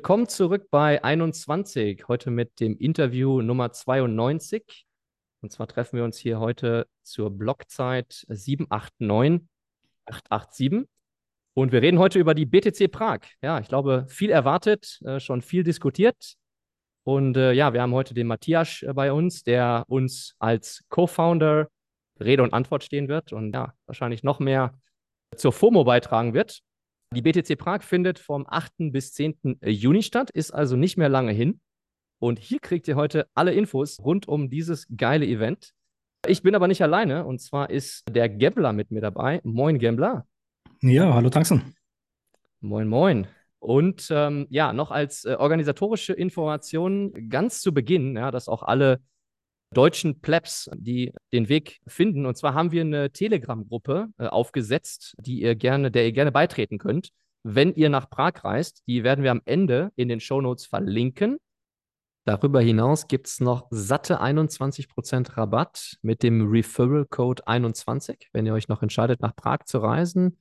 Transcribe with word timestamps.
Willkommen 0.00 0.28
zurück 0.28 0.68
bei 0.70 1.04
21. 1.04 2.08
Heute 2.08 2.30
mit 2.30 2.58
dem 2.58 2.74
Interview 2.78 3.42
Nummer 3.42 3.70
92. 3.70 4.86
Und 5.42 5.52
zwar 5.52 5.66
treffen 5.68 5.98
wir 5.98 6.04
uns 6.04 6.16
hier 6.16 6.40
heute 6.40 6.86
zur 7.02 7.28
Blockzeit 7.28 8.24
789 8.26 9.46
887. 10.06 10.88
Und 11.52 11.72
wir 11.72 11.82
reden 11.82 11.98
heute 11.98 12.18
über 12.18 12.32
die 12.32 12.46
BTC 12.46 12.90
Prag. 12.90 13.18
Ja, 13.42 13.60
ich 13.60 13.68
glaube, 13.68 14.06
viel 14.08 14.30
erwartet, 14.30 15.00
äh, 15.04 15.20
schon 15.20 15.42
viel 15.42 15.64
diskutiert. 15.64 16.36
Und 17.04 17.36
äh, 17.36 17.52
ja, 17.52 17.74
wir 17.74 17.82
haben 17.82 17.92
heute 17.92 18.14
den 18.14 18.26
Matthias 18.26 18.80
äh, 18.80 18.94
bei 18.94 19.12
uns, 19.12 19.42
der 19.42 19.84
uns 19.86 20.34
als 20.38 20.82
Co-Founder 20.88 21.68
Rede 22.18 22.42
und 22.42 22.54
Antwort 22.54 22.84
stehen 22.84 23.08
wird 23.08 23.34
und 23.34 23.52
ja, 23.52 23.74
wahrscheinlich 23.84 24.22
noch 24.22 24.38
mehr 24.38 24.72
zur 25.36 25.52
FOMO 25.52 25.84
beitragen 25.84 26.32
wird. 26.32 26.62
Die 27.12 27.22
BTC 27.22 27.58
Prag 27.58 27.82
findet 27.82 28.20
vom 28.20 28.46
8. 28.48 28.92
bis 28.92 29.12
10. 29.14 29.58
Juni 29.64 30.04
statt, 30.04 30.30
ist 30.30 30.52
also 30.52 30.76
nicht 30.76 30.96
mehr 30.96 31.08
lange 31.08 31.32
hin. 31.32 31.60
Und 32.20 32.38
hier 32.38 32.60
kriegt 32.60 32.86
ihr 32.86 32.94
heute 32.94 33.26
alle 33.34 33.52
Infos 33.52 33.98
rund 33.98 34.28
um 34.28 34.48
dieses 34.48 34.86
geile 34.96 35.26
Event. 35.26 35.72
Ich 36.24 36.44
bin 36.44 36.54
aber 36.54 36.68
nicht 36.68 36.82
alleine 36.82 37.24
und 37.24 37.40
zwar 37.40 37.70
ist 37.70 38.04
der 38.08 38.28
Gambler 38.28 38.72
mit 38.72 38.92
mir 38.92 39.00
dabei. 39.00 39.40
Moin, 39.42 39.80
Gambler. 39.80 40.24
Ja, 40.82 41.12
hallo 41.12 41.30
Taxen. 41.30 41.74
Moin, 42.60 42.86
moin. 42.86 43.26
Und 43.58 44.06
ähm, 44.12 44.46
ja, 44.48 44.72
noch 44.72 44.92
als 44.92 45.24
äh, 45.24 45.34
organisatorische 45.34 46.12
Information 46.12 47.28
ganz 47.28 47.60
zu 47.60 47.74
Beginn, 47.74 48.14
ja, 48.14 48.30
dass 48.30 48.48
auch 48.48 48.62
alle 48.62 49.00
deutschen 49.72 50.20
Plebs, 50.20 50.68
die 50.74 51.12
den 51.32 51.48
Weg 51.48 51.80
finden. 51.86 52.26
Und 52.26 52.36
zwar 52.36 52.54
haben 52.54 52.72
wir 52.72 52.82
eine 52.82 53.10
Telegram-Gruppe 53.10 54.08
äh, 54.18 54.26
aufgesetzt, 54.26 55.14
die 55.18 55.40
ihr 55.40 55.54
gerne, 55.54 55.90
der 55.90 56.04
ihr 56.04 56.12
gerne 56.12 56.32
beitreten 56.32 56.78
könnt, 56.78 57.10
wenn 57.42 57.74
ihr 57.74 57.88
nach 57.88 58.10
Prag 58.10 58.44
reist. 58.44 58.82
Die 58.86 59.04
werden 59.04 59.22
wir 59.24 59.30
am 59.30 59.42
Ende 59.44 59.92
in 59.96 60.08
den 60.08 60.20
Shownotes 60.20 60.66
verlinken. 60.66 61.38
Darüber 62.26 62.60
hinaus 62.60 63.08
gibt 63.08 63.28
es 63.28 63.40
noch 63.40 63.66
satte 63.70 64.20
21% 64.20 65.36
Rabatt 65.36 65.96
mit 66.02 66.22
dem 66.22 66.50
Referral-Code 66.50 67.46
21, 67.46 68.28
wenn 68.32 68.46
ihr 68.46 68.52
euch 68.52 68.68
noch 68.68 68.82
entscheidet, 68.82 69.20
nach 69.20 69.34
Prag 69.34 69.64
zu 69.64 69.78
reisen. 69.78 70.38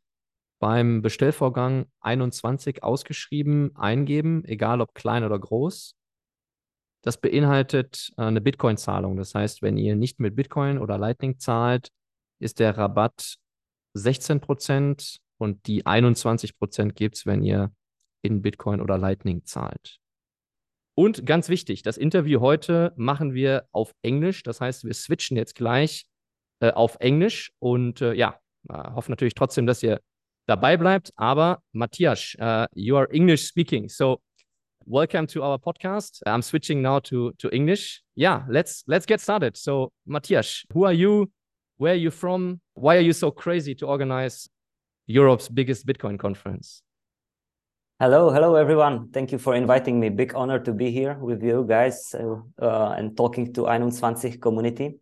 Beim 0.59 1.01
Bestellvorgang 1.01 1.85
21 2.01 2.83
ausgeschrieben 2.83 3.75
eingeben, 3.77 4.43
egal 4.43 4.81
ob 4.81 4.93
klein 4.93 5.23
oder 5.23 5.39
groß. 5.39 5.95
Das 7.01 7.19
beinhaltet 7.19 8.11
äh, 8.17 8.23
eine 8.23 8.41
Bitcoin-Zahlung. 8.41 9.17
Das 9.17 9.35
heißt, 9.35 9.61
wenn 9.61 9.77
ihr 9.77 9.95
nicht 9.95 10.19
mit 10.19 10.35
Bitcoin 10.35 10.77
oder 10.77 10.97
Lightning 10.97 11.39
zahlt, 11.39 11.89
ist 12.39 12.59
der 12.59 12.77
Rabatt 12.77 13.35
16% 13.95 15.17
und 15.37 15.67
die 15.67 15.85
21 15.85 16.55
gibt 16.95 17.15
es, 17.15 17.25
wenn 17.25 17.43
ihr 17.43 17.71
in 18.21 18.41
Bitcoin 18.41 18.81
oder 18.81 18.97
Lightning 18.97 19.45
zahlt. 19.45 19.99
Und 20.95 21.25
ganz 21.25 21.47
wichtig, 21.47 21.81
das 21.81 21.97
Interview 21.97 22.41
heute 22.41 22.91
machen 22.97 23.33
wir 23.33 23.65
auf 23.71 23.93
Englisch. 24.01 24.43
Das 24.43 24.59
heißt, 24.59 24.83
wir 24.83 24.93
switchen 24.93 25.37
jetzt 25.37 25.55
gleich 25.55 26.05
äh, 26.61 26.71
auf 26.71 26.97
Englisch 26.99 27.53
und 27.59 28.01
äh, 28.01 28.13
ja, 28.13 28.37
äh, 28.67 28.73
hoffen 28.73 29.11
natürlich 29.13 29.33
trotzdem, 29.33 29.65
dass 29.65 29.81
ihr 29.81 30.01
dabei 30.45 30.75
bleibt. 30.75 31.13
Aber 31.15 31.63
Matthias, 31.71 32.35
uh, 32.41 32.65
you 32.73 32.97
are 32.97 33.09
English 33.11 33.47
speaking. 33.47 33.87
So 33.87 34.21
welcome 34.89 35.27
to 35.27 35.43
our 35.43 35.59
podcast. 35.59 36.19
I'm 36.25 36.41
switching 36.41 36.81
now 36.81 36.99
to 36.99 37.31
to 37.37 37.49
English. 37.55 38.01
Yeah, 38.15 38.43
let's 38.49 38.83
let's 38.87 39.05
get 39.05 39.21
started. 39.21 39.55
So, 39.55 39.91
Matthias, 40.05 40.65
who 40.73 40.83
are 40.83 40.93
you? 40.93 41.31
Where 41.77 41.93
are 41.93 42.03
you 42.05 42.11
from? 42.11 42.59
Why 42.73 42.97
are 42.97 43.05
you 43.05 43.13
so 43.13 43.31
crazy 43.31 43.75
to 43.75 43.85
organize 43.85 44.49
Europe's 45.07 45.47
biggest 45.47 45.85
Bitcoin 45.85 46.17
conference? 46.19 46.81
Hello, 47.99 48.31
hello 48.31 48.55
everyone. 48.55 49.11
Thank 49.11 49.31
you 49.31 49.37
for 49.37 49.55
inviting 49.55 49.99
me. 49.99 50.09
Big 50.09 50.33
honor 50.35 50.59
to 50.59 50.73
be 50.73 50.89
here 50.91 51.17
with 51.19 51.43
you 51.43 51.65
guys 51.67 52.15
uh, 52.15 52.35
uh, 52.61 52.95
and 52.97 53.15
talking 53.15 53.53
to 53.53 53.65
21 53.65 54.39
community. 54.41 54.99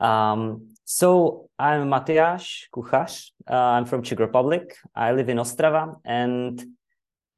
Um, 0.00 0.68
so 0.84 1.48
I'm 1.58 1.88
Matthias 1.88 2.68
Kuchar. 2.74 3.30
Uh, 3.48 3.54
I'm 3.54 3.84
from 3.84 4.02
Czech 4.02 4.18
Republic. 4.18 4.76
I 4.94 5.12
live 5.12 5.28
in 5.28 5.38
Ostrava 5.38 5.96
and 6.04 6.75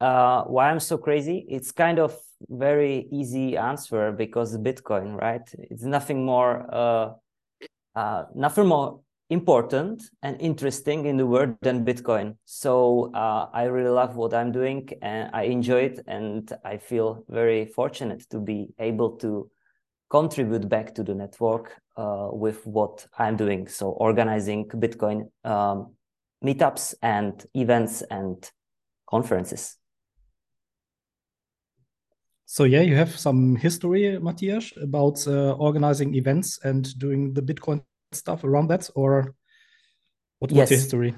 uh, 0.01 0.43
why 0.43 0.69
I'm 0.69 0.79
so 0.79 0.97
crazy? 0.97 1.45
It's 1.49 1.71
kind 1.71 1.99
of 1.99 2.17
very 2.47 3.07
easy 3.11 3.57
answer 3.57 4.11
because 4.11 4.57
Bitcoin, 4.57 5.19
right? 5.19 5.47
It's 5.53 5.83
nothing 5.83 6.25
more, 6.25 6.65
uh, 6.73 7.13
uh, 7.95 8.23
nothing 8.35 8.67
more 8.67 9.01
important 9.29 10.01
and 10.23 10.39
interesting 10.41 11.05
in 11.05 11.17
the 11.17 11.25
world 11.25 11.55
than 11.61 11.85
Bitcoin. 11.85 12.35
So 12.45 13.11
uh, 13.13 13.49
I 13.53 13.63
really 13.63 13.89
love 13.89 14.15
what 14.15 14.33
I'm 14.33 14.51
doing 14.51 14.89
and 15.01 15.29
I 15.33 15.43
enjoy 15.43 15.81
it, 15.81 15.99
and 16.07 16.51
I 16.63 16.77
feel 16.77 17.23
very 17.29 17.65
fortunate 17.65 18.25
to 18.31 18.39
be 18.39 18.69
able 18.79 19.17
to 19.17 19.49
contribute 20.09 20.67
back 20.67 20.95
to 20.95 21.03
the 21.03 21.13
network 21.13 21.79
uh, 21.95 22.29
with 22.31 22.65
what 22.65 23.05
I'm 23.17 23.37
doing. 23.37 23.67
So 23.67 23.89
organizing 23.89 24.67
Bitcoin 24.69 25.29
um, 25.43 25.93
meetups 26.43 26.95
and 27.03 27.45
events 27.53 28.01
and 28.09 28.49
conferences. 29.07 29.78
So 32.51 32.63
yeah, 32.63 32.81
you 32.81 32.95
have 32.95 33.15
some 33.15 33.55
history, 33.55 34.17
Matthias, 34.17 34.73
about 34.81 35.23
uh, 35.27 35.51
organizing 35.51 36.15
events 36.15 36.59
and 36.63 36.97
doing 36.97 37.31
the 37.31 37.43
Bitcoin 37.43 37.83
stuff 38.11 38.43
around 38.43 38.69
that, 38.69 38.89
or 38.95 39.35
what, 40.39 40.49
yes. 40.49 40.57
what's 40.57 40.69
the 40.69 40.75
history? 40.75 41.15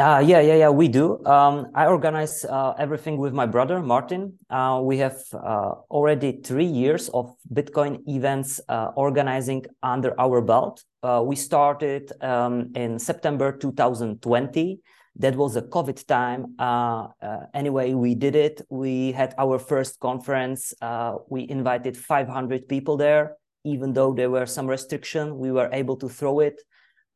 Uh, 0.00 0.20
yeah, 0.26 0.40
yeah, 0.40 0.56
yeah, 0.56 0.70
we 0.70 0.88
do. 0.88 1.24
Um, 1.24 1.70
I 1.76 1.86
organize 1.86 2.44
uh, 2.44 2.74
everything 2.80 3.16
with 3.18 3.32
my 3.32 3.46
brother, 3.46 3.78
Martin. 3.80 4.36
Uh, 4.50 4.80
we 4.82 4.98
have 4.98 5.22
uh, 5.32 5.74
already 5.88 6.40
three 6.42 6.66
years 6.66 7.08
of 7.10 7.32
Bitcoin 7.54 8.00
events 8.08 8.60
uh, 8.68 8.88
organizing 8.96 9.64
under 9.84 10.20
our 10.20 10.40
belt. 10.40 10.82
Uh, 11.04 11.22
we 11.24 11.36
started 11.36 12.10
um, 12.20 12.72
in 12.74 12.98
September 12.98 13.52
2020 13.52 14.80
that 15.16 15.36
was 15.36 15.56
a 15.56 15.62
COVID 15.62 16.06
time. 16.06 16.54
Uh, 16.58 17.08
uh, 17.20 17.46
anyway, 17.52 17.92
we 17.92 18.14
did 18.14 18.34
it. 18.34 18.62
We 18.70 19.12
had 19.12 19.34
our 19.38 19.58
first 19.58 20.00
conference. 20.00 20.72
Uh, 20.80 21.16
we 21.28 21.48
invited 21.48 21.96
500 21.96 22.68
people 22.68 22.96
there. 22.96 23.36
Even 23.64 23.92
though 23.92 24.12
there 24.12 24.30
were 24.30 24.46
some 24.46 24.66
restriction, 24.66 25.38
we 25.38 25.52
were 25.52 25.68
able 25.72 25.96
to 25.96 26.08
throw 26.08 26.40
it. 26.40 26.60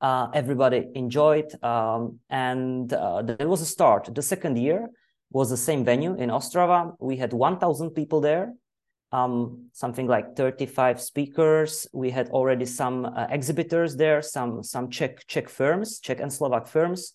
Everybody 0.03 0.87
enjoyed, 0.95 1.53
um, 1.65 2.21
and 2.31 2.91
that 2.91 3.49
was 3.49 3.61
a 3.61 3.67
start. 3.67 4.15
The 4.15 4.23
second 4.23 4.57
year 4.57 4.89
was 5.33 5.51
the 5.51 5.57
same 5.57 5.85
venue 5.85 6.15
in 6.15 6.31
Ostrava. 6.31 6.95
We 7.01 7.17
had 7.17 7.33
1,000 7.33 7.91
people 7.91 8.21
there. 8.21 8.55
Um, 9.11 9.71
something 9.73 10.07
like 10.07 10.37
35 10.37 11.01
speakers. 11.01 11.89
We 11.93 12.11
had 12.11 12.29
already 12.29 12.67
some 12.67 13.07
uh, 13.07 13.27
exhibitors 13.31 13.97
there, 13.97 14.21
some 14.21 14.63
some 14.63 14.91
Czech 14.91 15.27
Czech 15.27 15.49
firms, 15.49 16.01
Czech 16.01 16.21
and 16.21 16.33
Slovak 16.33 16.67
firms 16.69 17.15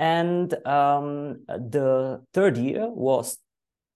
and 0.00 0.54
um, 0.66 1.44
the 1.46 2.22
third 2.32 2.56
year 2.56 2.88
was 2.88 3.36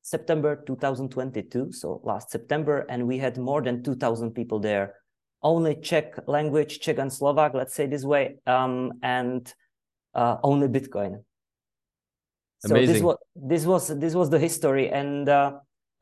September 0.03 0.63
2022, 0.67 1.73
so 1.73 2.03
last 2.05 2.31
September, 2.31 2.85
and 2.91 3.09
we 3.09 3.17
had 3.17 3.39
more 3.39 3.63
than 3.63 3.83
2,000 3.83 4.33
people 4.33 4.61
there. 4.61 4.97
Only 5.43 5.77
Czech 5.77 6.29
language, 6.29 6.81
Czech 6.81 6.99
and 6.99 7.11
Slovak, 7.11 7.55
let's 7.55 7.73
say 7.73 7.87
this 7.87 8.05
way, 8.05 8.37
um, 8.47 8.93
and 9.03 9.51
uh, 10.15 10.37
only 10.43 10.69
Bitcoin. 10.69 11.25
So 12.59 12.77
Amazing. 12.77 12.93
this 12.95 13.03
was 13.03 13.17
this 13.35 13.65
was 13.65 13.99
this 13.99 14.15
was 14.15 14.29
the 14.29 14.39
history, 14.39 14.91
and 14.91 15.27
uh, 15.29 15.53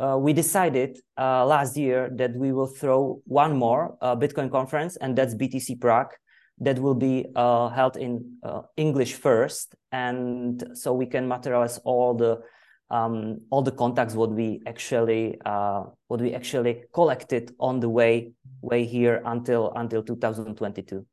uh, 0.00 0.16
we 0.18 0.32
decided 0.32 0.98
uh, 1.16 1.46
last 1.46 1.76
year 1.76 2.10
that 2.16 2.34
we 2.34 2.52
will 2.52 2.66
throw 2.66 3.20
one 3.24 3.56
more 3.56 3.96
uh, 4.00 4.16
Bitcoin 4.16 4.50
conference, 4.50 4.96
and 4.96 5.16
that's 5.16 5.34
BTC 5.34 5.80
Prague 5.80 6.12
that 6.58 6.78
will 6.78 6.94
be 6.94 7.26
uh, 7.34 7.68
held 7.68 7.96
in 7.96 8.36
uh, 8.42 8.62
English 8.76 9.14
first, 9.14 9.74
and 9.90 10.62
so 10.74 10.92
we 10.92 11.06
can 11.06 11.26
materialize 11.26 11.78
all 11.78 12.14
the 12.14 12.42
um, 12.90 13.40
all 13.50 13.62
the 13.62 13.72
contacts 13.72 14.14
what 14.14 14.30
we 14.30 14.60
actually 14.66 15.38
uh, 15.46 15.84
what 16.08 16.20
we 16.20 16.34
actually 16.34 16.84
collected 16.92 17.54
on 17.58 17.80
the 17.80 17.88
way 17.88 18.32
way 18.60 18.84
here 18.84 19.22
until 19.24 19.72
until 19.74 20.02
2022. 20.02 21.06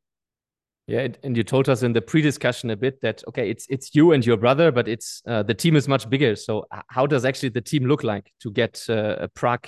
Yeah, 0.87 1.07
and 1.23 1.37
you 1.37 1.43
told 1.43 1.69
us 1.69 1.83
in 1.83 1.93
the 1.93 2.01
pre-discussion 2.01 2.71
a 2.71 2.75
bit 2.75 2.99
that 3.01 3.23
okay, 3.27 3.49
it's 3.49 3.65
it's 3.69 3.93
you 3.93 4.11
and 4.11 4.25
your 4.25 4.37
brother, 4.37 4.71
but 4.71 4.87
it's 4.87 5.21
uh, 5.27 5.43
the 5.43 5.53
team 5.53 5.75
is 5.75 5.87
much 5.87 6.09
bigger. 6.09 6.35
So 6.35 6.65
how 6.87 7.05
does 7.05 7.25
actually 7.25 7.49
the 7.49 7.61
team 7.61 7.85
look 7.85 8.03
like 8.03 8.33
to 8.41 8.51
get 8.51 8.83
uh, 8.89 9.17
a 9.19 9.27
Prague, 9.27 9.67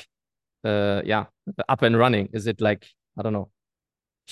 uh, 0.64 1.04
yeah, 1.06 1.26
up 1.70 1.84
and 1.84 1.96
running? 1.98 2.30
Is 2.34 2.48
it 2.48 2.60
like 2.60 2.88
I 3.18 3.22
don't 3.22 3.34
know, 3.34 3.50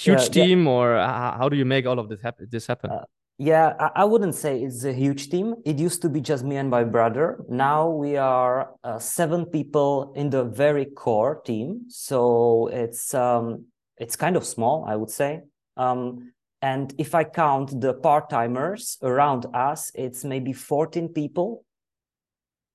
huge 0.06 0.24
yeah, 0.24 0.38
team 0.38 0.66
yeah. 0.66 0.72
or 0.72 0.98
how 1.40 1.48
do 1.50 1.58
you 1.58 1.66
make 1.66 1.86
all 1.86 2.00
of 2.00 2.10
this 2.10 2.22
happen 2.22 2.48
this 2.50 2.68
happen? 2.68 2.92
Uh, 2.92 3.06
yeah 3.38 3.74
I, 3.80 4.02
I, 4.02 4.06
wouldn't 4.06 4.36
say 4.36 4.62
it's 4.62 4.84
a 4.84 4.94
huge 4.94 5.30
team. 5.30 5.56
It 5.66 5.80
used 5.80 6.02
to 6.02 6.10
be 6.10 6.22
just 6.22 6.44
me 6.44 6.58
and 6.58 6.70
my 6.70 6.84
brother. 6.84 7.40
Now 7.48 7.90
we 7.90 8.18
are 8.18 8.72
uh, 8.84 9.00
seven 9.00 9.46
people 9.46 10.14
in 10.16 10.30
the 10.30 10.44
very 10.44 10.86
core 10.86 11.42
team. 11.46 11.86
So 11.90 12.68
it's 12.68 13.14
um 13.14 13.66
it's 13.98 14.16
kind 14.16 14.36
of 14.38 14.46
small 14.46 14.86
i 14.88 14.96
would 14.96 15.12
say. 15.12 15.42
Um 15.78 16.34
and 16.62 16.94
if 16.98 17.16
i 17.16 17.24
count 17.24 17.80
the 17.80 17.94
part-timers 17.94 18.98
around 19.02 19.46
us 19.54 19.92
it's 19.96 20.26
maybe 20.26 20.52
14 20.52 21.08
people 21.10 21.64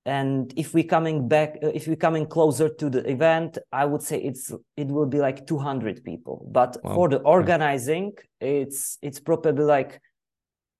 and 0.05 0.53
if 0.55 0.73
we're 0.73 0.83
coming 0.83 1.27
back 1.27 1.57
uh, 1.63 1.67
if 1.73 1.87
we're 1.87 1.95
coming 1.95 2.25
closer 2.27 2.69
to 2.69 2.89
the 2.89 3.09
event 3.09 3.57
i 3.71 3.83
would 3.83 4.01
say 4.01 4.19
it's 4.21 4.51
it 4.77 4.87
will 4.87 5.07
be 5.07 5.17
like 5.17 5.47
200 5.47 6.03
people. 6.03 6.47
But 6.51 6.77
wow. 6.83 6.95
for 6.95 7.09
the 7.09 7.17
organizing 7.19 8.13
it's 8.39 8.97
it's 9.01 9.19
probably 9.19 9.65
like 9.65 9.99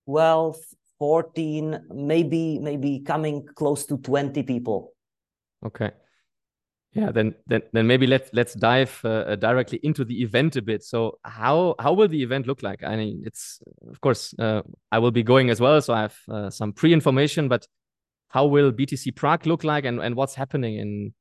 12 0.06 0.58
14 1.00 1.88
maybe 1.94 2.60
maybe 2.60 3.00
coming 3.00 3.46
close 3.56 3.86
to 3.88 3.98
20 3.98 4.44
people. 4.44 4.94
Okay. 5.66 5.92
Yeah 6.94 7.12
then 7.12 7.36
then 7.48 7.62
then 7.74 7.88
maybe 7.88 8.08
let's 8.08 8.30
let's 8.32 8.54
dive 8.54 9.02
uh, 9.04 9.10
uh, 9.10 9.36
directly 9.36 9.80
into 9.84 10.06
the 10.06 10.22
event 10.22 10.56
a 10.56 10.62
bit. 10.62 10.84
So 10.84 11.20
how 11.24 11.76
how 11.80 11.94
will 11.94 12.08
the 12.08 12.22
event 12.22 12.48
look 12.48 12.64
like? 12.64 12.84
I 12.84 12.96
mean 12.96 13.24
it's 13.26 13.60
of 13.90 14.00
course 14.00 14.34
uh, 14.40 14.62
i 14.92 15.00
will 15.00 15.12
be 15.12 15.24
going 15.24 15.50
as 15.50 15.60
well 15.60 15.82
so 15.82 15.94
i 15.94 16.02
have 16.02 16.18
uh, 16.30 16.50
some 16.50 16.72
pre-information 16.72 17.50
but 17.50 17.68
how 18.36 18.46
will 18.46 18.72
btc 18.80 19.16
prague 19.16 19.46
look 19.46 19.64
like 19.64 19.86
and, 19.86 20.02
and 20.02 20.14
what's 20.14 20.36
happening 20.36 20.76
in 20.84 21.14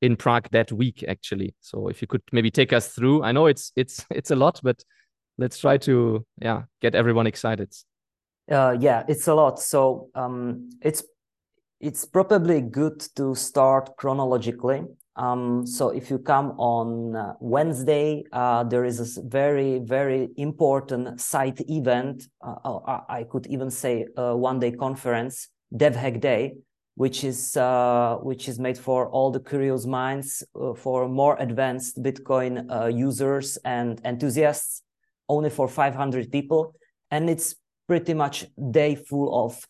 in 0.00 0.16
prague 0.16 0.48
that 0.50 0.70
week 0.72 1.04
actually. 1.08 1.54
So 1.60 1.88
if 1.88 2.02
you 2.02 2.08
could 2.08 2.22
maybe 2.32 2.50
take 2.50 2.72
us 2.72 2.88
through 2.88 3.22
i 3.22 3.32
know 3.32 3.46
it's 3.46 3.72
it's 3.76 4.04
it's 4.18 4.30
a 4.30 4.36
lot 4.36 4.60
but 4.62 4.78
let's 5.38 5.58
try 5.58 5.76
to 5.78 6.24
yeah 6.40 6.62
get 6.80 6.94
everyone 6.94 7.26
excited. 7.26 7.70
Uh, 8.50 8.76
yeah 8.78 9.04
it's 9.08 9.28
a 9.28 9.34
lot. 9.34 9.58
So 9.60 10.08
um, 10.14 10.70
it's 10.82 11.02
it's 11.80 12.04
probably 12.06 12.60
good 12.60 12.98
to 13.16 13.34
start 13.34 13.96
chronologically. 13.96 14.82
Um, 15.16 15.66
so 15.66 15.90
if 15.90 16.10
you 16.10 16.18
come 16.18 16.48
on 16.58 17.14
uh, 17.14 17.34
Wednesday, 17.40 18.24
uh, 18.32 18.64
there 18.64 18.84
is 18.84 18.98
a 19.00 19.22
very, 19.22 19.78
very 19.78 20.30
important 20.36 21.20
site 21.20 21.60
event. 21.68 22.24
Uh, 22.40 22.56
uh 22.64 23.00
I 23.08 23.24
could 23.30 23.46
even 23.46 23.70
say 23.70 24.06
a 24.16 24.36
one-day 24.36 24.72
conference, 24.72 25.48
DevHack 25.72 26.20
Day, 26.20 26.56
which 26.96 27.24
is 27.24 27.56
uh, 27.56 28.16
which 28.22 28.48
is 28.48 28.58
made 28.58 28.78
for 28.78 29.08
all 29.08 29.30
the 29.30 29.40
curious 29.40 29.86
minds, 29.86 30.42
uh, 30.60 30.74
for 30.74 31.08
more 31.08 31.36
advanced 31.38 32.02
Bitcoin 32.02 32.54
users 32.96 33.56
and 33.64 34.00
enthusiasts, 34.04 34.82
only 35.28 35.50
for 35.50 35.68
500 35.68 36.30
people, 36.30 36.74
and 37.10 37.30
it's 37.30 37.54
pretty 37.86 38.14
much 38.14 38.46
day 38.70 38.94
full 38.94 39.44
of 39.44 39.64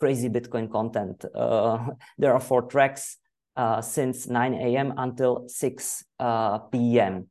crazy 0.00 0.28
Bitcoin 0.28 0.70
content. 0.70 1.24
there 2.18 2.32
are 2.32 2.40
four 2.40 2.62
tracks 2.62 3.18
uh, 3.58 3.80
since 3.80 4.28
9 4.28 4.54
a.m. 4.54 4.94
until 4.96 5.48
6 5.48 6.04
uh, 6.20 6.58
p.m. 6.58 7.26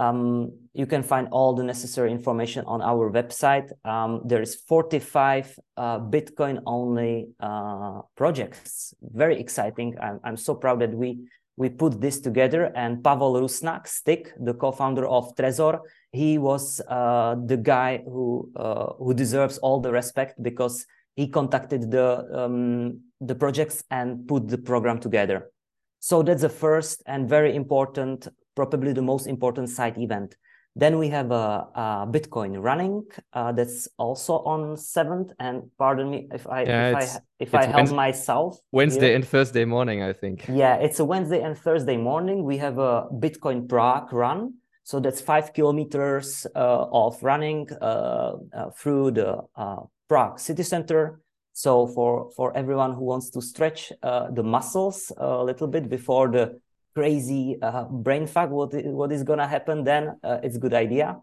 Um, 0.00 0.52
you 0.72 0.86
can 0.86 1.02
find 1.02 1.28
all 1.30 1.52
the 1.52 1.62
necessary 1.62 2.10
information 2.10 2.64
on 2.64 2.80
our 2.80 3.12
website. 3.12 3.70
Um, 3.84 4.22
there 4.24 4.40
is 4.40 4.54
45 4.54 5.58
uh, 5.76 5.98
Bitcoin 5.98 6.62
only 6.64 7.28
uh, 7.38 8.00
projects. 8.16 8.94
Very 9.02 9.38
exciting. 9.38 9.98
I'm, 10.00 10.18
I'm 10.24 10.36
so 10.38 10.54
proud 10.54 10.80
that 10.80 10.94
we 10.94 11.28
we 11.56 11.68
put 11.68 12.00
this 12.00 12.20
together. 12.20 12.72
And 12.74 13.04
Pavel 13.04 13.34
Rusnak, 13.34 13.86
Stick, 13.86 14.32
the 14.40 14.54
co-founder 14.54 15.06
of 15.06 15.36
Trezor, 15.36 15.80
he 16.10 16.38
was 16.38 16.80
uh, 16.88 17.36
the 17.44 17.58
guy 17.58 17.98
who 18.06 18.50
uh, 18.56 18.94
who 18.98 19.12
deserves 19.12 19.58
all 19.58 19.80
the 19.80 19.92
respect 19.92 20.42
because 20.42 20.86
he 21.16 21.28
contacted 21.28 21.90
the 21.90 22.26
um, 22.32 23.00
the 23.20 23.34
projects 23.34 23.84
and 23.90 24.26
put 24.26 24.48
the 24.48 24.56
program 24.56 24.98
together. 24.98 25.50
So 25.98 26.22
that's 26.22 26.40
the 26.40 26.48
first 26.48 27.02
and 27.06 27.28
very 27.28 27.54
important, 27.54 28.26
probably 28.54 28.92
the 28.92 29.02
most 29.02 29.26
important 29.26 29.68
side 29.68 29.98
event. 29.98 30.36
Then 30.76 30.98
we 30.98 31.08
have 31.08 31.32
a, 31.32 31.66
a 31.74 32.06
Bitcoin 32.08 32.62
running 32.62 33.04
uh, 33.32 33.52
that's 33.52 33.88
also 33.98 34.34
on 34.44 34.76
seventh. 34.76 35.32
And 35.40 35.64
pardon 35.78 36.10
me 36.10 36.28
if 36.32 36.46
I 36.46 36.62
yeah, 36.62 36.90
if 36.90 36.96
I 36.96 37.20
if 37.40 37.54
I 37.54 37.66
help 37.66 37.90
myself. 37.92 38.58
Wednesday 38.70 39.08
here. 39.08 39.16
and 39.16 39.26
Thursday 39.26 39.64
morning, 39.64 40.02
I 40.02 40.12
think. 40.12 40.46
Yeah, 40.48 40.76
it's 40.76 41.00
a 41.00 41.04
Wednesday 41.04 41.42
and 41.42 41.58
Thursday 41.58 41.96
morning. 41.96 42.44
We 42.44 42.58
have 42.58 42.78
a 42.78 43.08
Bitcoin 43.12 43.68
Prague 43.68 44.12
run. 44.12 44.54
So 44.84 45.00
that's 45.00 45.20
five 45.20 45.52
kilometers 45.52 46.46
uh, 46.54 46.86
of 46.92 47.22
running 47.22 47.68
uh, 47.80 48.32
uh 48.52 48.70
through 48.70 49.12
the 49.12 49.42
uh, 49.56 49.82
Prague 50.08 50.38
city 50.38 50.62
center 50.62 51.20
so 51.52 51.86
for, 51.86 52.30
for 52.36 52.56
everyone 52.56 52.94
who 52.94 53.04
wants 53.04 53.30
to 53.30 53.42
stretch 53.42 53.92
uh, 54.02 54.30
the 54.30 54.42
muscles 54.42 55.12
a 55.16 55.42
little 55.44 55.66
bit 55.66 55.88
before 55.88 56.28
the 56.28 56.58
crazy 56.94 57.56
uh, 57.62 57.84
brain 57.84 58.26
fog, 58.26 58.50
what, 58.50 58.72
what 58.86 59.12
is 59.12 59.22
going 59.22 59.38
to 59.38 59.46
happen 59.46 59.84
then, 59.84 60.18
uh, 60.22 60.38
it's 60.42 60.56
a 60.56 60.58
good 60.58 60.74
idea. 60.74 61.18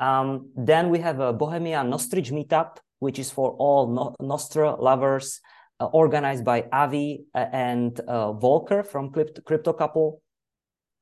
Um, 0.00 0.50
then 0.56 0.90
we 0.90 0.98
have 1.00 1.20
a 1.20 1.32
Bohemia 1.32 1.84
Nostrich 1.84 2.30
meetup, 2.30 2.78
which 2.98 3.18
is 3.18 3.30
for 3.30 3.52
all 3.52 3.86
no 3.86 4.16
Nostr 4.20 4.80
lovers, 4.80 5.40
uh, 5.80 5.86
organized 5.86 6.44
by 6.44 6.66
Avi 6.72 7.24
uh, 7.34 7.46
and 7.52 7.98
uh, 8.00 8.32
Volker 8.32 8.82
from 8.82 9.10
Crypto, 9.10 9.42
Crypto 9.42 9.72
Couple. 9.72 10.22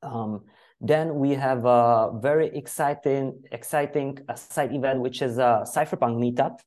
Um, 0.01 0.45
then 0.81 1.15
we 1.15 1.31
have 1.31 1.65
a 1.65 2.11
very 2.21 2.47
exciting, 2.55 3.41
exciting 3.51 4.19
side 4.35 4.73
event, 4.73 4.99
which 4.99 5.21
is 5.21 5.37
a 5.37 5.63
Cypherpunk 5.65 6.17
meetup, 6.17 6.59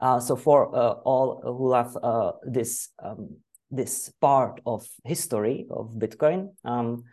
uh, 0.00 0.18
so 0.18 0.34
for 0.34 0.74
uh, 0.74 0.92
all 1.04 1.42
who 1.44 1.68
love 1.68 1.96
uh, 2.02 2.32
this 2.44 2.88
um, 3.02 3.36
this 3.70 4.12
part 4.20 4.60
of 4.66 4.86
history 5.04 5.66
of 5.70 5.92
Bitcoin, 5.98 6.50
um, 6.64 7.04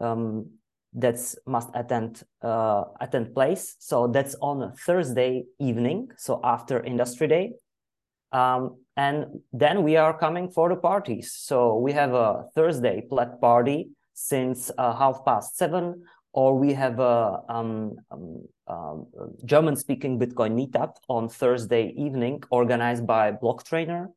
um, 0.00 0.50
that's 0.92 1.36
must 1.46 1.68
attend 1.74 2.22
uh, 2.42 2.84
attend 3.00 3.34
place. 3.34 3.76
So 3.78 4.06
that's 4.06 4.34
on 4.40 4.72
Thursday 4.86 5.44
evening, 5.58 6.08
so 6.16 6.40
after 6.42 6.82
Industry 6.82 7.28
Day. 7.28 7.52
Um, 8.32 8.78
and 8.96 9.40
then 9.52 9.82
we 9.82 9.96
are 9.96 10.16
coming 10.16 10.50
for 10.50 10.68
the 10.68 10.76
parties. 10.76 11.32
So 11.32 11.76
we 11.78 11.92
have 11.92 12.14
a 12.14 12.44
Thursday 12.54 13.02
plat 13.08 13.40
party 13.40 13.90
since 14.14 14.70
uh, 14.76 14.94
half 14.96 15.24
past 15.24 15.56
seven 15.56 16.02
or 16.32 16.56
we 16.56 16.72
have 16.72 17.00
a 17.00 17.40
um, 17.48 17.96
um, 18.10 18.48
um, 18.66 19.06
German-speaking 19.44 20.18
Bitcoin 20.18 20.52
meetup 20.54 20.96
on 21.08 21.28
Thursday 21.28 21.92
evening 21.96 22.42
organized 22.50 23.06
by 23.06 23.32
Blocktrainer. 23.32 24.08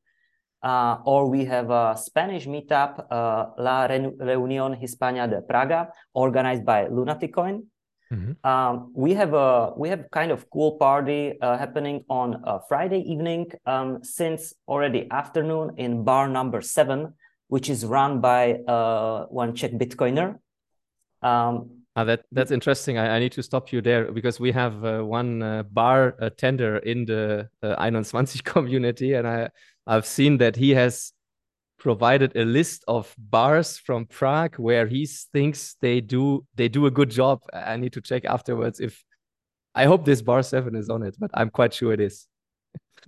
Uh, 0.64 0.98
or 1.06 1.28
we 1.28 1.46
have 1.46 1.72
a 1.72 1.96
Spanish 1.98 2.46
meetup, 2.46 3.06
uh, 3.10 3.48
La 3.58 3.88
Reunión 3.88 4.80
Hispana 4.80 5.28
de 5.28 5.42
Praga, 5.42 5.90
organized 6.14 6.64
by 6.66 6.86
Lunaticoin. 6.86 7.64
Mm-hmm. 8.14 8.46
Um, 8.46 8.92
we 8.94 9.14
have 9.14 9.34
a 9.34 9.74
we 9.78 9.88
have 9.90 10.12
kind 10.12 10.32
of 10.32 10.50
cool 10.50 10.74
party 10.74 11.40
uh, 11.42 11.58
happening 11.58 12.04
on 12.10 12.42
a 12.44 12.60
Friday 12.68 13.00
evening 13.10 13.52
um, 13.66 14.04
since 14.04 14.54
already 14.68 15.08
afternoon 15.10 15.72
in 15.78 16.04
bar 16.04 16.28
number 16.28 16.62
seven, 16.62 17.14
which 17.48 17.70
is 17.70 17.86
run 17.86 18.20
by 18.20 18.56
uh, 18.68 19.28
one 19.28 19.56
Czech 19.56 19.72
Bitcoiner. 19.72 20.40
Um, 21.22 21.82
uh, 21.96 22.04
that 22.06 22.24
that's 22.32 22.52
interesting. 22.52 22.98
I, 22.98 23.16
I, 23.16 23.20
need 23.20 23.34
to 23.34 23.44
stop 23.44 23.74
you 23.74 23.82
there 23.82 24.12
because 24.12 24.40
we 24.40 24.52
have 24.54 24.86
uh, 24.86 25.02
one 25.02 25.44
uh, 25.44 25.64
bar 25.64 26.16
tender 26.38 26.78
in 26.78 27.04
the 27.06 27.50
uh, 27.62 27.76
21 27.76 28.26
community, 28.46 29.14
and 29.14 29.28
I 29.28 29.50
I've 29.88 30.06
seen 30.06 30.38
that 30.38 30.56
he 30.56 30.72
has 30.72 31.14
provided 31.80 32.36
a 32.36 32.46
list 32.46 32.84
of 32.88 33.14
bars 33.18 33.78
from 33.78 34.06
Prague 34.06 34.56
where 34.58 34.86
he 34.88 35.06
thinks 35.06 35.76
they 35.82 36.00
do 36.00 36.46
they 36.56 36.68
do 36.68 36.86
a 36.86 36.92
good 36.92 37.10
job. 37.10 37.40
I 37.54 37.78
need 37.78 37.94
to 37.94 38.02
check 38.02 38.26
afterwards 38.26 38.80
if 38.80 39.04
I 39.74 39.86
hope 39.86 40.06
this 40.06 40.22
bar 40.22 40.44
seven 40.44 40.76
is 40.76 40.90
on 40.90 41.02
it, 41.04 41.16
but 41.20 41.32
I'm 41.34 41.50
quite 41.50 41.74
sure 41.74 41.94
it 41.94 42.00
is. 42.00 42.28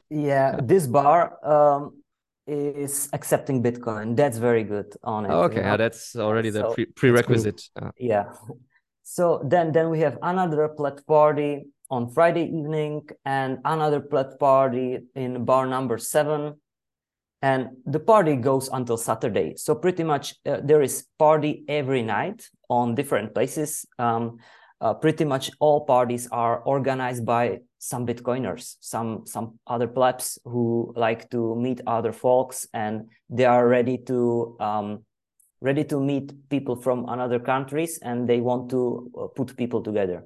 Yeah, 0.09 0.59
this 0.63 0.87
bar 0.87 1.37
um, 1.45 2.03
is 2.47 3.09
accepting 3.13 3.61
Bitcoin. 3.61 4.15
That's 4.15 4.37
very 4.37 4.63
good 4.63 4.93
on 5.03 5.25
it. 5.25 5.31
Okay, 5.31 5.57
you 5.57 5.61
know? 5.61 5.77
that's 5.77 6.15
already 6.15 6.49
the 6.49 6.61
so 6.61 6.73
pre 6.73 6.85
prerequisite. 6.85 7.61
Uh, 7.79 7.91
yeah. 7.97 8.25
So 9.03 9.41
then, 9.45 9.71
then 9.71 9.89
we 9.89 9.99
have 9.99 10.17
another 10.21 10.67
plat 10.69 11.05
party 11.05 11.65
on 11.89 12.09
Friday 12.09 12.45
evening 12.45 13.07
and 13.25 13.59
another 13.65 13.99
plat 13.99 14.39
party 14.39 14.99
in 15.15 15.45
bar 15.45 15.67
number 15.67 15.97
seven. 15.97 16.55
And 17.43 17.71
the 17.85 17.99
party 17.99 18.37
goes 18.37 18.69
until 18.71 18.95
Saturday. 18.95 19.55
So 19.57 19.75
pretty 19.75 20.03
much 20.03 20.35
uh, 20.45 20.61
there 20.63 20.81
is 20.81 21.05
party 21.19 21.65
every 21.67 22.01
night 22.01 22.47
on 22.69 22.95
different 22.95 23.33
places. 23.33 23.85
Um, 23.99 24.37
uh, 24.79 24.93
pretty 24.93 25.25
much 25.25 25.51
all 25.59 25.85
parties 25.85 26.27
are 26.31 26.59
organized 26.59 27.25
by 27.25 27.59
some 27.79 28.07
Bitcoiners, 28.07 28.77
some 28.79 29.23
some 29.25 29.59
other 29.67 29.87
plebs 29.87 30.39
who 30.45 30.93
like 30.95 31.29
to 31.31 31.55
meet 31.55 31.81
other 31.85 32.13
folks, 32.13 32.65
and 32.73 33.09
they 33.29 33.45
are 33.45 33.67
ready 33.67 33.97
to 33.97 34.55
um, 34.61 35.03
ready 35.63 35.83
to 35.83 35.99
meet 35.99 36.31
people 36.49 36.75
from 36.75 37.05
another 37.07 37.39
countries 37.39 37.97
and 38.03 38.27
they 38.27 38.41
want 38.41 38.69
to 38.69 39.09
uh, 39.17 39.27
put 39.27 39.55
people 39.55 39.81
together 39.81 40.23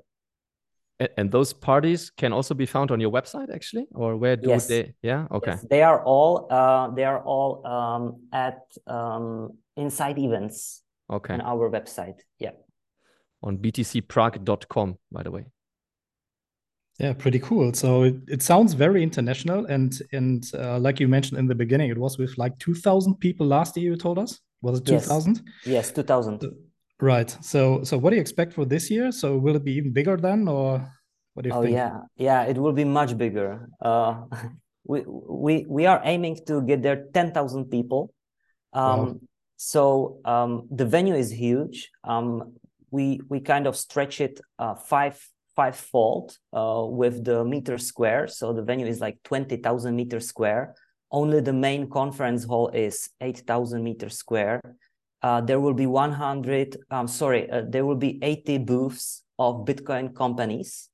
and 1.17 1.31
those 1.31 1.53
parties 1.53 2.11
can 2.17 2.33
also 2.33 2.53
be 2.53 2.65
found 2.65 2.91
on 2.91 2.99
your 2.99 3.11
website 3.11 3.53
actually 3.53 3.85
or 3.93 4.17
where 4.17 4.35
do 4.35 4.49
yes. 4.49 4.67
they 4.67 4.93
yeah 5.01 5.27
okay 5.31 5.51
yes. 5.51 5.65
they 5.69 5.83
are 5.83 6.03
all 6.03 6.47
uh, 6.49 6.89
they 6.89 7.03
are 7.03 7.21
all 7.21 7.65
um, 7.65 8.21
at 8.33 8.59
um, 8.87 9.51
inside 9.75 10.17
events 10.17 10.83
okay 11.11 11.33
on 11.33 11.41
our 11.41 11.69
website 11.69 12.19
yeah 12.39 12.51
on 13.43 13.57
btcprague.com 13.57 14.97
by 15.11 15.23
the 15.23 15.31
way 15.31 15.45
Yeah, 16.99 17.13
pretty 17.13 17.39
cool. 17.39 17.73
So 17.73 18.03
it, 18.03 18.15
it 18.27 18.41
sounds 18.41 18.73
very 18.73 19.03
international, 19.03 19.67
and 19.67 19.93
and 20.11 20.43
uh, 20.55 20.79
like 20.79 20.99
you 20.99 21.07
mentioned 21.07 21.37
in 21.37 21.47
the 21.47 21.53
beginning, 21.53 21.91
it 21.91 21.97
was 21.97 22.17
with 22.17 22.33
like 22.37 22.57
two 22.57 22.73
thousand 22.73 23.19
people 23.19 23.45
last 23.45 23.77
year. 23.77 23.91
You 23.91 23.97
told 23.97 24.17
us 24.17 24.41
was 24.61 24.79
it 24.79 24.85
two 24.85 24.99
thousand? 24.99 25.35
Yes, 25.63 25.73
yes 25.73 25.91
two 25.91 26.01
thousand. 26.01 26.41
Right. 26.99 27.29
So 27.41 27.83
so 27.83 27.97
what 27.97 28.09
do 28.09 28.15
you 28.15 28.21
expect 28.21 28.53
for 28.53 28.65
this 28.65 28.89
year? 28.89 29.11
So 29.11 29.37
will 29.37 29.55
it 29.55 29.63
be 29.63 29.73
even 29.73 29.93
bigger 29.93 30.17
then, 30.17 30.47
or 30.47 30.91
what 31.33 31.43
do 31.43 31.49
you 31.49 31.55
oh, 31.55 31.61
think? 31.61 31.75
yeah, 31.75 31.99
yeah, 32.15 32.43
it 32.43 32.57
will 32.57 32.73
be 32.73 32.83
much 32.83 33.17
bigger. 33.17 33.69
Uh, 33.79 34.23
we 34.83 35.03
we 35.05 35.65
we 35.67 35.85
are 35.85 36.01
aiming 36.03 36.39
to 36.47 36.61
get 36.61 36.81
there 36.81 37.05
ten 37.13 37.31
thousand 37.31 37.65
people. 37.65 38.13
Um, 38.73 38.99
wow. 38.99 39.19
So 39.57 40.19
um, 40.25 40.67
the 40.71 40.85
venue 40.85 41.15
is 41.15 41.31
huge. 41.31 41.89
Um, 42.03 42.55
we 42.89 43.21
we 43.29 43.41
kind 43.41 43.67
of 43.67 43.75
stretch 43.75 44.21
it 44.21 44.41
uh, 44.57 44.75
five 44.75 45.19
five-fold 45.57 46.37
uh, 46.53 46.85
with 46.87 47.25
the 47.25 47.43
meter 47.43 47.79
square. 47.79 48.27
So 48.27 48.53
the 48.53 48.61
venue 48.61 48.85
is 48.85 49.01
like 49.01 49.17
20,000 49.23 49.95
meter 49.95 50.19
square. 50.19 50.75
Only 51.11 51.41
the 51.41 51.51
main 51.51 51.89
conference 51.89 52.43
hall 52.43 52.69
is 52.69 53.09
8,000 53.19 53.83
meter 53.83 54.09
square. 54.09 54.61
Uh, 55.21 55.41
there 55.41 55.59
will 55.59 55.73
be 55.73 55.87
100, 55.87 56.77
I'm 56.91 57.07
sorry, 57.07 57.49
uh, 57.49 57.63
there 57.67 57.85
will 57.85 57.95
be 57.95 58.19
80 58.21 58.59
booths 58.59 59.23
of 59.39 59.65
Bitcoin 59.65 60.15
companies. 60.15 60.89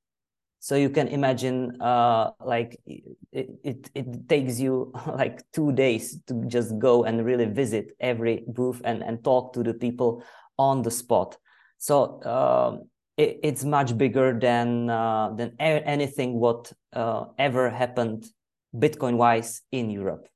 So 0.59 0.75
you 0.75 0.89
can 0.89 1.09
imagine 1.09 1.81
uh, 1.81 2.31
like 2.39 2.79
it, 2.85 3.49
it, 3.63 3.91
it 3.93 4.29
takes 4.29 4.61
you 4.61 4.93
like 5.07 5.43
two 5.51 5.73
days 5.73 6.19
to 6.27 6.45
just 6.47 6.79
go 6.79 7.03
and 7.03 7.25
really 7.25 7.45
visit 7.45 7.91
every 7.99 8.45
booth 8.47 8.81
and, 8.85 9.03
and 9.03 9.21
talk 9.23 9.51
to 9.53 9.63
the 9.63 9.73
people 9.73 10.23
on 10.57 10.81
the 10.81 10.91
spot. 10.91 11.37
So 11.79 12.23
um, 12.23 12.87
it, 13.17 13.39
it's 13.43 13.65
much 13.65 13.97
bigger 13.97 14.39
than 14.39 14.89
uh, 14.89 15.33
than 15.35 15.53
anything 15.59 16.39
what 16.39 16.71
uh, 16.93 17.25
ever 17.37 17.69
happened 17.69 18.25
Bitcoin 18.73 19.17
wise 19.17 19.61
in 19.73 19.89
Europe. 19.89 20.29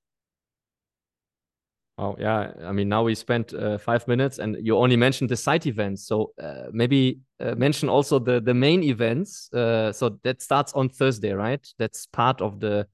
Oh 1.99 2.15
yeah, 2.19 2.51
I 2.63 2.71
mean 2.71 2.89
now 2.89 3.03
we 3.03 3.15
spent 3.15 3.53
uh, 3.53 3.79
five 3.79 4.07
minutes, 4.07 4.37
and 4.37 4.55
you 4.61 4.77
only 4.77 4.95
mentioned 4.95 5.31
the 5.31 5.35
side 5.35 5.65
events. 5.65 6.05
So 6.05 6.31
uh, 6.41 6.65
maybe 6.71 7.19
uh, 7.39 7.55
mention 7.55 7.89
also 7.89 8.19
the 8.19 8.39
the 8.39 8.53
main 8.53 8.83
events. 8.83 9.51
Uh, 9.51 9.91
so 9.91 10.19
that 10.23 10.41
starts 10.41 10.73
on 10.73 10.89
Thursday, 10.89 11.33
right? 11.33 11.65
That's 11.79 12.05
part 12.05 12.39
of 12.41 12.59
the 12.59 12.87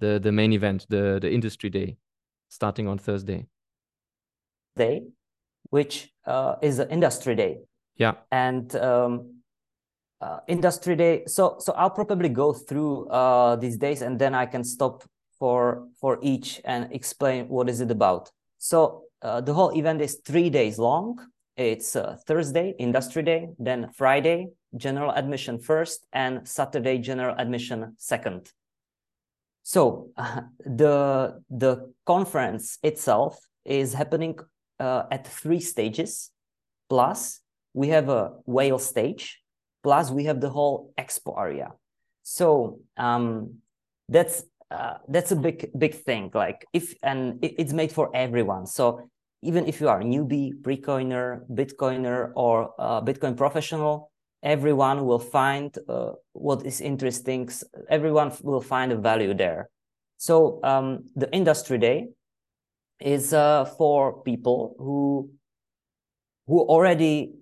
the 0.00 0.18
the 0.18 0.32
main 0.32 0.52
event, 0.52 0.86
the 0.88 1.18
the 1.20 1.30
industry 1.32 1.70
day, 1.70 1.96
starting 2.48 2.88
on 2.88 2.98
Thursday. 2.98 3.46
Day, 4.76 5.02
which 5.70 6.12
is 6.60 6.78
the 6.78 6.90
industry 6.90 7.36
day. 7.36 7.58
Yeah. 7.96 8.14
And 8.32 8.74
um, 8.74 9.34
uh, 10.20 10.40
industry 10.48 10.96
day. 10.96 11.24
So 11.26 11.56
so 11.60 11.72
I'll 11.74 11.90
probably 11.90 12.28
go 12.28 12.52
through 12.52 13.08
uh, 13.08 13.56
these 13.56 13.76
days, 13.76 14.02
and 14.02 14.18
then 14.18 14.34
I 14.34 14.46
can 14.46 14.64
stop 14.64 15.04
for 15.38 15.86
for 16.00 16.18
each 16.22 16.60
and 16.64 16.92
explain 16.92 17.48
what 17.48 17.68
is 17.68 17.80
it 17.80 17.90
about. 17.90 18.30
So 18.58 19.04
uh, 19.22 19.40
the 19.40 19.54
whole 19.54 19.76
event 19.76 20.00
is 20.00 20.20
three 20.24 20.50
days 20.50 20.78
long. 20.78 21.18
It's 21.56 21.96
uh, 21.96 22.16
Thursday, 22.26 22.74
industry 22.78 23.22
day, 23.22 23.48
then 23.58 23.90
Friday, 23.94 24.48
general 24.76 25.12
admission 25.12 25.58
first, 25.58 26.06
and 26.12 26.46
Saturday, 26.48 26.98
general 26.98 27.34
admission 27.38 27.94
second. 27.98 28.50
So 29.62 30.10
uh, 30.16 30.42
the 30.58 31.40
the 31.50 31.92
conference 32.06 32.78
itself 32.82 33.38
is 33.64 33.94
happening 33.94 34.38
uh, 34.78 35.04
at 35.10 35.26
three 35.26 35.60
stages. 35.60 36.30
Plus, 36.88 37.40
we 37.72 37.88
have 37.88 38.08
a 38.08 38.32
whale 38.46 38.78
stage, 38.78 39.40
plus 39.82 40.10
we 40.10 40.24
have 40.24 40.40
the 40.40 40.50
whole 40.50 40.92
expo 40.98 41.38
area. 41.38 41.72
So 42.22 42.80
um, 42.96 43.58
that's 44.08 44.44
uh, 44.74 44.98
that's 45.08 45.32
a 45.32 45.36
big 45.36 45.70
big 45.78 45.94
thing. 45.94 46.30
Like 46.34 46.66
if 46.72 46.94
and 47.02 47.42
it, 47.44 47.54
it's 47.58 47.72
made 47.72 47.92
for 47.92 48.10
everyone. 48.14 48.66
So 48.66 49.08
even 49.42 49.66
if 49.66 49.80
you 49.80 49.88
are 49.88 50.00
a 50.00 50.04
newbie, 50.04 50.52
precoiner, 50.62 51.40
bitcoiner, 51.52 52.32
or 52.34 52.74
Bitcoin 53.04 53.36
professional, 53.36 54.10
everyone 54.42 55.04
will 55.04 55.18
find 55.18 55.76
uh, 55.88 56.12
what 56.32 56.64
is 56.64 56.80
interesting. 56.80 57.48
Everyone 57.90 58.32
will 58.42 58.62
find 58.62 58.90
a 58.92 58.96
value 58.96 59.34
there. 59.34 59.68
So 60.16 60.60
um, 60.64 61.04
the 61.14 61.30
industry 61.32 61.78
day 61.78 62.08
is 63.00 63.34
uh, 63.34 63.64
for 63.64 64.22
people 64.22 64.76
who 64.78 65.30
who 66.46 66.60
already 66.60 67.34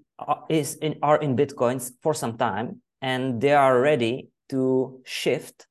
is 0.49 0.77
in, 0.77 0.99
are 1.03 1.19
in 1.19 1.37
Bitcoins 1.37 1.93
for 2.03 2.15
some 2.15 2.37
time 2.37 2.81
and 3.01 3.41
they 3.41 3.53
are 3.53 3.81
ready 3.81 4.29
to 4.49 5.01
shift 5.05 5.67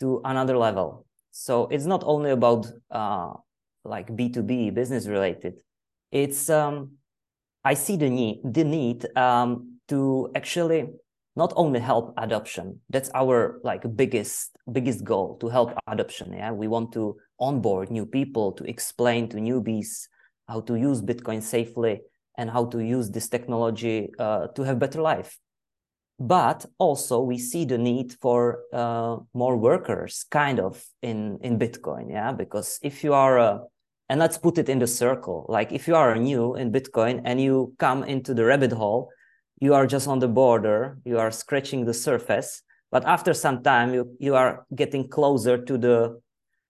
to 0.00 0.20
another 0.24 0.56
level. 0.56 1.06
So 1.30 1.66
it's 1.68 1.86
not 1.86 2.02
only 2.06 2.30
about 2.30 2.66
uh, 2.90 3.34
like 3.84 4.08
B2B 4.08 4.74
business 4.74 5.06
related. 5.06 5.60
It's 6.10 6.48
um, 6.50 6.92
I 7.64 7.74
see 7.74 7.96
the 7.96 8.08
need 8.08 8.40
the 8.44 8.64
need 8.64 9.06
um, 9.16 9.78
to 9.88 10.30
actually 10.34 10.88
not 11.36 11.52
only 11.56 11.80
help 11.80 12.14
adoption. 12.16 12.80
That's 12.88 13.10
our 13.14 13.60
like 13.62 13.84
biggest 13.96 14.56
biggest 14.72 15.04
goal 15.04 15.36
to 15.38 15.48
help 15.48 15.72
adoption. 15.86 16.32
Yeah, 16.32 16.52
we 16.52 16.68
want 16.68 16.92
to 16.92 17.16
onboard 17.38 17.90
new 17.90 18.06
people 18.06 18.52
to 18.52 18.64
explain 18.64 19.28
to 19.28 19.36
newbies 19.36 20.08
how 20.48 20.60
to 20.60 20.76
use 20.76 21.02
Bitcoin 21.02 21.42
safely 21.42 22.00
and 22.38 22.50
how 22.50 22.66
to 22.66 22.80
use 22.80 23.10
this 23.10 23.28
technology 23.28 24.10
uh, 24.18 24.46
to 24.48 24.62
have 24.62 24.78
better 24.78 25.02
life. 25.02 25.38
But 26.18 26.64
also 26.78 27.20
we 27.20 27.38
see 27.38 27.64
the 27.64 27.76
need 27.76 28.14
for 28.20 28.60
uh, 28.72 29.18
more 29.34 29.56
workers 29.56 30.24
kind 30.30 30.58
of 30.60 30.82
in, 31.02 31.38
in 31.42 31.58
Bitcoin, 31.58 32.10
yeah? 32.10 32.32
Because 32.32 32.78
if 32.82 33.04
you 33.04 33.12
are, 33.12 33.38
a, 33.38 33.60
and 34.08 34.18
let's 34.18 34.38
put 34.38 34.56
it 34.56 34.68
in 34.68 34.78
the 34.78 34.86
circle, 34.86 35.44
like 35.48 35.72
if 35.72 35.86
you 35.86 35.94
are 35.94 36.16
new 36.16 36.56
in 36.56 36.72
Bitcoin 36.72 37.20
and 37.24 37.40
you 37.40 37.74
come 37.78 38.02
into 38.04 38.32
the 38.32 38.44
rabbit 38.44 38.72
hole, 38.72 39.10
you 39.60 39.74
are 39.74 39.86
just 39.86 40.08
on 40.08 40.18
the 40.18 40.28
border, 40.28 40.98
you 41.04 41.18
are 41.18 41.30
scratching 41.30 41.84
the 41.84 41.94
surface, 41.94 42.62
but 42.90 43.04
after 43.04 43.34
some 43.34 43.62
time 43.62 43.92
you, 43.92 44.16
you 44.18 44.34
are 44.34 44.64
getting 44.74 45.08
closer 45.08 45.58
to 45.58 45.76
the, 45.76 46.20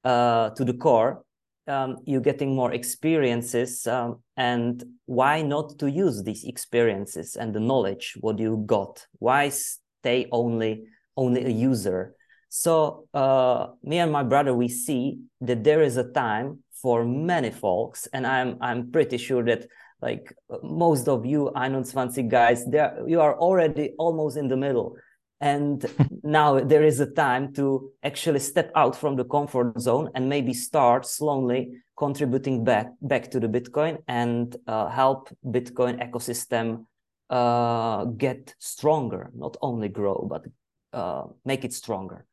uh, 0.03 0.51
to 0.51 0.65
the 0.65 0.75
core 0.75 1.23
um, 1.67 1.99
you're 2.05 2.21
getting 2.21 2.55
more 2.55 2.73
experiences 2.73 3.87
um, 3.87 4.23
and 4.37 4.85
why 5.07 5.43
not 5.43 5.79
to 5.79 5.91
use 5.91 6.23
these 6.23 6.45
experiences 6.45 7.37
and 7.37 7.55
the 7.55 7.61
knowledge 7.61 8.15
what 8.21 8.39
you 8.39 8.63
got? 8.67 9.07
Why 9.19 9.49
stay 9.51 10.29
only 10.33 10.85
only 11.17 11.45
a 11.45 11.51
user? 11.51 12.15
So 12.49 13.09
uh, 13.13 13.69
me 13.83 13.99
and 13.99 14.13
my 14.13 14.23
brother 14.23 14.55
we 14.55 14.69
see 14.69 15.21
that 15.41 15.65
there 15.65 15.83
is 15.83 15.97
a 15.97 16.11
time 16.13 16.63
for 16.83 17.05
many 17.05 17.51
folks 17.51 18.07
and 18.13 18.27
i'm 18.27 18.57
i'm 18.61 18.91
pretty 18.93 19.17
sure 19.17 19.43
that 19.45 19.67
like 20.03 20.33
most 20.63 21.09
of 21.09 21.25
you 21.25 21.51
21 21.57 22.29
guys 22.29 22.65
there 22.67 23.03
you 23.07 23.21
are 23.21 23.37
already 23.39 23.93
almost 23.99 24.37
in 24.37 24.49
the 24.49 24.57
middle 24.57 24.97
and 25.41 25.85
now 26.23 26.61
there 26.61 26.83
is 26.83 27.01
a 27.01 27.07
time 27.07 27.53
to 27.53 27.93
actually 28.03 28.39
step 28.39 28.71
out 28.75 28.97
from 28.97 29.17
the 29.17 29.25
comfort 29.25 29.79
zone 29.81 30.11
and 30.15 30.29
maybe 30.29 30.55
start 30.55 31.05
slowly 31.07 31.73
contributing 31.97 32.65
back 32.65 32.93
back 33.03 33.31
to 33.31 33.41
the 33.41 33.49
bitcoin 33.49 33.99
and 34.09 34.57
uh, 34.67 34.89
help 34.89 35.29
bitcoin 35.45 36.01
ecosystem 36.03 36.87
uh, 37.31 38.05
get 38.05 38.55
stronger 38.59 39.31
not 39.35 39.57
only 39.61 39.89
grow 39.89 40.27
but 40.29 40.45
uh, 40.93 41.25
make 41.45 41.65
it 41.65 41.73
stronger. 41.73 42.25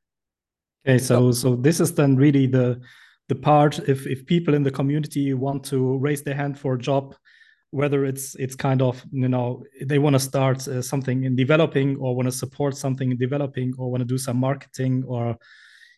Okay 0.88 0.98
so 0.98 1.32
so 1.32 1.56
this 1.56 1.80
is 1.80 1.94
then 1.94 2.16
really 2.16 2.48
the 2.48 2.80
the 3.28 3.36
part 3.36 3.80
if 3.90 4.06
if 4.08 4.26
people 4.26 4.54
in 4.54 4.64
the 4.64 4.72
community 4.72 5.34
want 5.34 5.64
to 5.66 5.98
raise 5.98 6.24
their 6.24 6.36
hand 6.36 6.58
for 6.58 6.76
a 6.76 6.80
job 6.80 7.16
whether 7.74 8.06
it's 8.06 8.36
it's 8.36 8.56
kind 8.56 8.82
of 8.82 9.04
you 9.12 9.28
know 9.28 9.64
they 9.82 10.00
want 10.00 10.14
to 10.14 10.20
start 10.20 10.68
uh, 10.68 10.82
something 10.82 11.24
in 11.24 11.36
developing 11.36 11.98
or 11.98 12.16
want 12.16 12.28
to 12.28 12.32
support 12.32 12.78
something 12.78 13.12
in 13.12 13.18
developing 13.18 13.74
or 13.78 13.90
want 13.92 14.02
to 14.02 14.06
do 14.06 14.18
some 14.18 14.38
marketing 14.38 15.04
or 15.08 15.38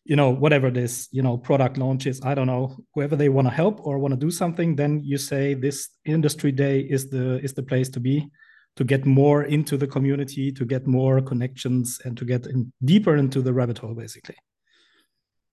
you 0.05 0.15
know 0.15 0.29
whatever 0.29 0.71
this 0.71 1.09
you 1.11 1.21
know 1.21 1.37
product 1.37 1.77
launches 1.77 2.21
i 2.23 2.33
don't 2.33 2.47
know 2.47 2.75
whoever 2.93 3.15
they 3.15 3.29
want 3.29 3.47
to 3.47 3.53
help 3.53 3.85
or 3.85 3.99
want 3.99 4.13
to 4.13 4.25
do 4.27 4.31
something 4.31 4.75
then 4.75 5.01
you 5.03 5.17
say 5.17 5.53
this 5.53 5.89
industry 6.05 6.51
day 6.51 6.79
is 6.79 7.09
the 7.09 7.39
is 7.43 7.53
the 7.53 7.63
place 7.63 7.89
to 7.89 7.99
be 7.99 8.29
to 8.75 8.83
get 8.83 9.05
more 9.05 9.43
into 9.43 9.77
the 9.77 9.87
community 9.87 10.51
to 10.51 10.65
get 10.65 10.85
more 10.87 11.21
connections 11.21 12.01
and 12.05 12.17
to 12.17 12.25
get 12.25 12.45
in 12.45 12.71
deeper 12.83 13.15
into 13.15 13.41
the 13.41 13.53
rabbit 13.53 13.77
hole 13.77 13.95
basically. 13.95 14.35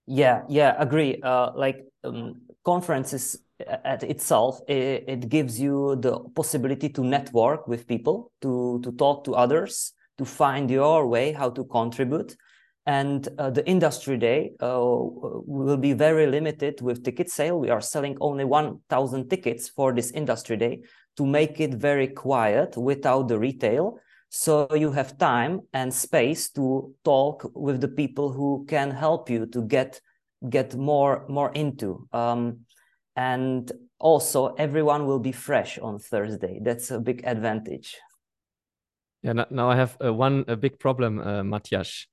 Yeah 0.07 0.43
yeah 0.49 0.75
agree. 0.79 1.21
Uh, 1.23 1.52
like 1.55 1.85
um, 2.05 2.43
conferences 2.64 3.38
at 3.85 4.02
itself 4.02 4.61
it, 4.69 5.04
it, 5.07 5.28
gives 5.28 5.61
you 5.61 5.97
the 5.97 6.19
possibility 6.35 6.88
to 6.88 7.04
network 7.04 7.69
with 7.69 7.87
people 7.87 8.33
to 8.40 8.81
to 8.83 8.90
talk 8.92 9.25
to 9.25 9.35
others 9.35 9.92
to 10.19 10.25
find 10.25 10.71
your 10.71 11.07
way 11.07 11.33
how 11.33 11.50
to 11.50 11.64
contribute. 11.64 12.37
And 12.85 13.28
uh, 13.38 13.50
the 13.50 13.66
industry 13.69 14.16
day 14.16 14.52
uh, 14.61 14.81
will 14.83 15.76
be 15.76 15.92
very 15.92 16.26
limited 16.26 16.81
with 16.81 17.04
ticket 17.04 17.31
sale. 17.31 17.59
We 17.59 17.71
are 17.71 17.81
selling 17.81 18.16
only 18.21 18.45
1000 18.45 19.28
tickets 19.28 19.69
for 19.69 19.92
this 19.92 20.11
industry 20.11 20.57
day 20.57 20.83
to 21.16 21.25
make 21.25 21.61
it 21.61 21.75
very 21.75 22.09
quiet 22.09 22.76
without 22.76 23.28
the 23.28 23.38
retail. 23.38 23.99
So 24.31 24.66
you 24.75 24.90
have 24.92 25.19
time 25.19 25.61
and 25.73 25.95
space 25.95 26.50
to 26.52 26.92
talk 27.04 27.49
with 27.54 27.81
the 27.81 27.88
people 27.88 28.33
who 28.33 28.64
can 28.69 28.90
help 28.90 29.31
you 29.31 29.47
to 29.47 29.62
get 29.62 30.00
get 30.49 30.75
more 30.75 31.25
more 31.29 31.53
into 31.53 32.07
um, 32.13 32.61
and 33.17 33.71
also 33.99 34.55
everyone 34.55 35.07
will 35.07 35.21
be 35.21 35.33
fresh 35.33 35.79
on 35.79 35.99
thursday. 35.99 36.61
That's 36.63 36.91
a 36.91 37.01
big 37.01 37.23
advantage. 37.25 37.97
Yeah 39.23 39.45
now 39.51 39.71
i 39.71 39.77
have 39.77 39.97
uh, 40.05 40.13
one 40.13 40.45
a 40.49 40.57
big 40.57 40.79
problem 40.79 41.21
uh, 41.21 41.45
Matthias. 41.45 42.07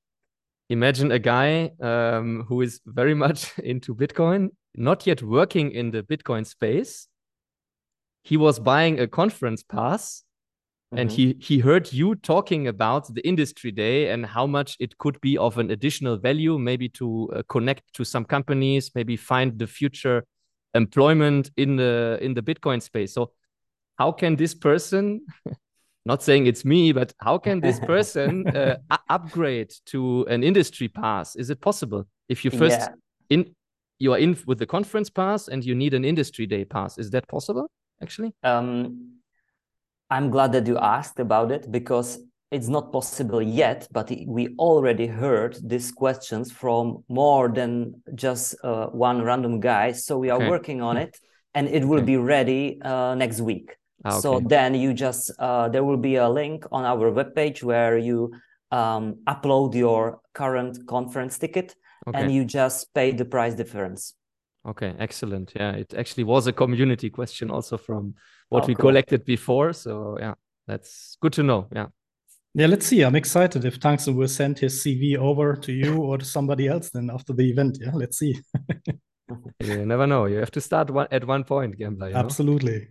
imagine 0.70 1.12
a 1.12 1.20
guy 1.20 1.72
um, 1.82 2.46
who 2.48 2.62
is 2.62 2.82
very 2.86 3.16
much 3.16 3.58
into 3.64 3.96
bitcoin 3.96 4.50
not 4.76 5.08
yet 5.08 5.22
working 5.22 5.72
in 5.72 5.92
the 5.92 6.04
bitcoin 6.04 6.46
space. 6.46 7.08
He 8.24 8.38
was 8.38 8.60
buying 8.60 9.00
a 9.00 9.08
conference 9.08 9.64
pass 9.64 10.24
and 10.92 11.10
mm-hmm. 11.10 11.16
he 11.16 11.38
he 11.40 11.60
heard 11.60 11.94
you 11.94 12.16
talking 12.16 12.68
about 12.68 13.14
the 13.14 13.26
industry 13.28 13.72
day 13.72 14.10
and 14.10 14.26
how 14.26 14.48
much 14.48 14.76
it 14.80 14.98
could 14.98 15.20
be 15.22 15.38
of 15.38 15.58
an 15.58 15.70
additional 15.72 16.18
value 16.18 16.58
maybe 16.58 16.90
to 16.90 17.30
uh, 17.36 17.44
connect 17.48 17.84
to 17.94 18.04
some 18.04 18.26
companies 18.26 18.92
maybe 18.96 19.16
find 19.16 19.60
the 19.60 19.68
future 19.68 20.26
employment 20.74 21.52
in 21.58 21.76
the 21.76 22.18
in 22.22 22.34
the 22.34 22.42
bitcoin 22.42 22.82
space 22.82 23.14
so 23.14 23.32
how 23.98 24.12
can 24.12 24.36
this 24.36 24.56
person 24.56 25.22
not 26.06 26.24
saying 26.24 26.48
it's 26.48 26.66
me 26.66 26.92
but 26.92 27.14
how 27.20 27.38
can 27.38 27.60
this 27.60 27.80
person 27.80 28.48
uh, 28.56 28.78
upgrade 29.10 29.72
to 29.86 30.26
an 30.30 30.44
industry 30.44 30.88
pass 30.88 31.36
is 31.36 31.50
it 31.50 31.62
possible 31.62 32.08
if 32.30 32.44
you 32.44 32.50
first 32.50 32.80
yeah. 32.80 32.88
in 33.30 33.54
you 34.00 34.14
are 34.14 34.18
in 34.18 34.36
with 34.48 34.58
the 34.58 34.66
conference 34.66 35.10
pass 35.10 35.50
and 35.50 35.64
you 35.64 35.76
need 35.76 35.94
an 35.94 36.06
industry 36.06 36.48
day 36.48 36.66
pass 36.66 36.98
is 36.98 37.12
that 37.12 37.28
possible 37.28 37.70
actually 38.02 38.34
um 38.44 39.19
I'm 40.10 40.30
glad 40.30 40.52
that 40.54 40.68
you 40.68 40.78
asked 40.78 41.20
about 41.20 41.52
it 41.52 41.72
because 41.72 42.20
it's 42.52 42.68
not 42.68 42.92
possible 42.92 43.42
yet, 43.42 43.88
but 43.92 44.12
we 44.26 44.56
already 44.58 45.06
heard 45.06 45.58
these 45.64 45.92
questions 45.92 46.52
from 46.52 47.04
more 47.08 47.48
than 47.50 48.02
just 48.16 48.56
uh, 48.64 48.88
one 48.88 49.22
random 49.22 49.60
guy. 49.60 49.92
So 49.92 50.18
we 50.18 50.32
are 50.32 50.38
okay. 50.38 50.50
working 50.50 50.82
on 50.82 50.98
it 50.98 51.20
and 51.54 51.68
it 51.68 51.86
will 51.86 52.00
okay. 52.00 52.06
be 52.06 52.18
ready 52.18 52.82
uh, 52.82 53.14
next 53.14 53.40
week. 53.40 53.76
Ah, 54.04 54.14
okay. 54.14 54.22
So 54.22 54.40
then 54.40 54.74
you 54.74 54.94
just, 54.94 55.32
uh, 55.38 55.70
there 55.70 55.84
will 55.84 55.98
be 55.98 56.16
a 56.16 56.28
link 56.28 56.66
on 56.72 56.86
our 56.86 57.12
webpage 57.12 57.62
where 57.62 57.98
you 58.00 58.34
um, 58.72 59.18
upload 59.28 59.76
your 59.76 60.20
current 60.34 60.88
conference 60.88 61.38
ticket 61.38 61.76
and 62.14 62.34
you 62.34 62.46
just 62.46 62.92
pay 62.96 63.12
the 63.12 63.26
price 63.26 63.54
difference. 63.54 64.16
Okay, 64.68 64.94
excellent. 65.00 65.54
Yeah, 65.56 65.72
it 65.72 65.94
actually 65.94 66.26
was 66.26 66.48
a 66.48 66.54
community 66.54 67.10
question 67.10 67.50
also 67.50 67.78
from 67.78 68.16
what 68.50 68.64
oh, 68.64 68.68
we 68.68 68.76
cool. 68.76 68.90
collected 68.90 69.26
before. 69.26 69.74
So 69.74 70.18
yeah, 70.20 70.34
that's 70.68 71.18
good 71.22 71.34
to 71.34 71.44
know. 71.44 71.68
Yeah. 71.74 71.88
Yeah, 72.56 72.68
let's 72.68 72.88
see. 72.88 73.04
I'm 73.04 73.16
excited 73.16 73.64
if 73.64 73.80
Tungsten 73.80 74.16
will 74.16 74.28
send 74.28 74.58
his 74.58 74.84
CV 74.84 75.18
over 75.18 75.56
to 75.56 75.72
you 75.72 75.98
or 75.98 76.18
to 76.18 76.26
somebody 76.26 76.68
else 76.68 76.90
then 76.90 77.10
after 77.14 77.32
the 77.32 77.50
event. 77.50 77.78
Yeah, 77.80 77.92
let's 77.94 78.18
see. 78.18 78.40
you 79.60 79.86
never 79.86 80.08
know. 80.08 80.26
You 80.26 80.38
have 80.38 80.52
to 80.52 80.62
start 80.62 80.90
one, 80.90 81.08
at 81.12 81.26
one 81.26 81.44
point, 81.44 81.78
Gambler. 81.78 82.12
Absolutely. 82.14 82.80
Know? 82.80 82.86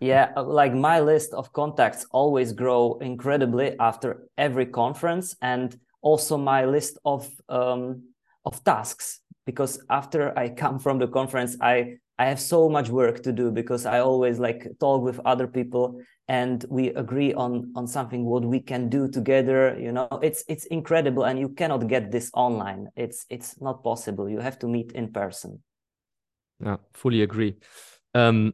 Yeah, 0.00 0.32
like 0.40 0.72
my 0.72 1.00
list 1.00 1.34
of 1.34 1.52
contacts 1.52 2.06
always 2.10 2.52
grow 2.52 2.96
incredibly 3.02 3.78
after 3.78 4.28
every 4.38 4.66
conference, 4.66 5.36
and 5.42 5.78
also 6.00 6.38
my 6.38 6.64
list 6.64 6.96
of 7.04 7.28
um, 7.50 8.04
of 8.46 8.64
tasks 8.64 9.20
because 9.50 9.82
after 9.90 10.36
I 10.38 10.48
come 10.48 10.78
from 10.78 10.98
the 10.98 11.08
conference, 11.08 11.56
I 11.60 11.98
I 12.18 12.26
have 12.26 12.40
so 12.40 12.68
much 12.68 12.88
work 12.90 13.22
to 13.22 13.32
do 13.32 13.50
because 13.50 13.86
I 13.86 14.00
always 14.00 14.38
like 14.38 14.68
talk 14.78 15.02
with 15.02 15.18
other 15.24 15.46
people 15.46 16.00
and 16.28 16.64
we 16.68 16.88
agree 16.90 17.32
on 17.34 17.72
on 17.74 17.86
something 17.86 18.24
what 18.24 18.44
we 18.44 18.60
can 18.60 18.88
do 18.88 19.08
together. 19.08 19.76
You 19.80 19.92
know, 19.92 20.08
it's 20.22 20.44
it's 20.48 20.66
incredible 20.66 21.24
and 21.24 21.38
you 21.38 21.48
cannot 21.48 21.88
get 21.88 22.10
this 22.10 22.30
online. 22.34 22.88
It's 22.94 23.26
it's 23.30 23.60
not 23.60 23.82
possible. 23.82 24.28
You 24.28 24.40
have 24.40 24.58
to 24.58 24.68
meet 24.68 24.92
in 24.92 25.12
person. 25.12 25.62
Yeah, 26.64 26.76
fully 26.92 27.22
agree. 27.22 27.56
Um, 28.14 28.52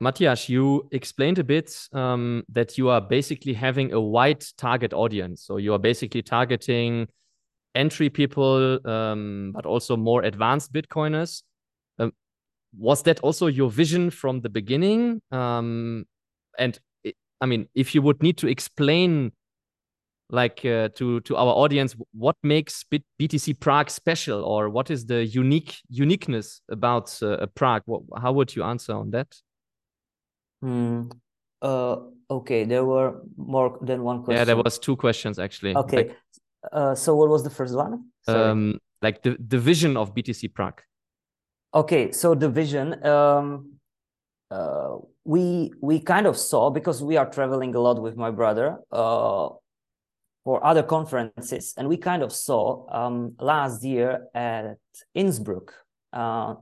Matthias, 0.00 0.48
you 0.48 0.88
explained 0.92 1.38
a 1.38 1.44
bit 1.44 1.88
um, 1.92 2.44
that 2.48 2.78
you 2.78 2.88
are 2.88 3.00
basically 3.00 3.54
having 3.54 3.92
a 3.92 4.00
wide 4.00 4.44
target 4.56 4.92
audience. 4.92 5.42
So 5.42 5.56
you 5.56 5.72
are 5.72 5.78
basically 5.78 6.22
targeting 6.22 7.08
entry 7.76 8.10
people, 8.10 8.80
um, 8.88 9.52
but 9.54 9.66
also 9.66 9.96
more 9.96 10.22
advanced 10.22 10.72
Bitcoiners 10.72 11.42
was 12.78 13.02
that 13.02 13.20
also 13.20 13.46
your 13.46 13.70
vision 13.70 14.10
from 14.10 14.40
the 14.40 14.48
beginning? 14.48 15.20
Um, 15.30 16.06
and 16.58 16.78
it, 17.04 17.16
I 17.40 17.46
mean, 17.46 17.68
if 17.74 17.94
you 17.94 18.02
would 18.02 18.22
need 18.22 18.36
to 18.38 18.48
explain, 18.48 19.32
like 20.30 20.64
uh, 20.64 20.88
to 20.96 21.20
to 21.20 21.36
our 21.36 21.52
audience, 21.52 21.94
what 22.12 22.36
makes 22.42 22.84
BTC 23.20 23.60
Prague 23.60 23.90
special, 23.90 24.44
or 24.44 24.68
what 24.68 24.90
is 24.90 25.06
the 25.06 25.24
unique 25.24 25.76
uniqueness 25.88 26.60
about 26.68 27.16
uh, 27.22 27.46
Prague? 27.54 27.82
What, 27.86 28.02
how 28.20 28.32
would 28.32 28.54
you 28.54 28.64
answer 28.64 28.92
on 28.92 29.10
that? 29.10 29.28
Hmm. 30.62 31.08
Uh, 31.62 31.96
okay, 32.30 32.64
there 32.64 32.84
were 32.84 33.22
more 33.36 33.78
than 33.80 34.02
one 34.02 34.22
question. 34.22 34.38
Yeah, 34.38 34.44
there 34.44 34.56
was 34.56 34.78
two 34.78 34.96
questions 34.96 35.38
actually. 35.38 35.74
Okay. 35.76 35.96
Like, 35.96 36.16
uh, 36.72 36.94
so 36.94 37.14
what 37.14 37.28
was 37.28 37.42
the 37.44 37.50
first 37.50 37.74
one? 37.74 38.10
Sorry. 38.24 38.50
Um, 38.50 38.78
like 39.02 39.22
the 39.22 39.36
the 39.38 39.58
vision 39.58 39.96
of 39.96 40.14
BTC 40.14 40.52
Prague. 40.54 40.80
Okay, 41.74 42.12
so 42.12 42.34
the 42.34 42.48
vision, 42.48 43.04
um, 43.04 43.72
uh, 44.50 44.96
we 45.24 45.72
we 45.80 46.00
kind 46.00 46.26
of 46.26 46.36
saw 46.36 46.70
because 46.70 47.02
we 47.02 47.16
are 47.16 47.28
traveling 47.28 47.74
a 47.74 47.80
lot 47.80 48.00
with 48.00 48.16
my 48.16 48.30
brother 48.30 48.78
uh, 48.92 49.48
for 50.44 50.64
other 50.64 50.82
conferences, 50.82 51.74
and 51.76 51.88
we 51.88 51.96
kind 51.96 52.22
of 52.22 52.32
saw 52.32 52.86
um, 52.90 53.34
last 53.40 53.84
year 53.84 54.26
at 54.34 54.78
Innsbruck 55.14 55.74
uh, 56.12 56.54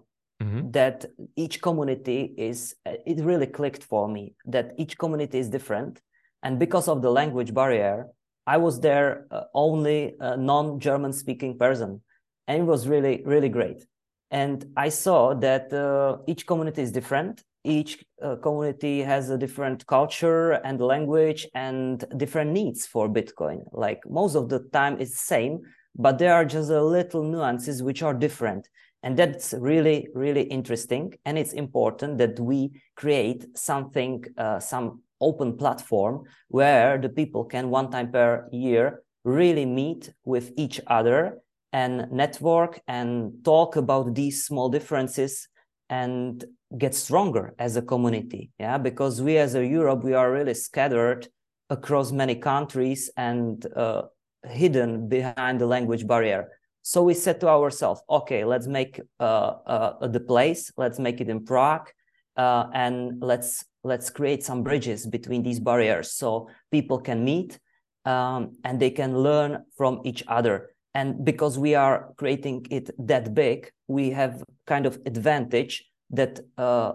mm-hmm. 0.43 0.71
that 0.73 1.05
each 1.37 1.63
community 1.63 2.35
is. 2.37 2.75
It 2.85 3.21
really 3.25 3.47
clicked 3.47 3.85
for 3.85 4.09
me 4.09 4.35
that 4.47 4.73
each 4.79 4.99
community 4.99 5.39
is 5.39 5.49
different, 5.49 6.01
and 6.43 6.59
because 6.59 6.89
of 6.89 7.03
the 7.03 7.11
language 7.11 7.55
barrier, 7.55 8.09
I 8.47 8.59
was 8.59 8.81
there 8.81 9.27
uh, 9.31 9.45
only 9.55 10.17
non-German 10.21 11.13
speaking 11.13 11.59
person, 11.59 12.03
and 12.47 12.63
it 12.63 12.65
was 12.65 12.87
really 12.89 13.23
really 13.25 13.49
great 13.49 13.87
and 14.35 14.67
I 14.77 14.89
saw 14.89 15.33
that 15.35 15.73
uh, 15.73 16.17
each 16.27 16.45
community 16.45 16.83
is 16.83 16.91
different. 16.91 17.45
Each 17.63 18.05
uh, 18.21 18.35
community 18.43 19.01
has 19.01 19.31
a 19.31 19.39
different 19.39 19.87
culture 19.87 20.53
and 20.65 20.81
language 20.81 21.47
and 21.55 22.05
different 22.17 22.51
needs 22.51 22.85
for 22.85 23.09
Bitcoin. 23.09 23.63
Like 23.71 24.01
most 24.09 24.35
of 24.35 24.49
the 24.49 24.59
time, 24.73 24.97
it's 24.99 25.21
same, 25.21 25.61
but 25.95 26.19
there 26.19 26.35
are 26.35 26.45
just 26.45 26.69
a 26.71 26.83
little 26.83 27.23
nuances 27.23 27.81
which 27.81 28.03
are 28.03 28.13
different. 28.13 28.69
And 29.05 29.17
that's 29.17 29.55
really, 29.57 30.09
really 30.15 30.43
interesting. 30.43 31.15
And 31.25 31.39
it's 31.39 31.53
important 31.53 32.19
that 32.19 32.41
we 32.41 32.83
create 32.97 33.57
something, 33.57 34.25
uh, 34.37 34.59
some 34.59 35.03
open 35.25 35.57
platform 35.57 36.25
where 36.49 36.99
the 36.99 37.09
people 37.09 37.45
can 37.45 37.71
one 37.71 37.91
time 37.91 38.11
per 38.13 38.49
year 38.53 39.03
really 39.25 39.67
meet 39.67 40.13
with 40.25 40.53
each 40.57 40.81
other 40.87 41.39
and 41.73 42.11
network 42.13 42.81
and 42.87 43.33
talk 43.45 43.77
about 43.77 44.15
these 44.15 44.45
small 44.45 44.69
differences 44.69 45.49
and 45.89 46.45
get 46.79 46.95
stronger 46.95 47.55
as 47.59 47.77
a 47.77 47.83
community. 47.83 48.51
Yeah 48.59 48.79
because 48.79 49.23
we 49.23 49.39
as 49.39 49.55
a 49.55 49.67
europe 49.67 50.05
we 50.05 50.15
are 50.15 50.31
really 50.31 50.55
scattered 50.55 51.27
across 51.71 52.13
many 52.13 52.37
countries 52.37 53.11
and 53.17 53.67
uh, 53.75 54.03
hidden 54.45 55.09
behind 55.09 55.61
the 55.61 55.67
language 55.67 56.07
barrier. 56.07 56.49
So 56.83 57.03
we 57.03 57.15
said 57.15 57.41
to 57.41 57.49
ourselves 57.49 58.03
okay 58.09 58.45
let's 58.45 58.67
make 58.67 59.01
uh, 59.19 59.53
uh, 59.75 60.07
the 60.07 60.21
place 60.21 60.71
let's 60.77 60.99
make 60.99 61.21
it 61.21 61.29
in 61.29 61.45
prague 61.45 61.89
uh, 62.37 62.67
and 62.75 63.21
let's 63.21 63.65
let's 63.83 64.11
create 64.11 64.43
some 64.43 64.63
bridges 64.63 65.07
between 65.07 65.43
these 65.43 65.61
barriers 65.61 66.13
so 66.13 66.49
people 66.71 66.99
can 66.99 67.25
meet 67.25 67.59
um, 68.07 68.57
and 68.65 68.81
they 68.81 68.91
can 68.91 69.19
learn 69.19 69.65
from 69.77 70.01
each 70.05 70.25
other. 70.27 70.71
And 70.95 71.25
because 71.25 71.59
we 71.59 71.75
are 71.75 72.13
creating 72.17 72.67
it 72.71 72.91
that 72.99 73.35
big 73.35 73.71
we 73.89 74.11
have 74.11 74.43
kind 74.67 74.87
of 74.87 74.99
advantage 75.05 75.85
that 76.11 76.41
uh, 76.57 76.93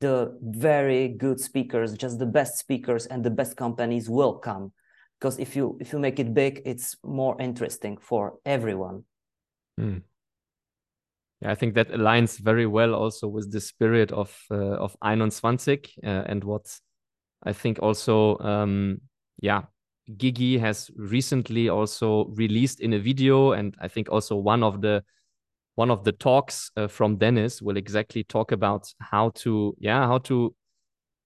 the 0.00 0.38
very 0.40 1.08
good 1.08 1.40
speakers 1.40 1.94
just 1.94 2.18
the 2.18 2.26
best 2.26 2.58
speakers 2.58 3.06
and 3.06 3.24
the 3.24 3.30
best 3.30 3.56
companies 3.56 4.08
will 4.08 4.34
come. 4.34 4.72
Because 5.18 5.38
if 5.38 5.56
you 5.56 5.76
if 5.80 5.92
you 5.92 5.98
make 5.98 6.18
it 6.18 6.34
big 6.34 6.62
it's 6.64 6.96
more 7.02 7.40
interesting 7.40 7.96
for 7.98 8.38
everyone. 8.44 9.04
Mm. 9.78 10.02
I 11.46 11.54
think 11.54 11.74
that 11.74 11.90
aligns 11.90 12.38
very 12.38 12.66
well 12.66 12.94
also 12.94 13.28
with 13.28 13.50
the 13.52 13.60
spirit 13.60 14.12
of 14.12 14.36
uh, 14.50 14.76
of 14.76 14.96
21 15.02 15.30
uh, 16.04 16.22
and 16.26 16.44
what 16.44 16.78
i 17.44 17.52
think 17.52 17.78
also 17.80 18.38
um 18.38 19.00
yeah 19.40 19.62
Gigi 20.16 20.58
has 20.58 20.90
recently 20.96 21.68
also 21.68 22.26
released 22.26 22.80
in 22.80 22.92
a 22.92 22.98
video, 22.98 23.52
and 23.52 23.74
I 23.80 23.88
think 23.88 24.08
also 24.08 24.36
one 24.36 24.62
of 24.62 24.80
the 24.80 25.02
one 25.74 25.90
of 25.90 26.04
the 26.04 26.12
talks 26.12 26.70
uh, 26.76 26.86
from 26.86 27.16
Dennis 27.16 27.60
will 27.60 27.76
exactly 27.76 28.24
talk 28.24 28.52
about 28.52 28.92
how 29.00 29.30
to 29.30 29.76
yeah 29.78 30.06
how 30.06 30.18
to 30.18 30.54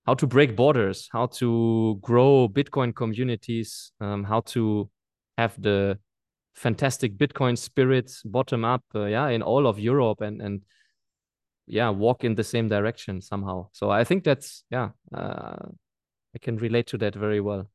how 0.07 0.15
to 0.15 0.27
break 0.27 0.57
borders, 0.57 1.09
how 1.13 1.27
to 1.27 1.99
grow 2.01 2.49
Bitcoin 2.49 2.95
communities, 2.95 3.93
um, 4.01 4.25
how 4.25 4.41
to 4.41 4.89
have 5.37 5.61
the 5.61 5.99
fantastic 6.61 7.17
Bitcoin 7.17 7.57
spirit 7.57 8.13
bottom 8.25 8.65
up, 8.65 8.85
uh, 8.95 9.07
yeah, 9.07 9.29
in 9.29 9.43
all 9.43 9.67
of 9.67 9.79
Europe 9.79 10.21
and 10.21 10.43
and 10.43 10.63
yeah, 11.67 11.89
walk 11.89 12.25
in 12.25 12.35
the 12.35 12.45
same 12.45 12.69
direction 12.69 13.21
somehow. 13.23 13.69
So 13.73 13.91
I 13.91 14.05
think 14.05 14.25
that's 14.25 14.65
yeah, 14.71 14.91
uh, 15.15 15.67
I 16.35 16.39
can 16.39 16.57
relate 16.57 16.87
to 16.89 16.99
that 16.99 17.15
very 17.15 17.41
well. 17.41 17.71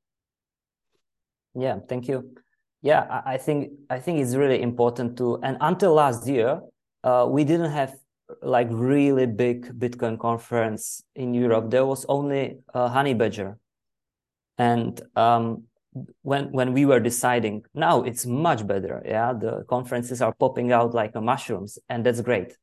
Yeah, 1.55 1.79
thank 1.89 2.07
you. 2.07 2.35
Yeah, 2.81 3.21
I 3.25 3.37
think 3.37 3.71
I 3.89 3.99
think 3.99 4.19
it's 4.19 4.35
really 4.35 4.61
important 4.61 5.17
to. 5.17 5.39
And 5.41 5.57
until 5.61 5.93
last 5.93 6.27
year, 6.27 6.61
uh, 7.03 7.25
we 7.27 7.43
didn't 7.43 7.71
have 7.71 7.95
like 8.41 8.67
really 8.69 9.25
big 9.25 9.79
Bitcoin 9.79 10.19
conference 10.19 11.03
in 11.15 11.33
Europe. 11.33 11.71
There 11.71 11.85
was 11.85 12.05
only 12.07 12.59
uh, 12.73 12.89
Honeybadger, 12.89 13.55
and 14.57 15.01
um, 15.15 15.63
when 16.21 16.51
when 16.51 16.73
we 16.73 16.85
were 16.85 16.99
deciding, 16.99 17.63
now 17.73 18.03
it's 18.03 18.25
much 18.25 18.65
better. 18.67 19.01
Yeah, 19.05 19.33
the 19.33 19.63
conferences 19.69 20.21
are 20.21 20.33
popping 20.33 20.71
out 20.71 20.93
like 20.93 21.15
mushrooms, 21.15 21.79
and 21.89 22.05
that's 22.05 22.21
great. 22.21 22.57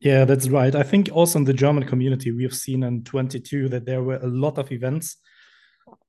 Yeah, 0.00 0.24
that's 0.24 0.48
right. 0.48 0.74
I 0.74 0.82
think 0.82 1.10
also 1.12 1.38
in 1.38 1.44
the 1.44 1.52
German 1.52 1.84
community, 1.86 2.32
we 2.32 2.42
have 2.42 2.54
seen 2.54 2.82
in 2.82 3.04
22 3.04 3.68
that 3.68 3.86
there 3.86 4.02
were 4.02 4.16
a 4.16 4.26
lot 4.26 4.58
of 4.58 4.72
events. 4.72 5.16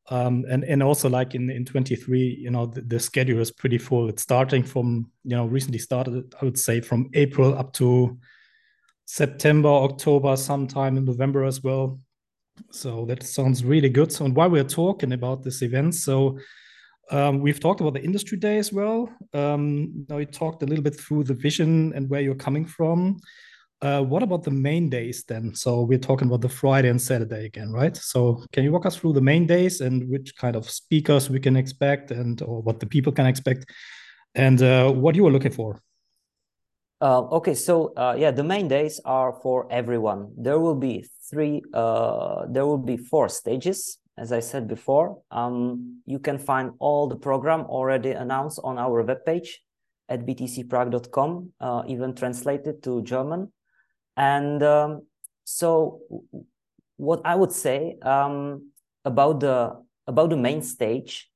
Um, 0.09 0.43
and, 0.49 0.63
and 0.65 0.83
also 0.83 1.07
like 1.07 1.35
in, 1.35 1.49
in 1.49 1.63
23, 1.63 2.39
you 2.41 2.49
know, 2.49 2.65
the, 2.65 2.81
the, 2.81 2.99
schedule 2.99 3.39
is 3.39 3.51
pretty 3.51 3.77
full. 3.77 4.09
It's 4.09 4.23
starting 4.23 4.63
from, 4.63 5.11
you 5.23 5.35
know, 5.35 5.45
recently 5.45 5.77
started, 5.77 6.33
I 6.41 6.43
would 6.43 6.57
say 6.57 6.81
from 6.81 7.09
April 7.13 7.57
up 7.57 7.71
to 7.73 8.17
September, 9.05 9.69
October, 9.69 10.35
sometime 10.35 10.97
in 10.97 11.05
November 11.05 11.45
as 11.45 11.63
well. 11.63 11.99
So 12.71 13.05
that 13.05 13.23
sounds 13.23 13.63
really 13.63 13.89
good. 13.89 14.11
So, 14.11 14.25
and 14.25 14.35
while 14.35 14.49
we're 14.49 14.63
talking 14.63 15.13
about 15.13 15.43
this 15.43 15.61
event, 15.61 15.95
so 15.95 16.37
um, 17.11 17.39
we've 17.39 17.59
talked 17.59 17.81
about 17.81 17.93
the 17.93 18.03
industry 18.03 18.37
day 18.37 18.57
as 18.57 18.71
well. 18.71 19.09
Um, 19.33 20.05
now 20.09 20.17
we 20.17 20.25
talked 20.25 20.63
a 20.63 20.65
little 20.65 20.83
bit 20.83 20.99
through 20.99 21.25
the 21.25 21.33
vision 21.33 21.93
and 21.95 22.09
where 22.09 22.21
you're 22.21 22.35
coming 22.35 22.65
from. 22.65 23.19
Uh, 23.81 24.01
what 24.01 24.23
about 24.23 24.43
the 24.43 24.51
main 24.51 24.89
days 24.89 25.25
then? 25.25 25.53
So 25.53 25.81
we're 25.81 25.99
talking 25.99 26.27
about 26.27 26.39
the 26.41 26.47
Friday 26.47 26.89
and 26.89 27.01
Saturday 27.01 27.45
again, 27.45 27.71
right? 27.71 27.95
So 27.97 28.45
can 28.53 28.63
you 28.63 28.71
walk 28.71 28.85
us 28.85 28.95
through 28.95 29.13
the 29.13 29.21
main 29.21 29.45
days 29.45 29.81
and 29.81 30.09
which 30.09 30.35
kind 30.37 30.55
of 30.55 30.69
speakers 30.69 31.29
we 31.29 31.39
can 31.39 31.57
expect 31.57 32.11
and 32.11 32.41
or 32.41 32.61
what 32.61 32.79
the 32.79 32.85
people 32.85 33.11
can 33.11 33.25
expect 33.25 33.65
and 34.35 34.61
uh, 34.61 34.89
what 34.89 35.15
you 35.15 35.27
are 35.27 35.31
looking 35.31 35.51
for? 35.51 35.81
Uh, 37.03 37.27
okay, 37.35 37.53
so 37.53 37.91
uh, 37.97 38.15
yeah, 38.17 38.31
the 38.31 38.43
main 38.43 38.69
days 38.69 39.01
are 39.03 39.33
for 39.43 39.67
everyone. 39.69 40.31
There 40.37 40.57
will 40.57 40.75
be 40.75 41.05
three, 41.29 41.61
uh, 41.73 42.45
there 42.47 42.65
will 42.65 42.77
be 42.77 42.95
four 42.95 43.27
stages, 43.27 43.97
as 44.17 44.31
I 44.31 44.39
said 44.39 44.69
before. 44.69 45.19
Um, 45.29 45.99
you 46.05 46.17
can 46.17 46.37
find 46.37 46.71
all 46.79 47.07
the 47.07 47.17
program 47.17 47.65
already 47.65 48.11
announced 48.11 48.61
on 48.63 48.77
our 48.77 49.03
webpage 49.03 49.49
at 50.07 50.25
btcprague.com, 50.25 51.51
uh, 51.59 51.83
even 51.87 52.15
translated 52.15 52.81
to 52.83 53.01
German. 53.01 53.51
And 54.15 54.63
um, 54.63 55.05
so, 55.43 55.99
what 56.95 57.19
I 57.25 57.35
would 57.35 57.51
say 57.51 57.97
um, 58.01 58.71
about 59.03 59.41
the 59.41 59.75
about 60.07 60.29
the 60.29 60.37
main 60.37 60.61
stage, 60.61 61.29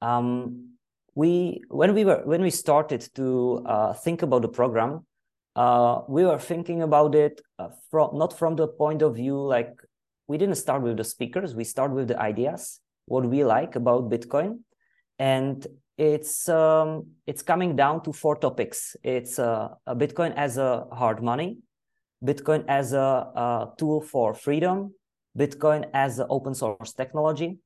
um, 0.00 0.70
we 1.14 1.62
when 1.68 1.94
we 1.94 2.04
were 2.04 2.22
when 2.24 2.42
we 2.42 2.50
started 2.50 3.08
to 3.14 3.62
uh, 3.66 3.92
think 3.92 4.22
about 4.22 4.42
the 4.42 4.48
program, 4.48 5.06
uh, 5.56 6.00
we 6.08 6.24
were 6.24 6.38
thinking 6.38 6.82
about 6.82 7.14
it 7.14 7.40
uh, 7.58 7.68
from 7.90 8.16
not 8.16 8.38
from 8.38 8.56
the 8.56 8.68
point 8.68 9.02
of 9.02 9.16
view 9.16 9.38
like 9.40 9.74
we 10.28 10.38
didn't 10.38 10.54
start 10.54 10.82
with 10.82 10.96
the 10.96 11.04
speakers, 11.04 11.54
we 11.54 11.64
start 11.64 11.90
with 11.92 12.08
the 12.08 12.18
ideas, 12.18 12.80
what 13.06 13.24
we 13.24 13.44
like 13.44 13.76
about 13.76 14.08
Bitcoin, 14.08 14.60
and 15.18 15.66
it's 15.98 16.48
um, 16.48 17.06
it's 17.26 17.42
coming 17.42 17.76
down 17.76 18.02
to 18.04 18.12
four 18.12 18.36
topics. 18.36 18.96
It's 19.02 19.38
uh, 19.38 19.68
Bitcoin 19.88 20.34
as 20.36 20.56
a 20.56 20.86
hard 20.92 21.22
money, 21.22 21.58
Bitcoin 22.24 22.64
as 22.68 22.92
a, 22.92 22.98
a 22.98 23.72
tool 23.76 24.00
for 24.00 24.32
freedom, 24.32 24.94
Bitcoin 25.38 25.88
as 25.92 26.18
an 26.18 26.26
open 26.30 26.54
source 26.54 26.92
technology, 26.92 27.58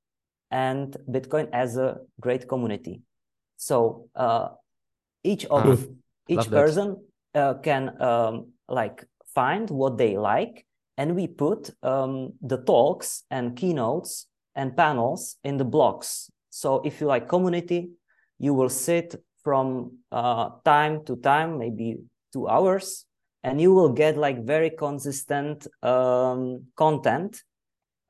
and 0.50 0.96
Bitcoin 1.08 1.48
as 1.52 1.76
a 1.76 1.98
great 2.20 2.48
community. 2.48 3.02
So 3.58 4.08
uh, 4.16 4.48
each 5.22 5.44
of 5.46 5.84
uh, 5.84 5.86
each 6.28 6.50
person 6.50 6.96
uh, 7.36 7.54
can 7.54 8.00
um, 8.02 8.52
like 8.68 9.04
find 9.34 9.70
what 9.70 9.98
they 9.98 10.16
like, 10.16 10.66
and 10.96 11.14
we 11.14 11.26
put 11.28 11.70
um, 11.82 12.32
the 12.40 12.58
talks 12.58 13.22
and 13.30 13.56
keynotes 13.56 14.26
and 14.54 14.76
panels 14.76 15.36
in 15.44 15.58
the 15.58 15.64
blocks. 15.64 16.30
So 16.50 16.80
if 16.84 17.00
you 17.00 17.06
like 17.06 17.28
community, 17.28 17.90
you 18.38 18.54
will 18.54 18.70
sit 18.70 19.14
from 19.44 19.98
uh, 20.10 20.50
time 20.64 21.04
to 21.04 21.16
time, 21.16 21.58
maybe 21.58 21.98
two 22.32 22.48
hours, 22.48 23.04
and 23.44 23.60
you 23.60 23.72
will 23.72 23.90
get 23.90 24.16
like 24.16 24.44
very 24.44 24.70
consistent 24.70 25.66
um, 25.82 26.64
content 26.76 27.44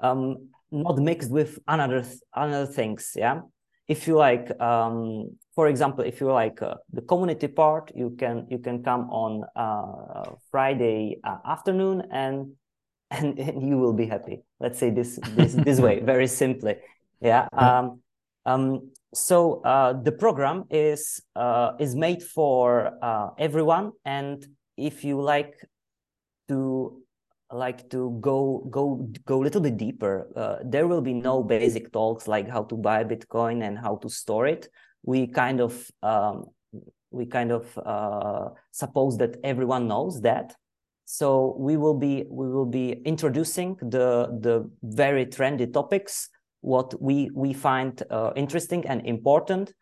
um, 0.00 0.48
not 0.70 0.98
mixed 0.98 1.30
with 1.30 1.58
another 1.68 2.04
another 2.34 2.66
things 2.66 3.12
yeah 3.16 3.40
if 3.88 4.06
you 4.08 4.16
like 4.16 4.50
um, 4.60 5.36
for 5.56 5.66
example 5.66 6.04
if 6.04 6.20
you 6.20 6.30
like 6.30 6.62
uh, 6.62 6.74
the 6.92 7.02
community 7.02 7.48
part 7.48 7.90
you 7.96 8.10
can 8.18 8.46
you 8.48 8.58
can 8.58 8.82
come 8.84 9.10
on 9.10 9.42
uh, 9.56 10.30
friday 10.50 11.18
uh, 11.24 11.38
afternoon 11.44 12.02
and, 12.12 12.52
and, 13.10 13.38
and 13.38 13.68
you 13.68 13.78
will 13.78 13.92
be 13.92 14.06
happy. 14.06 14.42
Let's 14.60 14.78
say 14.78 14.90
this 14.90 15.18
this 15.36 15.54
this 15.54 15.80
way 15.80 16.00
very 16.12 16.26
simply. 16.26 16.76
Yeah 17.20 17.48
um, 17.52 18.00
um, 18.44 18.90
so 19.14 19.62
uh, 19.62 19.94
the 19.94 20.12
program 20.12 20.64
is 20.70 21.22
uh, 21.34 21.72
is 21.78 21.94
made 21.94 22.22
for 22.22 22.92
uh, 23.02 23.30
everyone. 23.38 23.92
And 24.04 24.46
if 24.76 25.04
you 25.04 25.20
like 25.20 25.54
to 26.48 27.02
like 27.50 27.88
to 27.90 28.18
go 28.20 28.66
go 28.70 29.08
go 29.24 29.40
a 29.40 29.44
little 29.44 29.60
bit 29.60 29.76
deeper 29.76 30.28
uh, 30.34 30.56
there 30.64 30.88
will 30.88 31.00
be 31.00 31.14
no 31.14 31.44
basic 31.44 31.92
talks 31.92 32.26
like 32.26 32.48
how 32.48 32.64
to 32.64 32.76
buy 32.76 33.04
bitcoin 33.04 33.62
and 33.62 33.78
how 33.78 33.96
to 33.96 34.08
store 34.08 34.48
it 34.48 34.68
we 35.06 35.26
kind 35.26 35.60
of 35.60 35.90
um, 36.02 36.46
we 37.10 37.24
kind 37.24 37.50
of 37.50 37.78
uh, 37.78 38.50
suppose 38.72 39.16
that 39.18 39.36
everyone 39.42 39.88
knows 39.88 40.20
that. 40.20 40.54
So 41.06 41.56
we 41.58 41.76
will 41.76 41.94
be 41.94 42.24
we 42.28 42.48
will 42.48 42.66
be 42.66 42.92
introducing 43.04 43.76
the 43.80 44.28
the 44.40 44.70
very 44.82 45.24
trendy 45.26 45.72
topics 45.72 46.28
what 46.60 47.00
we 47.00 47.30
we 47.32 47.52
find 47.52 48.02
uh, 48.10 48.32
interesting 48.36 48.86
and 48.86 49.06
important. 49.06 49.72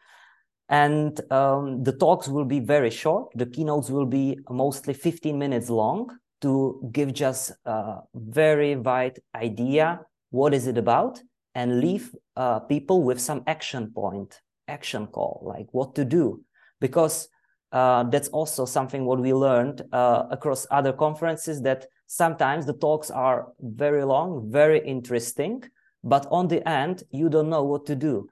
And 0.69 1.21
um, 1.31 1.83
the 1.83 1.93
talks 1.93 2.29
will 2.29 2.47
be 2.47 2.61
very 2.61 2.91
short. 2.91 3.33
The 3.35 3.47
keynotes 3.47 3.91
will 3.91 4.07
be 4.07 4.39
mostly 4.49 4.95
15 4.95 5.39
minutes 5.39 5.69
long 5.69 6.09
to 6.41 6.89
give 6.91 7.13
just 7.13 7.53
a 7.67 8.01
very 8.15 8.75
wide 8.77 9.19
idea 9.35 10.01
what 10.31 10.53
is 10.53 10.67
it 10.67 10.77
about 10.77 11.21
and 11.55 11.81
leave 11.81 12.15
uh, 12.37 12.59
people 12.61 13.03
with 13.03 13.21
some 13.21 13.43
action 13.47 13.93
point, 13.95 14.41
action 14.69 15.07
call, 15.07 15.43
like 15.45 15.67
what 15.73 15.95
to 15.95 16.05
do. 16.05 16.43
Because 16.81 17.29
uh, 17.73 18.05
that's 18.05 18.29
also 18.29 18.65
something 18.65 19.05
what 19.05 19.21
we 19.21 19.33
learned 19.33 19.83
uh, 19.93 20.25
across 20.31 20.67
other 20.71 20.93
conferences 20.93 21.63
that 21.63 21.87
sometimes 22.07 22.67
the 22.67 22.75
talks 22.75 23.11
are 23.11 23.49
very 23.61 24.05
long, 24.05 24.51
very 24.51 24.79
interesting, 24.87 25.63
but 26.03 26.27
on 26.31 26.49
the 26.49 26.67
end, 26.69 27.03
you 27.11 27.29
don't 27.29 27.49
know 27.49 27.65
what 27.65 27.87
to 27.87 27.97
do. 27.97 28.29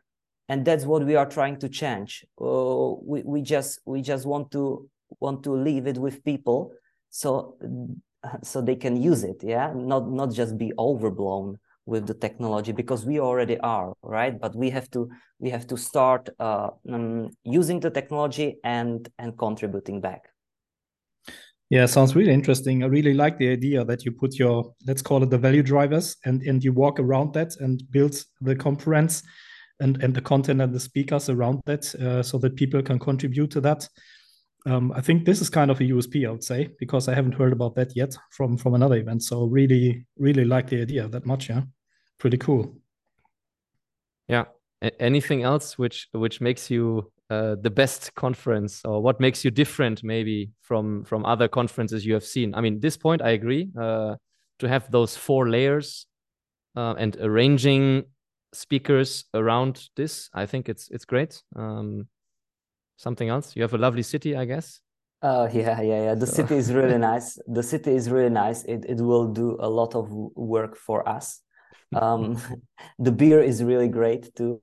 And 0.48 0.64
that's 0.64 0.84
what 0.84 1.04
we 1.04 1.16
are 1.16 1.26
trying 1.26 1.58
to 1.60 1.68
change. 1.68 2.24
Uh, 2.40 2.94
we, 3.02 3.22
we 3.22 3.42
just 3.42 3.80
we 3.86 4.02
just 4.02 4.26
want 4.26 4.50
to 4.52 4.88
want 5.20 5.42
to 5.44 5.52
leave 5.52 5.86
it 5.86 5.98
with 5.98 6.24
people 6.24 6.72
so 7.10 7.56
so 8.42 8.60
they 8.60 8.76
can 8.76 8.96
use 8.96 9.24
it 9.24 9.42
yeah? 9.42 9.72
Not 9.74 10.10
not 10.10 10.32
just 10.32 10.58
be 10.58 10.72
overblown 10.78 11.58
with 11.86 12.06
the 12.06 12.14
technology 12.14 12.72
because 12.72 13.04
we 13.04 13.20
already 13.20 13.58
are 13.58 13.92
right? 14.02 14.38
But 14.40 14.54
we 14.54 14.70
have 14.70 14.90
to 14.90 15.10
we 15.38 15.50
have 15.50 15.66
to 15.68 15.76
start 15.76 16.28
uh, 16.38 16.70
um, 16.90 17.30
using 17.44 17.80
the 17.80 17.90
technology 17.90 18.56
and 18.64 19.08
and 19.18 19.36
contributing 19.38 20.00
back. 20.00 20.28
Yeah 21.70 21.86
sounds 21.86 22.14
really 22.14 22.32
interesting. 22.32 22.82
I 22.82 22.86
really 22.86 23.14
like 23.14 23.38
the 23.38 23.48
idea 23.48 23.84
that 23.84 24.04
you 24.04 24.12
put 24.12 24.38
your 24.38 24.74
let's 24.86 25.02
call 25.02 25.22
it 25.22 25.30
the 25.30 25.38
value 25.38 25.62
drivers 25.62 26.16
and 26.24 26.42
and 26.42 26.62
you 26.62 26.72
walk 26.72 27.00
around 27.00 27.34
that 27.34 27.56
and 27.60 27.82
build 27.90 28.22
the 28.40 28.54
conference 28.54 29.22
and 29.80 30.02
and 30.02 30.14
the 30.14 30.20
content 30.20 30.60
and 30.60 30.72
the 30.72 30.80
speakers 30.80 31.28
around 31.28 31.62
that 31.66 31.94
uh, 31.96 32.22
so 32.22 32.38
that 32.38 32.56
people 32.56 32.82
can 32.82 32.98
contribute 32.98 33.50
to 33.50 33.60
that 33.60 33.88
um, 34.66 34.92
i 34.92 35.00
think 35.00 35.24
this 35.24 35.40
is 35.40 35.50
kind 35.50 35.70
of 35.70 35.80
a 35.80 35.84
usp 35.84 36.26
i 36.26 36.30
would 36.30 36.44
say 36.44 36.68
because 36.78 37.08
i 37.08 37.14
haven't 37.14 37.34
heard 37.34 37.52
about 37.52 37.74
that 37.74 37.94
yet 37.96 38.16
from 38.30 38.56
from 38.56 38.74
another 38.74 38.96
event 38.96 39.22
so 39.22 39.44
really 39.44 40.06
really 40.16 40.44
like 40.44 40.68
the 40.68 40.80
idea 40.80 41.08
that 41.08 41.26
much 41.26 41.48
yeah 41.48 41.62
pretty 42.18 42.38
cool 42.38 42.76
yeah 44.28 44.44
a- 44.82 45.02
anything 45.02 45.42
else 45.42 45.78
which 45.78 46.08
which 46.12 46.40
makes 46.40 46.70
you 46.70 47.10
uh, 47.30 47.56
the 47.62 47.70
best 47.70 48.14
conference 48.14 48.82
or 48.84 49.02
what 49.02 49.18
makes 49.18 49.42
you 49.44 49.50
different 49.50 50.04
maybe 50.04 50.50
from 50.60 51.02
from 51.04 51.24
other 51.24 51.48
conferences 51.48 52.04
you 52.04 52.12
have 52.12 52.24
seen 52.24 52.54
i 52.54 52.60
mean 52.60 52.78
this 52.80 52.96
point 52.96 53.22
i 53.22 53.30
agree 53.30 53.70
uh, 53.80 54.14
to 54.58 54.68
have 54.68 54.90
those 54.90 55.16
four 55.16 55.48
layers 55.48 56.06
uh, 56.76 56.94
and 56.98 57.16
arranging 57.20 58.04
speakers 58.52 59.24
around 59.34 59.88
this. 59.96 60.30
I 60.34 60.46
think 60.46 60.68
it's 60.68 60.88
it's 60.90 61.04
great. 61.04 61.42
Um, 61.56 62.08
something 63.02 63.28
else? 63.28 63.56
You 63.56 63.62
have 63.62 63.74
a 63.74 63.78
lovely 63.78 64.02
city, 64.02 64.36
I 64.36 64.44
guess. 64.44 64.80
Oh 65.22 65.48
yeah, 65.52 65.80
yeah, 65.80 66.02
yeah. 66.06 66.14
The 66.14 66.26
so. 66.26 66.34
city 66.42 66.56
is 66.56 66.72
really 66.72 66.98
nice. 67.12 67.38
The 67.46 67.62
city 67.62 67.94
is 67.94 68.10
really 68.10 68.30
nice. 68.30 68.64
It 68.64 68.84
it 68.88 69.00
will 69.00 69.28
do 69.28 69.56
a 69.60 69.68
lot 69.68 69.94
of 69.94 70.10
work 70.34 70.76
for 70.76 71.08
us. 71.08 71.40
Um, 71.94 72.38
the 72.98 73.12
beer 73.12 73.40
is 73.40 73.62
really 73.62 73.88
great 73.88 74.34
too, 74.34 74.58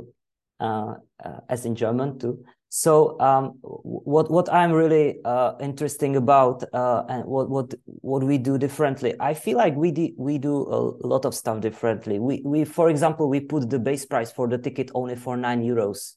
uh, 0.59 0.95
uh, 1.23 1.39
as 1.47 1.65
in 1.65 1.75
German 1.75 2.19
too. 2.19 2.43
So 2.69 3.19
um, 3.19 3.57
what 3.63 4.29
what 4.29 4.51
I'm 4.53 4.71
really 4.71 5.17
uh, 5.25 5.53
interesting 5.59 6.15
about 6.15 6.63
uh, 6.71 7.03
and 7.09 7.25
what 7.25 7.49
what 7.49 7.73
what 7.85 8.23
we 8.23 8.37
do 8.37 8.57
differently, 8.59 9.15
I 9.19 9.33
feel 9.33 9.57
like 9.57 9.75
we 9.75 9.91
do 9.91 10.09
we 10.17 10.37
do 10.37 10.55
a 10.69 11.07
lot 11.07 11.25
of 11.25 11.33
stuff 11.33 11.61
differently. 11.61 12.19
We 12.19 12.43
we 12.45 12.65
for 12.65 12.89
example 12.89 13.27
we 13.27 13.39
put 13.39 13.69
the 13.69 13.79
base 13.79 14.05
price 14.05 14.31
for 14.31 14.47
the 14.47 14.59
ticket 14.59 14.91
only 14.93 15.15
for 15.15 15.35
nine 15.35 15.63
euros, 15.63 16.15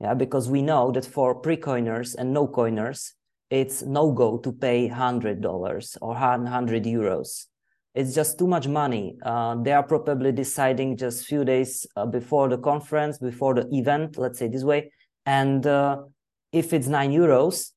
yeah, 0.00 0.14
because 0.14 0.48
we 0.48 0.62
know 0.62 0.90
that 0.92 1.04
for 1.04 1.34
pre-coiners 1.34 2.14
and 2.14 2.32
no 2.32 2.46
coiners, 2.46 3.14
it's 3.50 3.82
no 3.82 4.12
go 4.12 4.38
to 4.38 4.52
pay 4.52 4.88
hundred 4.88 5.40
dollars 5.40 5.98
or 6.00 6.14
hundred 6.14 6.84
euros. 6.84 7.46
It's 7.94 8.14
just 8.14 8.38
too 8.38 8.46
much 8.46 8.68
money. 8.68 9.16
Uh, 9.24 9.56
they 9.62 9.72
are 9.72 9.82
probably 9.82 10.30
deciding 10.30 10.96
just 10.96 11.26
few 11.26 11.44
days 11.44 11.86
uh, 11.96 12.06
before 12.06 12.48
the 12.48 12.58
conference, 12.58 13.18
before 13.18 13.54
the 13.54 13.66
event. 13.72 14.16
Let's 14.16 14.38
say 14.38 14.46
this 14.46 14.62
way 14.62 14.92
and 15.26 15.66
uh, 15.66 15.98
if 16.52 16.72
it's 16.72 16.86
nine 16.86 17.12
euros 17.12 17.70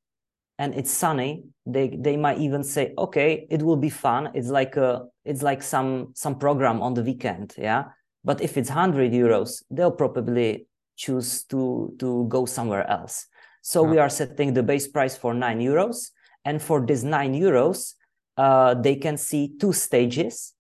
and 0.58 0.74
it's 0.76 0.92
sunny, 0.92 1.44
they 1.66 1.90
they 2.00 2.18
might 2.18 2.40
even 2.40 2.64
say, 2.64 2.94
okay, 2.98 3.48
it 3.50 3.62
will 3.62 3.78
be 3.78 3.90
fun. 3.90 4.32
It's 4.34 4.50
like 4.50 4.76
a 4.78 5.04
it's 5.26 5.42
like 5.42 5.62
some 5.62 6.14
some 6.16 6.40
program 6.40 6.82
on 6.82 6.94
the 6.94 7.04
weekend, 7.04 7.56
yeah. 7.58 7.86
But 8.24 8.42
if 8.42 8.58
it's 8.58 8.70
hundred 8.70 9.12
euros, 9.12 9.64
they'll 9.70 9.92
probably 9.92 10.68
choose 10.96 11.44
to 11.46 11.96
to 12.00 12.26
go 12.28 12.46
somewhere 12.46 12.90
else. 12.90 13.28
So 13.62 13.84
yeah. 13.84 13.92
we 13.92 13.98
are 14.00 14.10
setting 14.10 14.54
the 14.54 14.64
base 14.64 14.88
price 14.88 15.18
for 15.18 15.34
nine 15.34 15.60
euros, 15.60 16.12
and 16.46 16.62
for 16.62 16.86
this 16.86 17.04
nine 17.04 17.34
euros, 17.34 17.94
uh, 18.38 18.74
they 18.74 18.96
can 18.96 19.18
see 19.18 19.54
two 19.60 19.74
stages. 19.74 20.54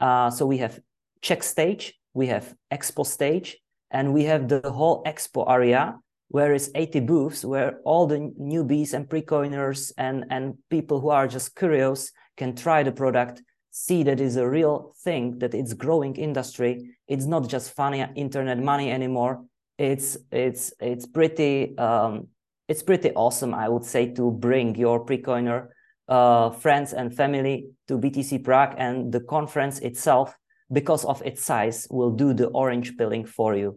Uh, 0.00 0.30
so 0.30 0.46
we 0.46 0.58
have 0.58 0.80
Czech 1.22 1.42
stage, 1.42 1.94
we 2.14 2.26
have 2.26 2.54
expo 2.72 3.04
stage, 3.04 3.58
and 3.90 4.12
we 4.12 4.24
have 4.24 4.48
the 4.48 4.60
whole 4.70 5.02
expo 5.04 5.50
area 5.50 5.98
where 6.28 6.52
it's 6.52 6.70
80 6.74 7.00
booths 7.00 7.44
where 7.44 7.78
all 7.84 8.06
the 8.06 8.32
newbies 8.40 8.94
and 8.94 9.08
pre-coiners 9.08 9.92
and, 9.96 10.24
and 10.30 10.54
people 10.70 11.00
who 11.00 11.10
are 11.10 11.28
just 11.28 11.54
curious 11.54 12.10
can 12.36 12.54
try 12.54 12.82
the 12.82 12.92
product, 12.92 13.42
see 13.70 14.02
that 14.02 14.20
it's 14.20 14.36
a 14.36 14.48
real 14.48 14.94
thing, 15.04 15.38
that 15.38 15.54
it's 15.54 15.72
growing 15.72 16.16
industry. 16.16 16.96
It's 17.06 17.26
not 17.26 17.48
just 17.48 17.72
funny 17.72 18.04
internet 18.16 18.58
money 18.58 18.90
anymore. 18.90 19.44
It's 19.78 20.16
it's 20.32 20.72
it's 20.80 21.06
pretty 21.06 21.76
um, 21.78 22.28
it's 22.68 22.82
pretty 22.82 23.12
awesome, 23.12 23.54
I 23.54 23.68
would 23.68 23.84
say, 23.84 24.12
to 24.14 24.30
bring 24.30 24.74
your 24.74 25.00
pre-coiner 25.00 25.70
uh, 26.08 26.50
friends 26.50 26.92
and 26.92 27.14
family 27.14 27.68
to 27.88 27.98
BTC 27.98 28.42
Prague 28.42 28.74
and 28.78 29.12
the 29.12 29.20
conference 29.20 29.78
itself, 29.80 30.36
because 30.72 31.04
of 31.04 31.22
its 31.22 31.44
size, 31.44 31.86
will 31.90 32.10
do 32.10 32.32
the 32.32 32.48
orange 32.48 32.96
pilling 32.96 33.26
for 33.26 33.54
you 33.54 33.76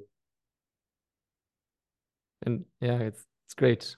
and 2.46 2.66
yeah, 2.82 3.00
it's 3.00 3.26
it's 3.46 3.54
great. 3.54 3.96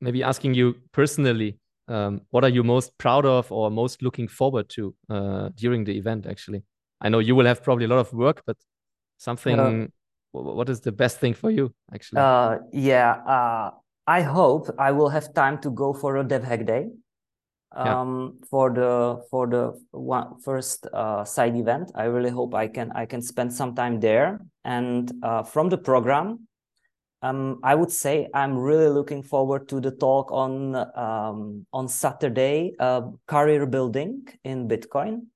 Maybe 0.00 0.22
asking 0.22 0.54
you 0.54 0.76
personally, 0.92 1.58
um, 1.88 2.20
what 2.30 2.44
are 2.44 2.50
you 2.50 2.62
most 2.62 2.96
proud 2.98 3.24
of 3.24 3.50
or 3.50 3.70
most 3.70 4.02
looking 4.02 4.28
forward 4.28 4.68
to 4.70 4.94
uh, 5.10 5.48
during 5.54 5.84
the 5.84 5.96
event? 5.96 6.26
Actually, 6.26 6.62
I 7.00 7.08
know 7.08 7.18
you 7.18 7.34
will 7.34 7.46
have 7.46 7.62
probably 7.62 7.86
a 7.86 7.88
lot 7.88 7.98
of 7.98 8.12
work, 8.12 8.42
but 8.46 8.56
something. 9.18 9.58
Uh, 9.58 9.86
what 10.42 10.68
is 10.68 10.80
the 10.80 10.92
best 10.92 11.18
thing 11.18 11.34
for 11.34 11.50
you? 11.50 11.72
Actually, 11.92 12.20
uh, 12.20 12.58
yeah, 12.72 13.12
uh, 13.26 13.70
I 14.06 14.22
hope 14.22 14.68
I 14.78 14.92
will 14.92 15.08
have 15.08 15.34
time 15.34 15.58
to 15.58 15.70
go 15.70 15.92
for 15.92 16.16
a 16.16 16.24
Dev 16.24 16.44
Hack 16.44 16.66
Day. 16.66 16.88
Um, 17.76 18.38
yeah. 18.40 18.46
for 18.48 18.70
the 18.72 19.22
for 19.30 19.46
the 19.46 19.78
one 19.90 20.40
first 20.40 20.86
uh, 20.92 21.24
side 21.24 21.54
event, 21.54 21.92
I 21.94 22.04
really 22.04 22.30
hope 22.30 22.54
I 22.54 22.66
can 22.66 22.90
I 22.92 23.04
can 23.04 23.20
spend 23.20 23.52
some 23.52 23.74
time 23.74 24.00
there. 24.00 24.40
And 24.64 25.12
uh, 25.22 25.42
from 25.42 25.68
the 25.68 25.76
program, 25.76 26.48
um, 27.20 27.60
I 27.62 27.74
would 27.74 27.92
say 27.92 28.28
I'm 28.32 28.56
really 28.56 28.88
looking 28.88 29.22
forward 29.22 29.68
to 29.68 29.80
the 29.80 29.90
talk 29.90 30.32
on 30.32 30.76
um, 30.96 31.66
on 31.72 31.88
Saturday, 31.88 32.74
uh, 32.78 33.02
career 33.26 33.66
building 33.66 34.26
in 34.44 34.68
Bitcoin. 34.68 35.26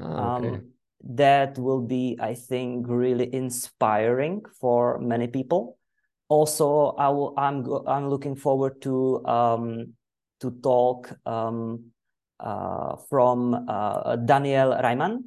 Oh, 0.00 0.36
okay. 0.36 0.60
That 1.02 1.58
will 1.58 1.80
be, 1.80 2.18
I 2.20 2.34
think, 2.34 2.86
really 2.88 3.32
inspiring 3.34 4.42
for 4.60 4.98
many 4.98 5.26
people. 5.26 5.78
Also, 6.28 6.94
I 6.98 7.08
will. 7.08 7.34
I'm 7.36 7.66
I'm 7.88 8.08
looking 8.08 8.36
forward 8.36 8.80
to 8.82 9.24
um, 9.26 9.94
to 10.40 10.50
talk 10.62 11.10
um, 11.26 11.90
uh, 12.38 12.96
from 13.08 13.66
uh, 13.68 14.16
Daniel 14.16 14.72
Reimann 14.72 15.24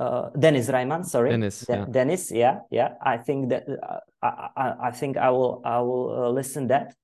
uh, 0.00 0.30
Dennis 0.38 0.68
Reimann, 0.68 1.04
sorry, 1.04 1.30
Dennis, 1.30 1.60
De- 1.66 1.72
yeah. 1.72 1.84
Dennis, 1.90 2.32
yeah, 2.32 2.58
yeah. 2.70 2.94
I 3.02 3.18
think 3.18 3.50
that 3.50 3.68
uh, 3.68 4.00
I, 4.22 4.48
I, 4.56 4.74
I, 4.88 4.90
think 4.90 5.16
I 5.16 5.30
will 5.30 5.60
I 5.64 5.80
will 5.80 6.24
uh, 6.24 6.28
listen 6.30 6.68
that. 6.68 6.94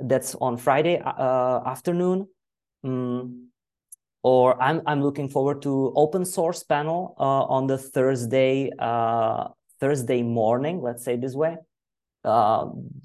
That's 0.00 0.34
on 0.36 0.56
Friday 0.56 0.98
uh, 0.98 1.60
afternoon, 1.66 2.26
mm. 2.84 3.46
Or 4.22 4.60
I'm 4.62 4.82
I'm 4.86 5.02
looking 5.02 5.28
forward 5.28 5.62
to 5.62 5.92
open 5.96 6.24
source 6.24 6.62
panel 6.62 7.14
uh, 7.18 7.44
on 7.56 7.66
the 7.66 7.78
Thursday 7.78 8.70
uh, 8.78 9.48
Thursday 9.80 10.22
morning. 10.22 10.82
Let's 10.82 11.04
say 11.04 11.16
this 11.16 11.34
way. 11.34 11.56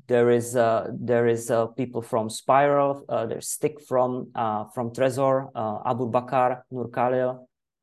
there 0.08 0.30
is 0.30 0.54
there 0.54 1.28
is 1.28 1.52
people 1.78 2.02
from 2.02 2.30
Spiral. 2.30 3.06
there's 3.30 3.48
Stick 3.48 3.82
from 3.82 4.32
from 4.74 4.92
Trezor, 4.92 5.50
Abu 5.86 6.10
Bakar, 6.10 6.66
Nur 6.72 6.90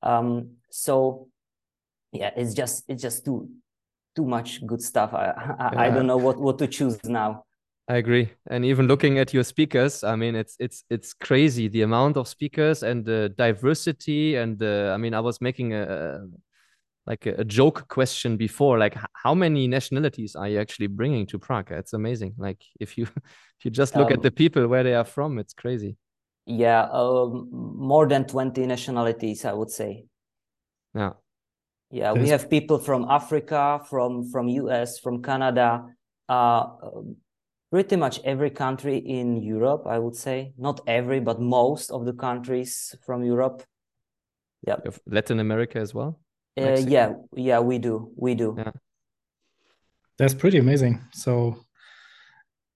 Um, 0.02 0.56
so 0.70 1.28
yeah 2.12 2.30
it's 2.36 2.54
just 2.54 2.84
it's 2.88 3.02
just 3.02 3.24
too 3.24 3.48
too 4.14 4.24
much 4.24 4.64
good 4.66 4.82
stuff 4.82 5.14
i 5.14 5.24
i, 5.26 5.70
yeah. 5.72 5.80
I 5.80 5.90
don't 5.90 6.06
know 6.06 6.18
what 6.18 6.38
what 6.38 6.58
to 6.58 6.66
choose 6.66 7.02
now 7.04 7.44
I 7.88 7.96
agree. 7.96 8.30
And 8.48 8.64
even 8.64 8.86
looking 8.86 9.18
at 9.18 9.34
your 9.34 9.42
speakers, 9.42 10.04
I 10.04 10.14
mean, 10.14 10.36
it's 10.36 10.56
it's 10.60 10.84
it's 10.88 11.12
crazy 11.12 11.68
the 11.68 11.82
amount 11.82 12.16
of 12.16 12.28
speakers 12.28 12.82
and 12.82 13.04
the 13.04 13.34
diversity. 13.36 14.36
And 14.36 14.58
the, 14.58 14.92
I 14.94 14.96
mean, 14.98 15.14
I 15.14 15.20
was 15.20 15.40
making 15.40 15.74
a 15.74 16.20
like 17.06 17.26
a, 17.26 17.34
a 17.40 17.44
joke 17.44 17.88
question 17.88 18.36
before, 18.36 18.78
like 18.78 18.96
how 19.14 19.34
many 19.34 19.66
nationalities 19.66 20.36
are 20.36 20.48
you 20.48 20.60
actually 20.60 20.86
bringing 20.86 21.26
to 21.26 21.38
Prague? 21.38 21.72
It's 21.72 21.92
amazing. 21.92 22.34
Like 22.38 22.62
if 22.78 22.96
you 22.96 23.04
if 23.58 23.64
you 23.64 23.70
just 23.70 23.96
look 23.96 24.08
um, 24.08 24.14
at 24.14 24.22
the 24.22 24.30
people 24.30 24.66
where 24.68 24.84
they 24.84 24.94
are 24.94 25.04
from, 25.04 25.38
it's 25.38 25.54
crazy. 25.54 25.96
Yeah, 26.46 26.88
um, 26.92 27.48
more 27.52 28.06
than 28.06 28.26
twenty 28.26 28.66
nationalities, 28.66 29.44
I 29.44 29.52
would 29.52 29.70
say. 29.70 30.04
Yeah, 30.94 31.12
yeah, 31.90 32.12
we 32.12 32.28
have 32.28 32.48
people 32.48 32.78
from 32.78 33.06
Africa, 33.10 33.80
from 33.88 34.30
from 34.30 34.48
US, 34.48 34.98
from 34.98 35.22
Canada, 35.22 35.84
uh, 36.28 36.66
pretty 37.72 37.96
much 37.96 38.20
every 38.24 38.50
country 38.50 38.98
in 38.98 39.42
Europe. 39.42 39.86
I 39.86 39.98
would 39.98 40.14
say 40.14 40.52
not 40.58 40.80
every, 40.86 41.20
but 41.20 41.40
most 41.40 41.90
of 41.90 42.04
the 42.04 42.12
countries 42.12 42.94
from 43.04 43.24
Europe. 43.24 43.62
Yeah, 44.66 44.76
Latin 45.06 45.40
America 45.40 45.78
as 45.78 45.94
well. 45.94 46.20
Uh, 46.60 46.76
yeah, 46.86 47.14
yeah, 47.34 47.60
we 47.60 47.78
do, 47.78 48.12
we 48.14 48.34
do. 48.34 48.54
Yeah, 48.58 48.72
that's 50.18 50.34
pretty 50.34 50.58
amazing. 50.58 51.00
So 51.14 51.64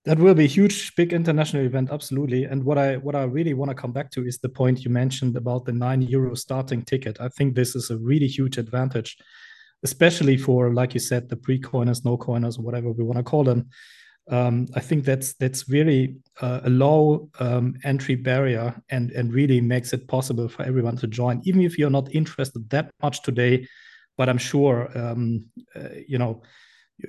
that 0.07 0.19
will 0.19 0.35
be 0.35 0.45
a 0.45 0.49
huge 0.49 0.95
big 0.95 1.13
international 1.13 1.65
event 1.65 1.91
absolutely 1.91 2.45
and 2.45 2.63
what 2.63 2.79
i 2.79 2.97
what 2.99 3.17
i 3.17 3.25
really 3.25 3.55
want 3.55 3.69
to 3.69 3.75
come 3.75 3.91
back 3.91 4.09
to 4.09 4.25
is 4.25 4.39
the 4.39 4.49
point 4.49 4.85
you 4.85 4.91
mentioned 4.91 5.37
about 5.37 5.65
the 5.65 5.73
9 5.73 6.03
euro 6.03 6.33
starting 6.37 6.85
ticket 6.85 7.21
i 7.21 7.29
think 7.31 7.57
this 7.57 7.75
is 7.75 7.91
a 7.91 7.99
really 7.99 8.29
huge 8.29 8.57
advantage 8.57 9.19
especially 9.83 10.37
for 10.37 10.73
like 10.73 10.95
you 10.95 11.01
said 11.01 11.29
the 11.29 11.37
pre-coiners 11.37 12.05
no 12.05 12.17
coiners 12.17 12.57
whatever 12.57 12.93
we 12.93 13.03
want 13.03 13.17
to 13.17 13.25
call 13.25 13.43
them 13.43 13.69
um, 14.31 14.67
i 14.75 14.81
think 14.81 15.05
that's 15.05 15.35
that's 15.35 15.69
really 15.69 16.17
uh, 16.41 16.61
a 16.65 16.71
low 16.71 17.29
um, 17.41 17.75
entry 17.85 18.15
barrier 18.15 18.75
and 18.91 19.11
and 19.13 19.33
really 19.33 19.61
makes 19.61 19.93
it 19.93 20.07
possible 20.09 20.49
for 20.49 20.63
everyone 20.65 20.97
to 20.97 21.07
join 21.07 21.41
even 21.45 21.61
if 21.63 21.79
you're 21.79 21.91
not 21.91 22.15
interested 22.15 22.69
that 22.71 22.91
much 23.03 23.23
today. 23.23 23.67
But 24.19 24.29
i'm 24.31 24.39
sure 24.39 24.91
um, 24.97 25.45
uh, 25.75 25.91
you 26.09 26.19
know 26.19 26.43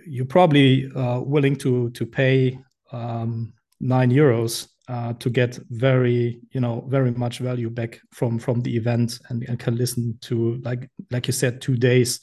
you're 0.06 0.25
probably 0.25 0.91
uh, 0.93 1.21
willing 1.21 1.56
to 1.58 1.89
to 1.91 2.06
pay 2.06 2.60
um, 2.91 3.53
nine 3.80 4.12
euros 4.12 4.67
uh, 4.89 5.13
to 5.13 5.30
get 5.30 5.60
very 5.69 6.41
you 6.51 6.60
know 6.60 6.86
very 6.89 7.12
much 7.12 7.39
value 7.39 7.69
back 7.69 7.99
from 8.12 8.39
from 8.39 8.62
the 8.62 8.75
event 8.75 9.19
and, 9.30 9.43
and 9.47 9.60
can 9.60 9.75
listen 9.75 10.17
to 10.21 10.60
like 10.63 10.89
like 11.12 11.27
you 11.27 11.34
said 11.34 11.62
two 11.62 11.77
days 11.77 12.19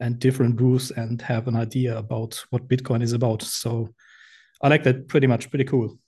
and 0.00 0.18
different 0.18 0.56
booths 0.56 0.90
and 0.92 1.20
have 1.22 1.46
an 1.46 1.56
idea 1.56 1.96
about 1.96 2.42
what 2.50 2.66
bitcoin 2.68 3.02
is 3.02 3.12
about. 3.12 3.42
So 3.42 3.90
i 4.62 4.68
like 4.68 4.82
that 4.84 5.08
pretty 5.08 5.26
much 5.26 5.50
pretty 5.50 5.64
cool. 5.64 5.98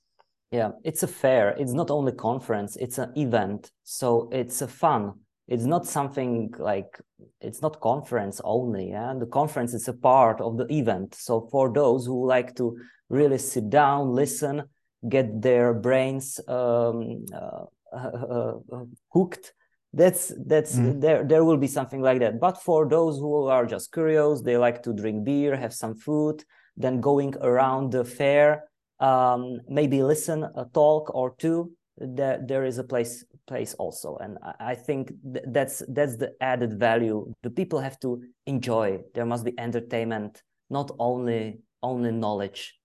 Yeah 0.51 0.73
it's 0.85 1.03
a 1.03 1.07
fair 1.07 1.51
it's 1.59 1.73
not 1.73 1.91
only 1.91 2.13
conference 2.13 2.77
it's 2.77 2.99
an 2.99 3.13
event 3.17 3.71
so 3.83 4.29
it's 4.33 4.63
a 4.63 4.69
fun. 4.69 5.15
It's 5.49 5.65
not 5.65 5.87
something 5.87 6.55
like 6.59 7.01
it's 7.41 7.61
not 7.63 7.81
conference 7.81 8.41
only 8.45 8.91
yeah? 8.91 9.15
The 9.19 9.27
conference 9.27 9.75
is 9.75 9.89
a 9.89 9.93
part 9.93 10.41
of 10.41 10.57
the 10.57 10.67
event. 10.73 11.15
So 11.15 11.49
for 11.51 11.73
those 11.73 12.07
who 12.07 12.27
like 12.27 12.55
to 12.57 12.77
really 13.09 13.39
sit 13.39 13.69
down 13.71 14.13
listen 14.13 14.63
get 15.09 15.43
their 15.43 15.75
brains 15.75 16.39
um, 16.49 17.25
uh, 17.35 17.65
uh, 17.93 18.55
uh, 18.73 18.85
hooked 19.13 19.53
that's 19.93 20.33
that's 20.47 20.77
mm. 20.77 21.01
there 21.01 21.25
there 21.25 21.45
will 21.45 21.59
be 21.59 21.67
something 21.67 22.01
like 22.01 22.21
that. 22.21 22.41
But 22.41 22.63
for 22.63 22.89
those 22.89 23.19
who 23.19 23.47
are 23.47 23.67
just 23.67 23.93
curious 23.93 24.43
they 24.43 24.57
like 24.57 24.83
to 24.85 24.93
drink 24.93 25.25
beer 25.25 25.57
have 25.57 25.75
some 25.75 25.95
food 25.95 26.45
then 26.77 27.01
going 27.01 27.35
around 27.41 27.93
the 27.93 28.05
fair 28.05 28.65
um, 29.03 29.61
maybe 29.69 30.03
listen 30.03 30.45
a 30.45 30.65
talk 30.73 31.15
or 31.15 31.35
two 31.37 31.73
there 31.99 32.41
there 32.47 32.65
is 32.65 32.79
a 32.79 32.85
place 32.85 33.25
place 33.47 33.75
also. 33.75 34.17
And 34.17 34.39
i 34.61 34.75
think 34.75 35.13
th- 35.33 35.45
that's 35.49 35.83
that's 35.89 36.17
the 36.17 36.33
added 36.41 36.79
value 36.79 37.33
the 37.43 37.51
people 37.51 37.81
have 37.81 37.99
to 38.01 38.23
enjoy. 38.47 39.01
There 39.15 39.27
must 39.27 39.45
be 39.45 39.59
entertainment 39.59 40.43
not 40.71 40.91
only 40.99 41.61
only 41.83 42.13
knowledge. 42.13 42.79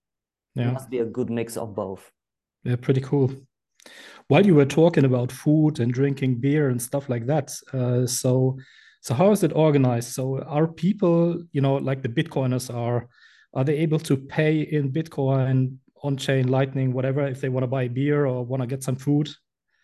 Yeah. 0.54 0.64
there 0.64 0.72
must 0.72 0.90
be 0.90 0.98
a 0.98 1.04
good 1.04 1.30
mix 1.30 1.56
of 1.56 1.74
both. 1.74 2.10
Yeah 2.64 2.76
pretty 2.76 3.00
cool. 3.00 3.30
While 4.26 4.44
you 4.44 4.54
were 4.54 4.66
talking 4.66 5.04
about 5.04 5.32
food 5.32 5.80
and 5.80 5.94
drinking 5.94 6.40
beer 6.40 6.68
and 6.68 6.82
stuff 6.82 7.08
like 7.08 7.26
that 7.26 7.54
uh, 7.72 8.06
so 8.06 8.58
so 9.00 9.14
how 9.14 9.30
is 9.30 9.44
it 9.44 9.52
organized? 9.54 10.12
So 10.12 10.42
are 10.42 10.66
people 10.66 11.42
you 11.52 11.60
know 11.60 11.76
like 11.76 12.02
the 12.02 12.08
bitcoiners 12.08 12.74
are 12.74 13.08
are 13.54 13.64
they 13.64 13.76
able 13.78 13.98
to 13.98 14.16
pay 14.16 14.60
in 14.60 14.92
bitcoin 14.92 15.50
and 15.50 15.78
on 16.02 16.16
chain 16.16 16.48
lightning 16.48 16.92
whatever 16.92 17.26
if 17.26 17.40
they 17.40 17.48
want 17.48 17.64
to 17.64 17.68
buy 17.68 17.88
beer 17.88 18.26
or 18.26 18.44
want 18.44 18.62
to 18.62 18.66
get 18.66 18.82
some 18.82 18.96
food? 18.96 19.28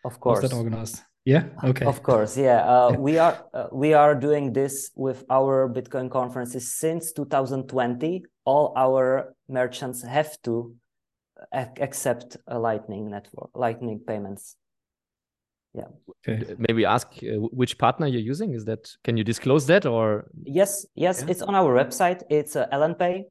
Of 0.05 0.21
course 0.21 0.43
How's 0.43 0.51
that 0.51 0.57
organized? 0.57 1.01
Yeah? 1.25 1.45
Okay. 1.65 1.87
Of 1.87 2.03
course 2.03 2.37
yeah. 2.37 2.61
Uh, 2.65 2.93
we 2.99 3.19
are 3.19 3.45
uh, 3.55 3.69
we 3.73 3.95
are 3.95 4.15
doing 4.15 4.53
this 4.53 4.91
with 4.95 5.25
our 5.31 5.69
bitcoin 5.69 6.11
conferences 6.11 6.75
since 6.75 7.13
2020 7.13 8.25
all 8.45 8.75
our 8.77 9.35
merchants 9.49 10.03
have 10.03 10.41
to 10.43 10.75
accept 11.53 12.37
a 12.47 12.59
lightning 12.59 13.11
network 13.11 13.51
lightning 13.55 14.01
payments. 14.07 14.57
Yeah. 15.73 15.89
Okay. 16.29 16.55
maybe 16.57 16.85
ask 16.85 17.09
uh, 17.23 17.41
which 17.51 17.79
partner 17.79 18.07
you're 18.07 18.21
using? 18.21 18.53
Is 18.53 18.65
that 18.67 18.91
can 19.03 19.17
you 19.17 19.25
disclose 19.25 19.67
that 19.67 19.87
or? 19.87 20.31
Yes 20.45 20.87
yes 20.95 21.23
yeah. 21.23 21.31
it's 21.31 21.43
on 21.43 21.55
our 21.55 21.75
website. 21.75 22.23
It's 22.31 22.55
uh, 22.55 22.67
LNPay 22.73 23.25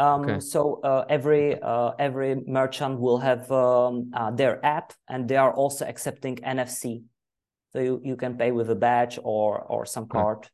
um, 0.00 0.22
okay. 0.22 0.40
so 0.40 0.80
uh, 0.82 1.04
every 1.08 1.60
uh, 1.60 1.90
every 1.98 2.32
merchant 2.46 2.98
will 2.98 3.18
have 3.18 3.50
um, 3.52 4.10
uh, 4.14 4.30
their 4.30 4.54
app 4.64 4.92
and 5.08 5.28
they 5.28 5.36
are 5.36 5.52
also 5.52 5.84
accepting 5.86 6.36
nfc 6.36 7.02
so 7.72 7.78
you, 7.78 8.00
you 8.04 8.16
can 8.16 8.36
pay 8.36 8.50
with 8.50 8.70
a 8.70 8.74
badge 8.74 9.18
or 9.22 9.60
or 9.60 9.86
some 9.86 10.08
card. 10.08 10.48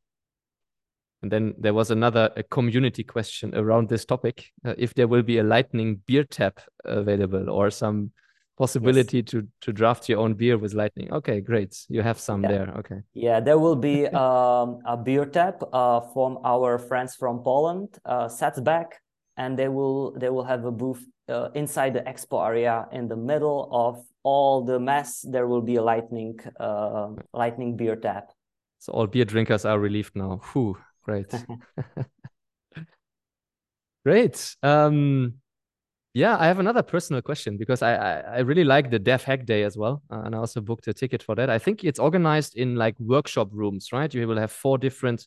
And 1.22 1.32
then 1.32 1.54
there 1.58 1.74
was 1.74 1.90
another 1.90 2.30
a 2.36 2.42
community 2.42 3.02
question 3.02 3.54
around 3.54 3.88
this 3.88 4.04
topic. 4.04 4.52
Uh, 4.64 4.74
if 4.76 4.94
there 4.94 5.08
will 5.08 5.22
be 5.22 5.38
a 5.38 5.42
lightning 5.42 6.00
beer 6.06 6.24
tap 6.24 6.60
available 6.84 7.48
or 7.48 7.70
some 7.70 8.12
possibility 8.58 9.18
yes. 9.18 9.26
to 9.30 9.48
to 9.62 9.72
draft 9.72 10.08
your 10.08 10.18
own 10.18 10.34
beer 10.34 10.58
with 10.58 10.74
lightning. 10.74 11.10
Okay 11.12 11.40
great. 11.40 11.74
You 11.88 12.02
have 12.02 12.18
some 12.18 12.42
yeah. 12.42 12.48
there. 12.48 12.74
Okay. 12.78 13.00
Yeah 13.14 13.40
there 13.40 13.58
will 13.58 13.76
be 13.76 14.06
um, 14.24 14.80
a 14.84 14.96
beer 14.96 15.24
tap 15.24 15.62
uh, 15.72 16.00
from 16.12 16.38
our 16.44 16.78
friends 16.78 17.14
from 17.14 17.42
poland 17.42 17.98
uh, 18.04 18.28
back, 18.62 19.00
and 19.36 19.58
they 19.58 19.68
will 19.68 20.12
they 20.18 20.30
will 20.30 20.44
have 20.44 20.64
a 20.64 20.70
booth 20.70 21.04
uh, 21.28 21.48
inside 21.54 21.94
the 21.94 22.00
expo 22.00 22.46
area 22.46 22.86
in 22.92 23.08
the 23.08 23.16
middle 23.16 23.68
of 23.72 24.04
all 24.22 24.64
the 24.64 24.78
mess 24.78 25.24
there 25.28 25.46
will 25.46 25.62
be 25.62 25.76
a 25.76 25.82
lightning 25.82 26.38
uh, 26.58 27.08
lightning 27.32 27.76
beer 27.76 27.96
tap. 27.96 28.30
So 28.78 28.92
all 28.92 29.06
beer 29.06 29.24
drinkers 29.24 29.64
are 29.64 29.78
relieved 29.78 30.14
now. 30.14 30.40
Whew, 30.52 30.76
great. 31.02 31.32
Great. 34.04 34.56
Um 34.62 35.40
yeah 36.16 36.34
i 36.38 36.46
have 36.46 36.58
another 36.58 36.82
personal 36.82 37.20
question 37.20 37.58
because 37.58 37.82
i 37.82 37.94
i, 37.94 38.12
I 38.36 38.38
really 38.38 38.64
like 38.64 38.90
the 38.90 38.98
dev 38.98 39.22
hack 39.22 39.44
day 39.44 39.64
as 39.64 39.76
well 39.76 40.02
uh, 40.10 40.22
and 40.24 40.34
i 40.34 40.38
also 40.38 40.62
booked 40.62 40.88
a 40.88 40.94
ticket 40.94 41.22
for 41.22 41.34
that. 41.34 41.50
I 41.50 41.58
think 41.58 41.84
it's 41.84 41.98
organized 41.98 42.56
in 42.56 42.74
like 42.76 42.98
workshop 42.98 43.48
rooms 43.52 43.92
right? 43.92 44.12
You 44.12 44.26
will 44.26 44.38
have 44.38 44.50
four 44.50 44.78
different 44.78 45.26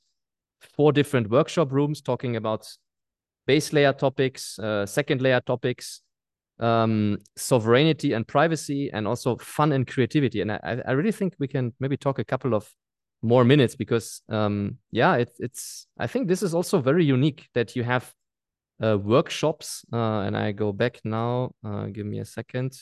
four 0.76 0.92
different 0.92 1.30
workshop 1.30 1.72
rooms 1.72 2.02
talking 2.02 2.36
about 2.36 2.68
base 3.46 3.74
layer 3.74 3.94
topics 3.94 4.60
uh, 4.60 4.86
second 4.86 5.22
layer 5.22 5.42
topics 5.42 6.02
um, 6.60 7.18
sovereignty 7.36 8.14
and 8.14 8.28
privacy, 8.28 8.90
and 8.92 9.08
also 9.08 9.38
fun 9.38 9.72
and 9.72 9.88
creativity. 9.88 10.42
And 10.42 10.52
I, 10.52 10.82
I 10.86 10.92
really 10.92 11.12
think 11.12 11.36
we 11.40 11.48
can 11.48 11.74
maybe 11.80 11.98
talk 11.98 12.20
a 12.20 12.26
couple 12.26 12.54
of 12.54 12.70
more 13.22 13.44
minutes 13.44 13.76
because, 13.76 14.22
um, 14.30 14.78
yeah, 14.92 15.16
it, 15.16 15.32
it's. 15.40 15.88
I 15.98 16.08
think 16.08 16.28
this 16.28 16.44
is 16.44 16.54
also 16.54 16.80
very 16.80 17.06
unique 17.06 17.48
that 17.54 17.76
you 17.76 17.84
have 17.84 18.14
uh, 18.84 18.98
workshops. 18.98 19.86
Uh, 19.92 20.22
and 20.22 20.38
I 20.38 20.52
go 20.52 20.72
back 20.72 21.00
now. 21.04 21.52
Uh, 21.64 21.86
give 21.86 22.06
me 22.06 22.20
a 22.20 22.26
second. 22.26 22.78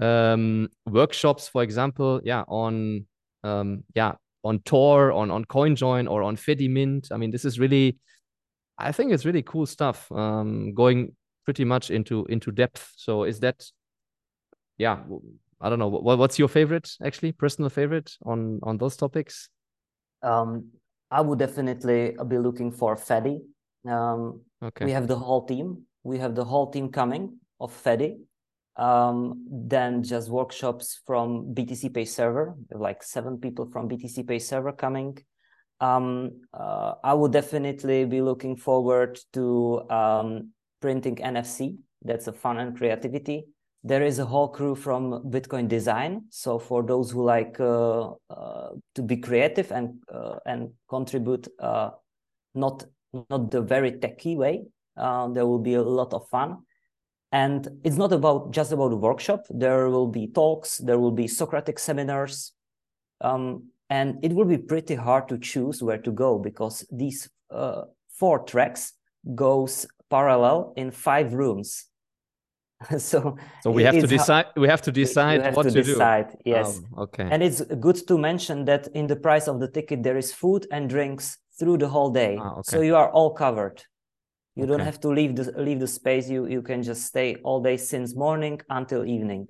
Um, 0.00 0.68
workshops, 0.86 1.48
for 1.48 1.62
example, 1.62 2.20
yeah, 2.24 2.44
on 2.48 3.06
um, 3.42 3.84
yeah 3.94 4.14
on 4.44 4.60
Tor, 4.60 5.12
on 5.12 5.30
on 5.30 5.44
CoinJoin, 5.44 6.10
or 6.10 6.22
on 6.22 6.36
Fedimint. 6.36 7.10
I 7.10 7.16
mean, 7.16 7.30
this 7.30 7.44
is 7.44 7.58
really. 7.58 7.98
I 8.78 8.92
think 8.92 9.12
it's 9.12 9.24
really 9.24 9.42
cool 9.42 9.66
stuff. 9.66 10.10
Um, 10.10 10.74
going 10.74 11.14
pretty 11.44 11.64
much 11.64 11.90
into 11.90 12.24
into 12.26 12.50
depth. 12.50 12.92
So 12.96 13.24
is 13.24 13.40
that, 13.40 13.64
yeah, 14.78 14.98
I 15.60 15.68
don't 15.68 15.78
know. 15.78 15.88
What, 15.88 16.18
what's 16.18 16.38
your 16.38 16.48
favorite, 16.48 16.90
actually, 17.02 17.32
personal 17.32 17.70
favorite 17.70 18.12
on 18.24 18.60
on 18.62 18.78
those 18.78 18.96
topics? 18.96 19.48
Um, 20.22 20.70
I 21.10 21.20
would 21.20 21.38
definitely 21.38 22.16
be 22.26 22.38
looking 22.38 22.72
for 22.72 22.96
Fedi. 22.96 23.40
Um, 23.86 24.40
okay. 24.62 24.84
We 24.86 24.92
have 24.92 25.06
the 25.06 25.16
whole 25.16 25.46
team. 25.46 25.86
We 26.02 26.18
have 26.18 26.34
the 26.34 26.44
whole 26.44 26.70
team 26.70 26.90
coming 26.90 27.38
of 27.60 27.72
Fedi. 27.72 28.18
Um, 28.76 29.46
then 29.48 30.02
just 30.02 30.28
workshops 30.28 31.00
from 31.06 31.54
BTC 31.54 31.94
Pay 31.94 32.06
server, 32.06 32.56
like 32.72 33.04
seven 33.04 33.38
people 33.38 33.66
from 33.70 33.88
BTC 33.88 34.26
Pay 34.26 34.40
server 34.40 34.72
coming. 34.72 35.18
Um, 35.80 36.42
uh, 36.52 36.94
I 37.02 37.14
would 37.14 37.32
definitely 37.32 38.04
be 38.04 38.20
looking 38.20 38.56
forward 38.56 39.18
to 39.32 39.88
um, 39.90 40.50
printing 40.80 41.16
NFC. 41.16 41.78
That's 42.02 42.26
a 42.26 42.32
fun 42.32 42.58
and 42.58 42.76
creativity. 42.76 43.46
There 43.82 44.02
is 44.02 44.18
a 44.18 44.24
whole 44.24 44.48
crew 44.48 44.74
from 44.74 45.24
Bitcoin 45.30 45.68
design. 45.68 46.24
So 46.30 46.58
for 46.58 46.82
those 46.82 47.10
who 47.10 47.22
like 47.22 47.60
uh, 47.60 48.12
uh, 48.30 48.70
to 48.94 49.02
be 49.02 49.18
creative 49.18 49.70
and 49.72 50.02
uh, 50.12 50.36
and 50.46 50.70
contribute, 50.88 51.48
uh, 51.58 51.90
not 52.54 52.84
not 53.28 53.50
the 53.50 53.60
very 53.60 53.92
techy 53.92 54.36
way, 54.36 54.64
uh, 54.96 55.28
there 55.28 55.46
will 55.46 55.58
be 55.58 55.74
a 55.74 55.82
lot 55.82 56.14
of 56.14 56.26
fun. 56.28 56.62
And 57.30 57.68
it's 57.82 57.96
not 57.96 58.12
about 58.12 58.52
just 58.52 58.72
about 58.72 58.90
the 58.90 58.96
workshop. 58.96 59.44
There 59.50 59.90
will 59.90 60.06
be 60.06 60.28
talks. 60.28 60.78
There 60.78 60.98
will 60.98 61.10
be 61.10 61.26
Socratic 61.26 61.78
seminars. 61.78 62.52
Um, 63.20 63.70
and 63.90 64.18
it 64.22 64.32
will 64.32 64.44
be 64.44 64.58
pretty 64.58 64.94
hard 64.94 65.28
to 65.28 65.38
choose 65.38 65.82
where 65.82 65.98
to 65.98 66.10
go 66.10 66.38
because 66.38 66.86
these 66.90 67.28
uh, 67.50 67.82
four 68.08 68.40
tracks 68.40 68.92
goes 69.34 69.86
parallel 70.10 70.72
in 70.76 70.90
five 70.90 71.32
rooms. 71.34 71.86
so 72.98 73.36
so 73.62 73.70
we 73.70 73.82
have 73.82 73.94
to 73.94 74.06
decide 74.06 74.46
we 74.56 74.68
have 74.68 74.82
to 74.82 74.92
decide 74.92 75.40
have 75.40 75.56
what 75.56 75.62
to, 75.62 75.70
to 75.70 75.82
decide, 75.82 76.30
do. 76.30 76.36
yes 76.44 76.80
oh, 76.96 77.02
okay 77.04 77.26
and 77.30 77.42
it's 77.42 77.62
good 77.80 77.96
to 78.06 78.18
mention 78.18 78.64
that 78.64 78.88
in 78.94 79.06
the 79.06 79.16
price 79.16 79.46
of 79.46 79.60
the 79.60 79.68
ticket 79.68 80.02
there 80.02 80.18
is 80.18 80.32
food 80.32 80.66
and 80.70 80.90
drinks 80.90 81.38
through 81.58 81.78
the 81.78 81.88
whole 81.88 82.10
day 82.10 82.36
ah, 82.40 82.52
okay. 82.52 82.62
so 82.64 82.80
you 82.80 82.96
are 82.96 83.10
all 83.10 83.32
covered 83.32 83.82
you 84.56 84.64
okay. 84.64 84.70
don't 84.70 84.80
have 84.80 85.00
to 85.00 85.08
leave 85.08 85.36
the 85.36 85.44
leave 85.56 85.80
the 85.80 85.86
space 85.86 86.28
you 86.28 86.46
you 86.46 86.62
can 86.62 86.82
just 86.82 87.06
stay 87.06 87.36
all 87.44 87.62
day 87.62 87.76
since 87.76 88.14
morning 88.14 88.60
until 88.70 89.06
evening 89.06 89.48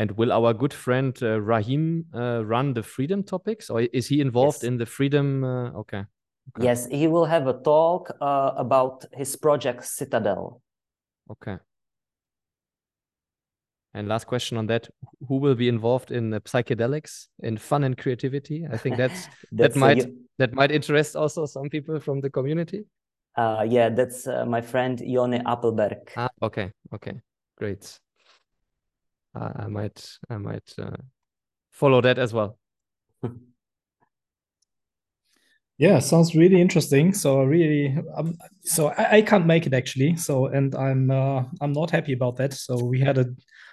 and 0.00 0.10
will 0.12 0.32
our 0.32 0.54
good 0.54 0.72
friend 0.72 1.16
uh, 1.22 1.38
Rahim 1.42 2.06
uh, 2.14 2.42
run 2.42 2.72
the 2.72 2.82
freedom 2.82 3.22
topics, 3.22 3.68
or 3.68 3.82
is 3.82 4.06
he 4.08 4.22
involved 4.22 4.62
yes. 4.62 4.64
in 4.64 4.78
the 4.78 4.86
freedom? 4.86 5.44
Uh, 5.44 5.70
okay. 5.72 6.04
Okay. 6.56 6.64
Yes, 6.64 6.86
he 6.86 7.06
will 7.06 7.26
have 7.26 7.46
a 7.46 7.52
talk 7.52 8.10
uh, 8.22 8.52
about 8.56 9.04
his 9.12 9.36
project 9.36 9.84
Citadel. 9.84 10.62
Okay. 11.30 11.58
And 13.92 14.08
last 14.08 14.26
question 14.26 14.56
on 14.56 14.66
that: 14.68 14.88
Who 15.28 15.36
will 15.36 15.54
be 15.54 15.68
involved 15.68 16.10
in 16.10 16.30
psychedelics, 16.30 17.28
in 17.40 17.58
fun 17.58 17.84
and 17.84 17.96
creativity? 17.98 18.66
I 18.72 18.78
think 18.78 18.96
that's, 18.96 19.28
that's 19.52 19.74
that 19.74 19.76
might 19.78 20.06
that 20.38 20.54
might 20.54 20.70
interest 20.70 21.14
also 21.14 21.44
some 21.44 21.68
people 21.68 22.00
from 22.00 22.22
the 22.22 22.30
community. 22.30 22.86
Uh, 23.36 23.66
yeah, 23.68 23.90
that's 23.90 24.26
uh, 24.26 24.46
my 24.46 24.62
friend 24.62 24.98
Jone 24.98 25.44
Appelberg. 25.44 26.08
Ah, 26.16 26.30
okay, 26.42 26.72
okay, 26.94 27.20
great. 27.58 28.00
Uh, 29.34 29.52
I 29.56 29.66
might 29.68 30.08
I 30.28 30.38
might 30.38 30.72
uh, 30.78 30.96
follow 31.70 32.00
that 32.00 32.18
as 32.18 32.32
well. 32.32 32.58
Yeah, 35.80 35.98
sounds 35.98 36.34
really 36.36 36.60
interesting. 36.60 37.14
So 37.14 37.42
really, 37.42 37.96
um, 38.14 38.36
so 38.60 38.88
I, 38.98 39.16
I, 39.16 39.22
can't 39.22 39.46
make 39.46 39.64
it 39.64 39.72
actually. 39.72 40.14
So 40.16 40.44
and 40.44 40.74
I'm 40.74 41.10
uh, 41.10 41.44
I'm 41.62 41.72
not 41.72 41.90
happy 41.90 42.12
about 42.12 42.36
that. 42.36 42.52
So 42.52 42.84
we 42.84 43.00
had 43.00 43.16
a 43.16 43.24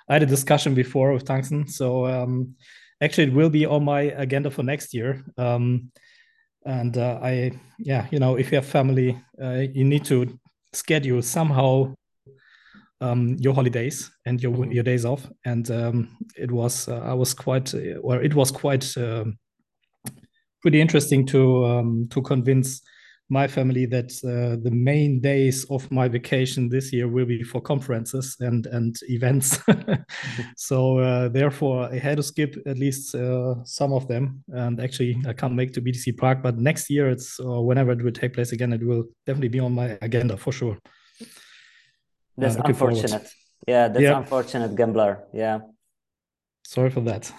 I 0.08 0.14
had 0.14 0.24
a 0.24 0.26
discussion 0.26 0.74
before 0.74 1.12
with 1.12 1.26
Tungsten. 1.26 1.68
So 1.68 2.06
um, 2.06 2.56
actually, 3.02 3.28
it 3.28 3.34
will 3.34 3.50
be 3.50 3.66
on 3.66 3.84
my 3.84 4.04
agenda 4.04 4.50
for 4.50 4.64
next 4.64 4.94
year. 4.94 5.26
Um, 5.38 5.92
and 6.66 6.98
uh, 6.98 7.20
I, 7.22 7.52
yeah, 7.78 8.08
you 8.10 8.20
know, 8.20 8.38
if 8.38 8.52
you 8.52 8.56
have 8.56 8.66
family, 8.66 9.22
uh, 9.42 9.66
you 9.74 9.84
need 9.84 10.06
to 10.06 10.40
schedule 10.72 11.22
somehow 11.22 11.94
um, 13.02 13.36
your 13.40 13.54
holidays 13.54 14.12
and 14.26 14.42
your 14.42 14.54
mm-hmm. 14.54 14.72
your 14.72 14.84
days 14.84 15.06
off. 15.06 15.30
And 15.46 15.70
um, 15.72 16.18
it 16.36 16.52
was 16.52 16.88
uh, 16.88 17.00
I 17.00 17.14
was 17.14 17.34
quite, 17.34 17.74
or 18.02 18.22
it 18.22 18.34
was 18.34 18.52
quite 18.52 18.86
um, 18.98 19.38
pretty 20.62 20.82
interesting 20.82 21.26
to 21.28 21.66
um, 21.66 22.08
to 22.12 22.22
convince 22.22 22.82
my 23.30 23.46
family 23.46 23.86
that 23.86 24.10
uh, 24.24 24.56
the 24.64 24.72
main 24.72 25.20
days 25.20 25.66
of 25.70 25.92
my 25.92 26.08
vacation 26.08 26.70
this 26.70 26.94
year 26.94 27.10
will 27.10 27.26
be 27.26 27.44
for 27.44 27.60
conferences 27.60 28.38
and 28.40 28.68
and 28.68 28.96
events. 29.10 29.60
so 30.56 31.00
uh, 31.00 31.28
therefore, 31.28 31.90
I 31.92 32.00
had 32.00 32.18
to 32.18 32.24
skip 32.24 32.56
at 32.66 32.78
least 32.78 33.16
uh, 33.16 33.56
some 33.66 33.92
of 33.92 34.08
them. 34.08 34.44
And 34.48 34.80
actually, 34.80 35.22
I 35.28 35.34
can't 35.34 35.56
make 35.56 35.74
to 35.74 35.82
BTC 35.82 36.18
Prague, 36.18 36.42
but 36.42 36.58
next 36.58 36.90
year, 36.90 37.10
it's 37.10 37.38
whenever 37.40 37.92
it 37.92 38.02
will 38.02 38.14
take 38.14 38.34
place 38.34 38.54
again, 38.54 38.72
it 38.72 38.86
will 38.86 39.04
definitely 39.26 39.50
be 39.50 39.60
on 39.60 39.74
my 39.74 39.98
agenda 40.02 40.38
for 40.38 40.54
sure. 40.54 40.78
That's 42.38 42.58
uh, 42.58 42.62
unfortunate. 42.66 43.10
Forward. 43.10 43.28
Yeah, 43.68 43.88
that's 43.88 44.04
yeah. 44.04 44.18
unfortunate, 44.18 44.76
gambler. 44.76 45.24
Yeah. 45.34 45.60
Sorry 46.64 46.90
for 46.90 47.02
that. 47.02 47.32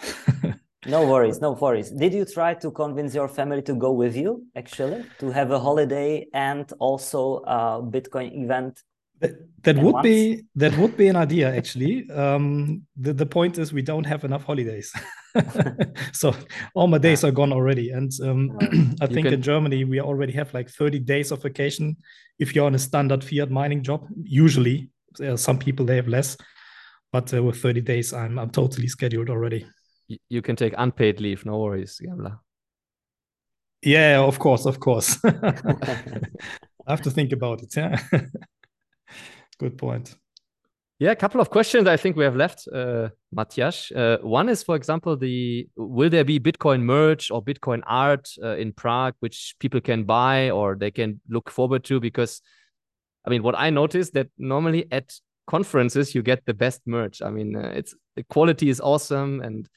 no 0.86 1.06
worries 1.08 1.40
no 1.40 1.52
worries 1.52 1.90
did 1.90 2.14
you 2.14 2.24
try 2.24 2.54
to 2.54 2.70
convince 2.70 3.12
your 3.12 3.26
family 3.26 3.60
to 3.60 3.74
go 3.74 3.90
with 3.92 4.16
you 4.16 4.46
actually 4.54 5.04
to 5.18 5.28
have 5.30 5.50
a 5.50 5.58
holiday 5.58 6.24
and 6.32 6.72
also 6.78 7.42
a 7.44 7.82
bitcoin 7.82 8.30
event 8.44 8.80
that, 9.20 9.32
that 9.62 9.76
would 9.76 9.94
once? 9.94 10.04
be 10.04 10.44
that 10.54 10.76
would 10.78 10.96
be 10.96 11.08
an 11.08 11.16
idea 11.16 11.54
actually 11.54 12.08
um, 12.10 12.82
the, 12.96 13.12
the 13.12 13.26
point 13.26 13.58
is 13.58 13.72
we 13.72 13.82
don't 13.82 14.04
have 14.04 14.24
enough 14.24 14.44
holidays 14.44 14.92
so 16.12 16.34
all 16.74 16.86
my 16.86 16.98
days 16.98 17.24
are 17.24 17.30
gone 17.30 17.52
already 17.52 17.90
and 17.90 18.12
um, 18.22 18.56
i 19.00 19.06
think 19.06 19.26
can... 19.26 19.34
in 19.34 19.42
germany 19.42 19.84
we 19.84 20.00
already 20.00 20.32
have 20.32 20.52
like 20.54 20.68
30 20.70 21.00
days 21.00 21.32
of 21.32 21.42
vacation 21.42 21.96
if 22.38 22.54
you're 22.54 22.66
on 22.66 22.74
a 22.74 22.78
standard 22.78 23.22
fiat 23.24 23.50
mining 23.50 23.82
job 23.82 24.06
usually 24.22 24.90
uh, 25.24 25.36
some 25.36 25.58
people 25.58 25.84
they 25.84 25.96
have 25.96 26.08
less 26.08 26.36
but 27.12 27.32
uh, 27.34 27.42
with 27.42 27.60
30 27.60 27.80
days 27.80 28.12
i'm 28.12 28.38
i'm 28.38 28.50
totally 28.50 28.86
scheduled 28.86 29.28
already 29.28 29.66
you 30.28 30.42
can 30.42 30.56
take 30.56 30.74
unpaid 30.76 31.20
leave. 31.20 31.44
No 31.44 31.58
worries, 31.58 32.00
Gambler. 32.02 32.38
Yeah, 33.82 34.20
of 34.20 34.38
course, 34.38 34.66
of 34.66 34.80
course. 34.80 35.18
I 35.24 35.40
have 36.86 37.02
to 37.02 37.10
think 37.10 37.32
about 37.32 37.62
it. 37.62 37.76
Yeah. 37.76 38.00
Good 39.58 39.76
point. 39.76 40.16
Yeah, 41.00 41.12
a 41.12 41.16
couple 41.16 41.40
of 41.40 41.50
questions 41.50 41.86
I 41.86 41.96
think 41.96 42.16
we 42.16 42.24
have 42.24 42.34
left, 42.34 42.66
uh, 42.74 43.10
Matthias. 43.30 43.92
Uh, 43.92 44.18
one 44.20 44.48
is, 44.48 44.64
for 44.64 44.74
example, 44.74 45.16
the 45.16 45.68
will 45.76 46.10
there 46.10 46.24
be 46.24 46.40
Bitcoin 46.40 46.82
merch 46.82 47.30
or 47.30 47.42
Bitcoin 47.42 47.82
art 47.86 48.28
uh, 48.42 48.56
in 48.56 48.72
Prague, 48.72 49.14
which 49.20 49.54
people 49.60 49.80
can 49.80 50.02
buy 50.02 50.50
or 50.50 50.74
they 50.74 50.90
can 50.90 51.20
look 51.28 51.50
forward 51.50 51.84
to? 51.84 52.00
Because, 52.00 52.42
I 53.24 53.30
mean, 53.30 53.44
what 53.44 53.54
I 53.56 53.70
noticed 53.70 54.14
that 54.14 54.28
normally 54.38 54.86
at 54.90 55.12
conferences 55.48 56.14
you 56.14 56.22
get 56.22 56.44
the 56.46 56.54
best 56.54 56.82
merch. 56.86 57.22
I 57.22 57.30
mean, 57.30 57.56
uh, 57.56 57.72
it's 57.74 57.94
the 58.16 58.22
quality 58.24 58.68
is 58.68 58.80
awesome 58.80 59.40
and 59.40 59.68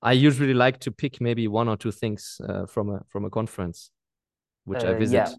I 0.00 0.12
usually 0.12 0.54
like 0.54 0.78
to 0.80 0.92
pick 0.92 1.20
maybe 1.20 1.48
one 1.48 1.68
or 1.68 1.76
two 1.76 1.90
things 1.90 2.40
uh, 2.48 2.66
from 2.66 2.88
a 2.90 3.00
from 3.08 3.24
a 3.24 3.30
conference, 3.30 3.90
which 4.64 4.84
uh, 4.84 4.90
I 4.90 4.94
visit. 4.94 5.16
Yeah. 5.16 5.32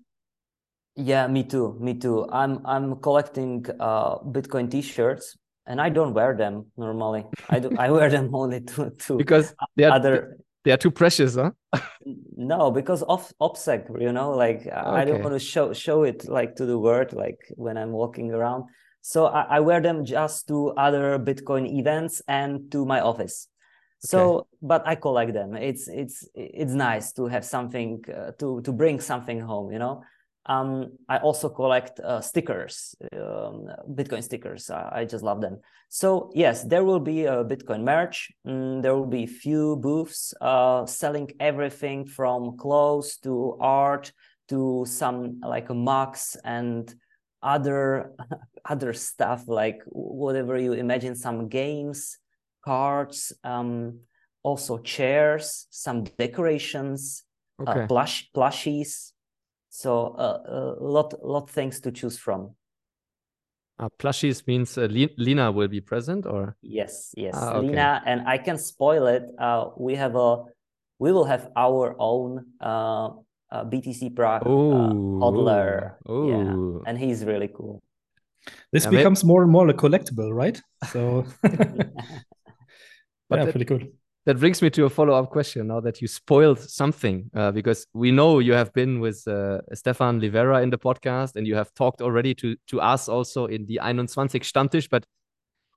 Yeah, 1.00 1.28
me 1.28 1.43
too. 1.43 1.78
Me 1.80 1.93
too. 1.93 2.28
I'm 2.32 2.66
I'm 2.66 2.95
collecting 2.97 3.66
uh, 3.80 4.20
Bitcoin 4.20 4.70
T-shirts, 4.70 5.38
and 5.66 5.80
I 5.80 5.89
don't 5.89 6.14
wear 6.14 6.36
them 6.36 6.68
normally. 6.78 7.26
I 7.50 7.60
do. 7.60 7.72
I 7.78 7.89
wear 7.91 8.10
them 8.10 8.34
only 8.34 8.62
to 8.62 8.91
to 8.91 9.18
because 9.18 9.56
they 9.76 9.86
are 9.86 9.93
other. 9.93 10.38
They 10.66 10.72
are 10.72 10.78
too 10.78 10.91
precious, 10.91 11.36
huh? 11.36 11.52
no, 12.36 12.70
because 12.70 13.02
of 13.04 13.32
OPSEC, 13.39 14.02
you 14.02 14.12
know, 14.12 14.32
like 14.32 14.60
okay. 14.68 14.72
I 14.72 15.06
don't 15.06 15.24
want 15.24 15.34
to 15.34 15.39
show 15.39 15.72
show 15.74 16.04
it 16.04 16.28
like 16.28 16.56
to 16.58 16.66
the 16.66 16.78
world, 16.78 17.14
like 17.14 17.39
when 17.56 17.78
I'm 17.78 17.91
walking 17.91 18.34
around. 18.34 18.66
So 19.02 19.28
I, 19.28 19.58
I 19.58 19.60
wear 19.62 19.80
them 19.80 20.04
just 20.04 20.50
to 20.50 20.72
other 20.72 21.18
Bitcoin 21.18 21.66
events 21.66 22.22
and 22.28 22.70
to 22.72 22.86
my 22.86 23.00
office 23.00 23.47
so 24.00 24.38
okay. 24.38 24.47
but 24.62 24.88
i 24.88 24.95
collect 24.95 25.34
them 25.34 25.56
it's 25.56 25.89
it's 25.89 26.26
it's 26.34 26.72
nice 26.72 27.12
to 27.12 27.28
have 27.28 27.43
something 27.43 28.02
uh, 28.16 28.32
to 28.39 28.62
to 28.62 28.72
bring 28.72 28.97
something 29.00 29.41
home 29.41 29.72
you 29.74 29.80
know 29.80 30.02
um, 30.50 30.91
i 31.08 31.18
also 31.18 31.47
collect 31.47 32.00
uh, 32.02 32.20
stickers 32.20 32.95
um, 33.14 33.68
bitcoin 33.97 34.24
stickers 34.24 34.70
I, 34.70 35.00
I, 35.00 35.06
just 35.06 35.24
love 35.24 35.39
them 35.39 35.60
so 35.88 36.32
yes 36.36 36.64
there 36.64 36.84
will 36.84 37.00
be 37.00 37.26
a 37.26 37.45
bitcoin 37.45 37.84
merch 37.84 38.32
mm, 38.45 38.82
there 38.82 38.95
will 38.95 39.12
be 39.20 39.26
few 39.26 39.78
booths 39.78 40.34
uh, 40.41 40.86
selling 40.86 41.30
everything 41.39 42.06
from 42.06 42.58
clothes 42.58 43.18
to 43.24 43.58
art 43.62 44.12
to 44.50 44.86
some 44.88 45.39
like 45.41 45.70
mugs 45.70 46.36
and 46.43 46.93
other 47.41 48.12
other 48.66 48.91
stuff 48.93 49.47
like 49.47 49.80
whatever 49.86 50.58
you 50.58 50.74
imagine 50.74 51.16
some 51.16 51.47
games 51.47 52.18
cards, 52.64 53.34
um, 53.43 54.00
also 54.43 54.78
chairs, 54.78 55.68
some 55.70 56.04
decorations, 56.04 57.24
uh, 57.60 57.70
okay. 57.70 57.82
uh, 57.82 57.88
plush 57.88 58.30
plushies. 58.36 59.12
So 59.70 60.15
uh, 60.17 60.78
a 60.80 60.84
lot 60.84 61.13
lot 61.24 61.49
things 61.49 61.80
to 61.82 61.91
choose 61.91 62.17
from. 62.17 62.55
Uh, 63.80 63.88
plushies 63.97 64.45
means 64.45 64.78
uh, 64.78 64.88
Lena 65.17 65.51
will 65.51 65.70
be 65.70 65.80
present, 65.80 66.26
or 66.26 66.57
yes, 66.61 67.13
yes, 67.15 67.34
ah, 67.38 67.53
okay. 67.53 67.67
Lena, 67.67 68.03
and 68.05 68.28
I 68.28 68.38
can 68.38 68.57
spoil 68.57 69.07
it. 69.07 69.24
Uh, 69.39 69.70
we 69.78 69.95
have 69.95 70.15
a, 70.15 70.43
we 70.99 71.13
will 71.13 71.24
have 71.24 71.49
our 71.55 71.95
own 71.97 72.45
uh, 72.59 73.09
uh 73.51 73.63
BTC 73.63 74.15
Prague 74.15 74.43
uh, 74.43 74.91
hodler, 75.24 75.95
yeah, 76.09 76.89
and 76.89 76.97
he's 76.97 77.24
really 77.24 77.47
cool. 77.47 77.82
This 78.74 78.84
yeah, 78.84 78.91
becomes 78.91 79.24
maybe... 79.24 79.32
more 79.32 79.43
and 79.43 79.51
more 79.51 79.70
a 79.70 79.74
collectible, 79.74 80.34
right? 80.34 80.61
So 80.91 81.26
But 83.30 83.39
yeah, 83.39 83.45
that, 83.45 83.51
pretty 83.51 83.65
good. 83.65 83.93
That 84.30 84.39
brings 84.39 84.61
me 84.61 84.69
to 84.69 84.86
a 84.86 84.91
follow 84.91 85.15
up 85.15 85.32
question 85.32 85.65
now 85.65 85.80
that 85.80 86.03
you 86.03 86.07
spoiled 86.07 86.59
something, 86.59 87.32
uh, 87.34 87.49
because 87.49 87.88
we 87.95 88.11
know 88.11 88.38
you 88.38 88.53
have 88.53 88.71
been 88.73 88.99
with 88.99 89.27
uh, 89.27 89.57
Stefan 89.73 90.21
Livera 90.21 90.61
in 90.61 90.69
the 90.69 90.77
podcast 90.77 91.36
and 91.36 91.47
you 91.47 91.55
have 91.55 91.73
talked 91.73 91.99
already 91.99 92.36
to, 92.36 92.55
to 92.67 92.80
us 92.80 93.09
also 93.09 93.47
in 93.47 93.65
the 93.65 93.80
21 93.82 94.05
Stammtisch, 94.05 94.88
but 94.88 95.03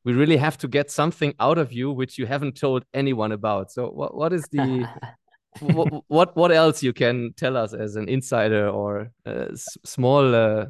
we 0.04 0.12
really 0.12 0.36
have 0.36 0.58
to 0.58 0.68
get 0.68 0.90
something 0.90 1.32
out 1.40 1.56
of 1.56 1.72
you 1.72 1.92
which 1.92 2.18
you 2.18 2.26
haven't 2.26 2.54
told 2.54 2.84
anyone 2.92 3.32
about. 3.32 3.72
So, 3.72 3.88
what, 3.88 4.14
what 4.14 4.34
is 4.34 4.46
the. 4.52 4.86
what, 5.60 6.04
what 6.08 6.36
what 6.36 6.52
else 6.52 6.82
you 6.82 6.92
can 6.92 7.32
tell 7.34 7.56
us 7.56 7.72
as 7.72 7.96
an 7.96 8.06
insider 8.06 8.68
or 8.68 9.12
a 9.24 9.56
small 9.56 10.34
uh, 10.34 10.66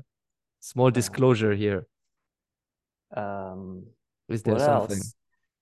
small 0.61 0.93
disclosure 0.93 1.53
here? 1.53 1.89
Um, 3.17 3.87
is 4.29 4.45
there 4.45 4.61
something? 4.61 5.03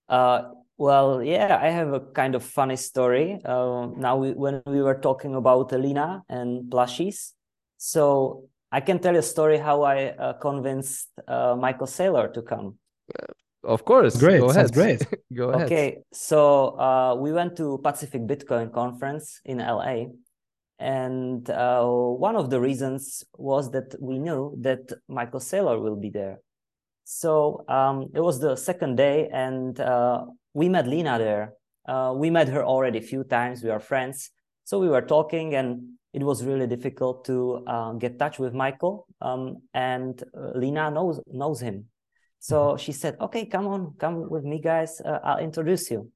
Uh, 0.07 0.51
well, 0.81 1.23
yeah, 1.23 1.59
I 1.61 1.69
have 1.69 1.93
a 1.93 2.01
kind 2.01 2.35
of 2.35 2.43
funny 2.43 2.77
story. 2.77 3.39
Uh, 3.45 3.89
now, 3.99 4.17
we, 4.17 4.33
when 4.33 4.63
we 4.65 4.81
were 4.81 4.99
talking 4.99 5.35
about 5.35 5.71
Lena 5.73 6.23
and 6.27 6.73
plushies, 6.73 7.33
so 7.77 8.49
I 8.73 8.81
can 8.81 8.99
tell 8.99 9.13
you 9.13 9.19
a 9.19 9.31
story 9.37 9.59
how 9.59 9.83
I 9.83 10.07
uh, 10.07 10.33
convinced 10.33 11.09
uh, 11.29 11.55
Michael 11.55 11.87
Saylor 11.87 12.33
to 12.33 12.41
come. 12.41 12.79
Of 13.63 13.85
course, 13.85 14.17
great. 14.17 14.41
Go 14.41 14.49
ahead. 14.49 14.73
great. 14.73 15.07
Go 15.35 15.51
ahead. 15.51 15.67
Okay, 15.67 15.99
so 16.15 16.81
uh, 16.81 17.15
we 17.15 17.31
went 17.31 17.59
to 17.59 17.77
Pacific 17.85 18.23
Bitcoin 18.23 18.73
conference 18.73 19.43
in 19.45 19.59
LA, 19.59 20.07
and 20.79 21.51
uh, 21.51 21.85
one 21.85 22.37
of 22.37 22.49
the 22.49 22.59
reasons 22.59 23.23
was 23.37 23.71
that 23.73 23.95
we 24.01 24.19
knew 24.19 24.57
that 24.63 24.91
Michael 25.09 25.41
Saylor 25.41 25.79
will 25.79 25.97
be 25.97 26.09
there. 26.09 26.41
So 27.05 27.67
um, 27.69 28.09
it 28.15 28.21
was 28.21 28.41
the 28.41 28.57
second 28.57 28.97
day, 28.97 29.29
and 29.31 29.79
uh, 29.79 30.25
we 30.55 30.69
met 30.69 30.87
Lena 30.87 31.19
there. 31.19 31.55
Uh, 31.89 32.13
we 32.17 32.31
met 32.31 32.49
her 32.49 32.65
already 32.65 32.99
a 32.99 33.03
few 33.03 33.25
times. 33.25 33.63
We 33.63 33.71
are 33.71 33.81
friends. 33.81 34.31
So 34.65 34.79
we 34.79 34.89
were 34.89 35.03
talking, 35.03 35.55
and 35.55 35.99
it 36.13 36.23
was 36.23 36.45
really 36.45 36.67
difficult 36.67 37.25
to 37.27 37.65
uh, 37.67 37.93
get 37.95 38.19
touch 38.19 38.39
with 38.39 38.55
Michael. 38.55 39.07
Um, 39.21 39.63
and 39.75 40.23
uh, 40.37 40.53
Lena 40.55 40.91
knows 40.91 41.21
knows 41.27 41.61
him. 41.61 41.87
So 42.39 42.57
mm-hmm. 42.57 42.77
she 42.79 42.93
said, 42.93 43.17
"Okay, 43.21 43.47
come 43.47 43.67
on, 43.67 43.95
come 43.99 44.29
with 44.29 44.45
me, 44.45 44.61
guys. 44.61 45.01
Uh, 45.05 45.19
I'll 45.23 45.39
introduce 45.39 45.91
you." 45.91 46.11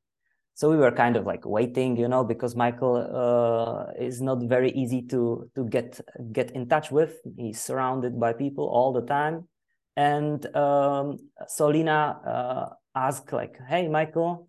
So 0.56 0.70
we 0.70 0.76
were 0.76 0.92
kind 0.92 1.16
of 1.16 1.26
like 1.26 1.44
waiting, 1.44 1.96
you 1.96 2.06
know, 2.06 2.22
because 2.22 2.54
Michael 2.54 2.96
uh, 2.96 3.92
is 4.00 4.20
not 4.22 4.40
very 4.44 4.70
easy 4.70 5.02
to 5.10 5.50
to 5.54 5.64
get 5.64 6.00
get 6.32 6.52
in 6.52 6.68
touch 6.68 6.90
with. 6.90 7.16
He's 7.36 7.60
surrounded 7.60 8.20
by 8.20 8.34
people 8.34 8.66
all 8.68 8.92
the 8.92 9.02
time, 9.02 9.48
and 9.96 10.44
um, 10.54 11.18
so 11.48 11.68
Lena 11.68 12.20
uh, 12.24 12.74
asked 12.94 13.32
like, 13.32 13.58
"Hey, 13.68 13.88
Michael," 13.88 14.48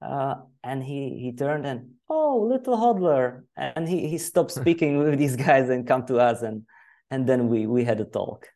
uh, 0.00 0.36
and 0.62 0.82
he 0.82 1.18
he 1.18 1.32
turned 1.32 1.66
and 1.66 1.90
oh, 2.08 2.46
little 2.48 2.76
hodler, 2.76 3.42
and 3.56 3.88
he 3.88 4.08
he 4.08 4.18
stopped 4.18 4.50
speaking 4.60 4.98
with 4.98 5.18
these 5.18 5.36
guys 5.36 5.68
and 5.68 5.86
come 5.86 6.06
to 6.06 6.18
us, 6.18 6.42
and 6.42 6.62
and 7.10 7.28
then 7.28 7.48
we 7.48 7.66
we 7.66 7.84
had 7.84 8.00
a 8.00 8.04
talk. 8.04 8.48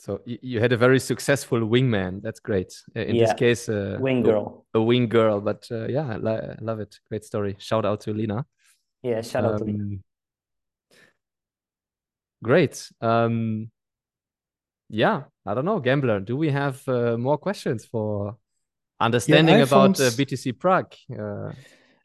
So 0.00 0.20
you, 0.24 0.60
had 0.60 0.72
a 0.72 0.76
very 0.76 1.00
successful 1.00 1.58
wingman. 1.58 2.22
That's 2.22 2.38
great. 2.38 2.72
Uh, 2.96 3.00
in 3.00 3.16
Yeah. 3.16 3.24
this 3.24 3.34
case, 3.34 3.68
uh, 3.68 3.96
Wing 4.00 4.20
a- 4.20 4.22
girl. 4.22 4.64
a, 4.72 4.80
wing 4.80 5.08
girl. 5.08 5.40
But 5.40 5.66
uh, 5.72 5.88
yeah, 5.88 6.06
I, 6.14 6.54
love 6.60 6.78
it. 6.78 7.00
Great 7.08 7.24
story. 7.24 7.56
Shout 7.58 7.84
out 7.84 8.02
to 8.02 8.12
Lina. 8.14 8.46
Yeah, 9.02 9.22
shout 9.22 9.44
out 9.44 9.58
to 9.58 9.64
me. 9.64 9.74
Um, 9.74 10.04
Great. 12.44 12.92
Um, 13.00 13.70
yeah, 14.88 15.24
I 15.46 15.54
don't 15.54 15.64
know, 15.64 15.80
Gambler. 15.80 16.20
Do 16.20 16.36
we 16.36 16.50
have 16.50 16.86
uh, 16.88 17.16
more 17.16 17.38
questions 17.38 17.84
for 17.84 18.36
understanding 19.00 19.56
I 19.56 19.58
about 19.60 20.00
uh, 20.00 20.10
found- 20.10 20.16
BTC 20.18 20.58
Prague? 20.58 20.94
Uh, 21.18 21.52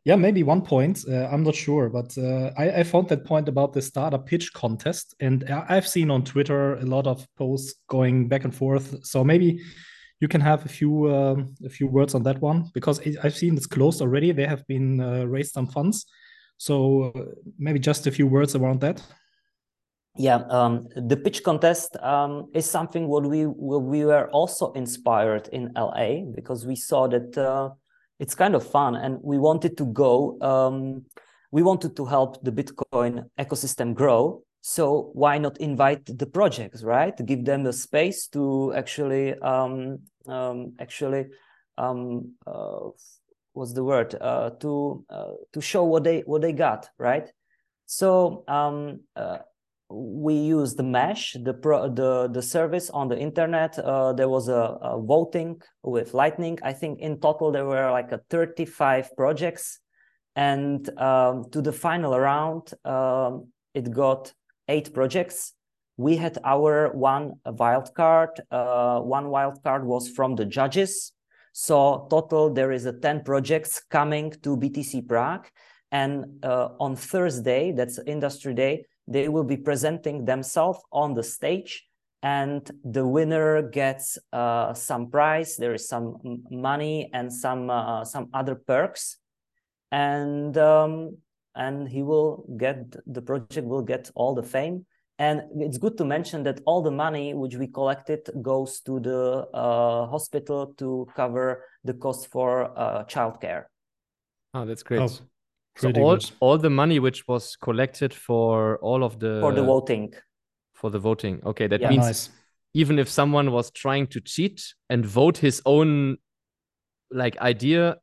Yeah, 0.06 0.18
maybe 0.18 0.44
one 0.44 0.62
point. 0.62 1.06
Uh, 1.08 1.30
I'm 1.32 1.44
not 1.44 1.56
sure, 1.56 1.90
but 1.90 2.18
uh, 2.18 2.52
I, 2.58 2.80
I 2.82 2.84
found 2.84 3.08
that 3.08 3.24
point 3.24 3.48
about 3.48 3.72
the 3.72 3.82
startup 3.82 4.26
pitch 4.26 4.52
contest, 4.52 5.16
and 5.22 5.44
I've 5.70 5.88
seen 5.88 6.12
on 6.12 6.24
Twitter 6.24 6.76
a 6.76 6.86
lot 6.86 7.08
of 7.08 7.26
posts 7.38 7.76
going 7.88 8.28
back 8.28 8.44
and 8.44 8.54
forth. 8.54 9.06
So 9.06 9.24
maybe 9.24 9.62
you 10.20 10.28
can 10.28 10.42
have 10.42 10.66
a 10.66 10.70
few 10.70 11.08
um, 11.16 11.56
a 11.66 11.70
few 11.70 11.88
words 11.88 12.16
on 12.16 12.24
that 12.24 12.42
one 12.42 12.66
because 12.74 13.00
I've 13.24 13.36
seen 13.38 13.56
it's 13.56 13.66
closed 13.68 14.02
already. 14.02 14.34
They 14.34 14.46
have 14.46 14.68
been 14.68 15.00
uh, 15.00 15.24
raised 15.24 15.54
some 15.54 15.68
funds, 15.68 16.06
so 16.58 17.14
uh, 17.16 17.24
maybe 17.58 17.80
just 17.80 18.06
a 18.08 18.12
few 18.12 18.28
words 18.28 18.56
around 18.56 18.82
that. 18.82 19.02
Yeah, 20.16 20.44
um, 20.50 20.88
the 20.96 21.18
pitch 21.18 21.44
contest 21.44 21.98
um, 21.98 22.52
is 22.54 22.70
something 22.70 23.08
what 23.08 23.26
we 23.26 23.48
what 23.48 23.82
we 23.82 24.06
were 24.06 24.30
also 24.30 24.72
inspired 24.74 25.48
in 25.52 25.74
LA 25.76 26.22
because 26.36 26.68
we 26.68 26.76
saw 26.76 27.08
that 27.08 27.36
uh, 27.36 27.72
it's 28.20 28.36
kind 28.36 28.54
of 28.54 28.66
fun 28.66 28.96
and 28.96 29.18
we 29.24 29.40
wanted 29.40 29.76
to 29.78 29.86
go. 29.88 30.40
Um, 30.40 31.06
we 31.52 31.64
wanted 31.64 31.96
to 31.96 32.06
help 32.06 32.44
the 32.44 32.52
Bitcoin 32.52 33.26
ecosystem 33.40 33.96
grow. 33.96 34.44
So 34.62 35.12
why 35.14 35.40
not 35.40 35.58
invite 35.58 36.06
the 36.06 36.28
projects, 36.28 36.84
right? 36.84 37.14
Give 37.26 37.44
them 37.44 37.64
the 37.64 37.74
space 37.74 38.28
to 38.28 38.72
actually 38.76 39.34
um, 39.40 40.00
um, 40.28 40.74
actually 40.80 41.26
um, 41.78 42.34
uh, 42.46 42.90
what's 43.54 43.74
the 43.74 43.84
word 43.84 44.16
uh, 44.22 44.52
to 44.62 45.06
uh, 45.10 45.34
to 45.54 45.60
show 45.60 45.84
what 45.86 46.04
they 46.04 46.22
what 46.22 46.44
they 46.44 46.54
got, 46.54 46.88
right? 47.00 47.30
So 47.88 48.44
um, 48.48 49.02
uh, 49.16 49.40
we 49.94 50.34
used 50.34 50.78
the 50.78 50.84
mesh 50.84 51.36
the 51.44 51.54
pro 51.54 51.88
the 51.88 52.28
the 52.28 52.42
service 52.42 52.90
on 52.90 53.08
the 53.08 53.18
internet. 53.18 53.78
Uh, 53.78 54.14
there 54.14 54.30
was 54.30 54.48
a, 54.50 54.78
a 54.82 55.00
voting 55.00 55.62
with 55.84 56.14
lightning. 56.14 56.58
I 56.64 56.74
think 56.74 57.00
in 57.00 57.20
total 57.20 57.52
there 57.52 57.66
were 57.66 57.92
like 57.92 58.12
a 58.12 58.20
35 58.30 59.16
projects. 59.16 59.80
And 60.36 60.90
um, 61.00 61.46
to 61.52 61.62
the 61.62 61.72
final 61.72 62.20
round 62.20 62.74
um, 62.84 63.50
it 63.74 63.92
got 63.92 64.34
eight 64.68 64.94
projects. 64.94 65.54
We 65.98 66.18
had 66.18 66.40
our 66.44 66.92
one 66.92 67.34
wild 67.46 67.94
card. 67.94 68.42
Uh, 68.50 69.00
one 69.00 69.30
wild 69.30 69.64
card 69.64 69.86
was 69.86 70.10
from 70.10 70.36
the 70.36 70.46
judges. 70.46 71.12
So 71.52 72.08
total 72.10 72.52
there 72.52 72.72
is 72.72 72.88
a 72.88 72.94
10 72.94 73.24
projects 73.24 73.80
coming 73.92 74.32
to 74.42 74.58
btc 74.58 75.08
prague. 75.08 75.48
And 75.92 76.44
uh, 76.44 76.70
on 76.80 76.96
thursday 76.96 77.72
that's 77.72 78.00
industry 78.08 78.56
day 78.56 78.86
they 79.08 79.28
will 79.30 79.44
be 79.44 79.58
presenting 79.58 80.26
themselves 80.26 80.80
on 80.92 81.14
the 81.14 81.24
stage 81.24 81.86
and 82.24 82.72
the 82.86 83.06
winner 83.06 83.62
gets 83.62 84.18
uh, 84.32 84.74
some 84.74 85.12
prize. 85.12 85.58
There 85.58 85.74
is 85.74 85.88
some 85.90 86.16
money 86.50 87.10
and 87.14 87.32
some 87.32 87.70
uh, 87.70 88.06
some 88.06 88.30
other 88.34 88.56
perks. 88.56 89.18
And 89.92 90.58
um, 90.58 91.18
and 91.54 91.88
he 91.88 92.02
will 92.02 92.46
get 92.58 92.96
the 93.06 93.22
project 93.22 93.68
will 93.68 93.84
get 93.84 94.10
all 94.16 94.34
the 94.34 94.42
fame. 94.42 94.86
And 95.20 95.44
it's 95.58 95.78
good 95.78 95.98
to 95.98 96.06
mention 96.06 96.44
that 96.44 96.62
all 96.66 96.82
the 96.82 96.92
money 96.92 97.34
which 97.34 97.56
we 97.56 97.68
collected 97.68 98.28
goes 98.42 98.80
to 98.82 99.00
the 99.00 99.46
uh, 99.54 100.08
hospital 100.08 100.74
to 100.78 101.08
cover 101.16 101.66
the 101.84 101.94
cost 101.94 102.32
for 102.32 102.78
uh, 102.80 103.04
childcare. 103.04 103.66
Oh, 104.56 104.66
that's 104.66 104.82
great. 104.82 105.02
Oh, 105.02 105.10
so 105.78 105.90
all, 105.90 106.18
good. 106.18 106.32
all 106.40 106.58
the 106.58 106.70
money 106.70 107.00
which 107.00 107.28
was 107.28 107.56
collected 107.56 108.14
for 108.14 108.78
all 108.80 109.04
of 109.04 109.20
the 109.20 109.40
for 109.42 109.52
the 109.54 109.64
voting 109.64 110.14
for 110.74 110.90
the 110.90 111.00
voting. 111.00 111.42
Okay, 111.46 111.68
that 111.68 111.82
Yeah. 111.82 111.90
means 111.90 112.06
Nice. 112.06 112.30
even 112.74 113.00
if 113.00 113.10
someone 113.10 113.52
was 113.52 113.72
trying 113.72 114.08
to 114.08 114.22
cheat 114.22 114.62
and 114.90 115.06
vote 115.06 115.38
his 115.38 115.62
own 115.66 116.18
like 117.12 117.38
idea 117.40 117.98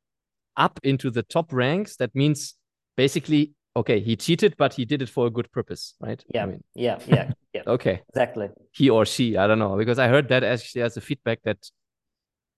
up 0.56 0.78
into 0.82 1.10
the 1.10 1.22
top 1.22 1.52
ranks, 1.52 1.96
that 1.96 2.14
means 2.14 2.54
basically 2.96 3.52
okay, 3.76 4.00
he 4.00 4.16
cheated, 4.16 4.54
but 4.58 4.74
he 4.74 4.84
did 4.84 5.00
it 5.00 5.08
for 5.08 5.26
a 5.26 5.30
good 5.30 5.50
purpose, 5.52 5.94
right? 6.00 6.24
yeah 6.34 6.42
I 6.42 6.46
yeah 6.46 6.50
mean, 6.50 6.64
yeah 6.74 6.98
yeah 7.06 7.32
yeah 7.54 7.62
okay, 7.66 8.02
exactly 8.08 8.48
he 8.72 8.90
or 8.90 9.06
she, 9.06 9.36
I 9.36 9.46
don't 9.46 9.58
know, 9.58 9.76
because 9.76 9.98
I 9.98 10.08
heard 10.08 10.28
that 10.28 10.42
actually 10.42 10.82
as 10.82 10.96
a 10.96 11.00
feedback 11.00 11.40
that 11.44 11.58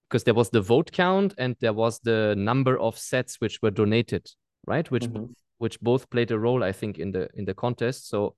because 0.09 0.25
there 0.25 0.35
was 0.35 0.51
the 0.51 0.61
vote 0.61 0.93
count 0.93 1.35
and 1.39 1.57
there 1.61 1.73
was 1.73 1.99
the 2.01 2.35
number 2.37 2.79
of 2.79 2.97
sats 2.97 3.37
which 3.41 3.61
were 3.63 3.71
donated, 3.71 4.27
right? 4.67 4.91
Which 4.91 5.07
Mhm. 5.09 5.35
which 5.59 5.81
both 5.81 6.11
played 6.11 6.31
a 6.31 6.39
role, 6.39 6.65
I 6.65 6.73
think, 6.73 6.99
in 6.99 7.13
the 7.13 7.29
in 7.35 7.45
the 7.45 7.55
contest. 7.55 8.09
So 8.09 8.35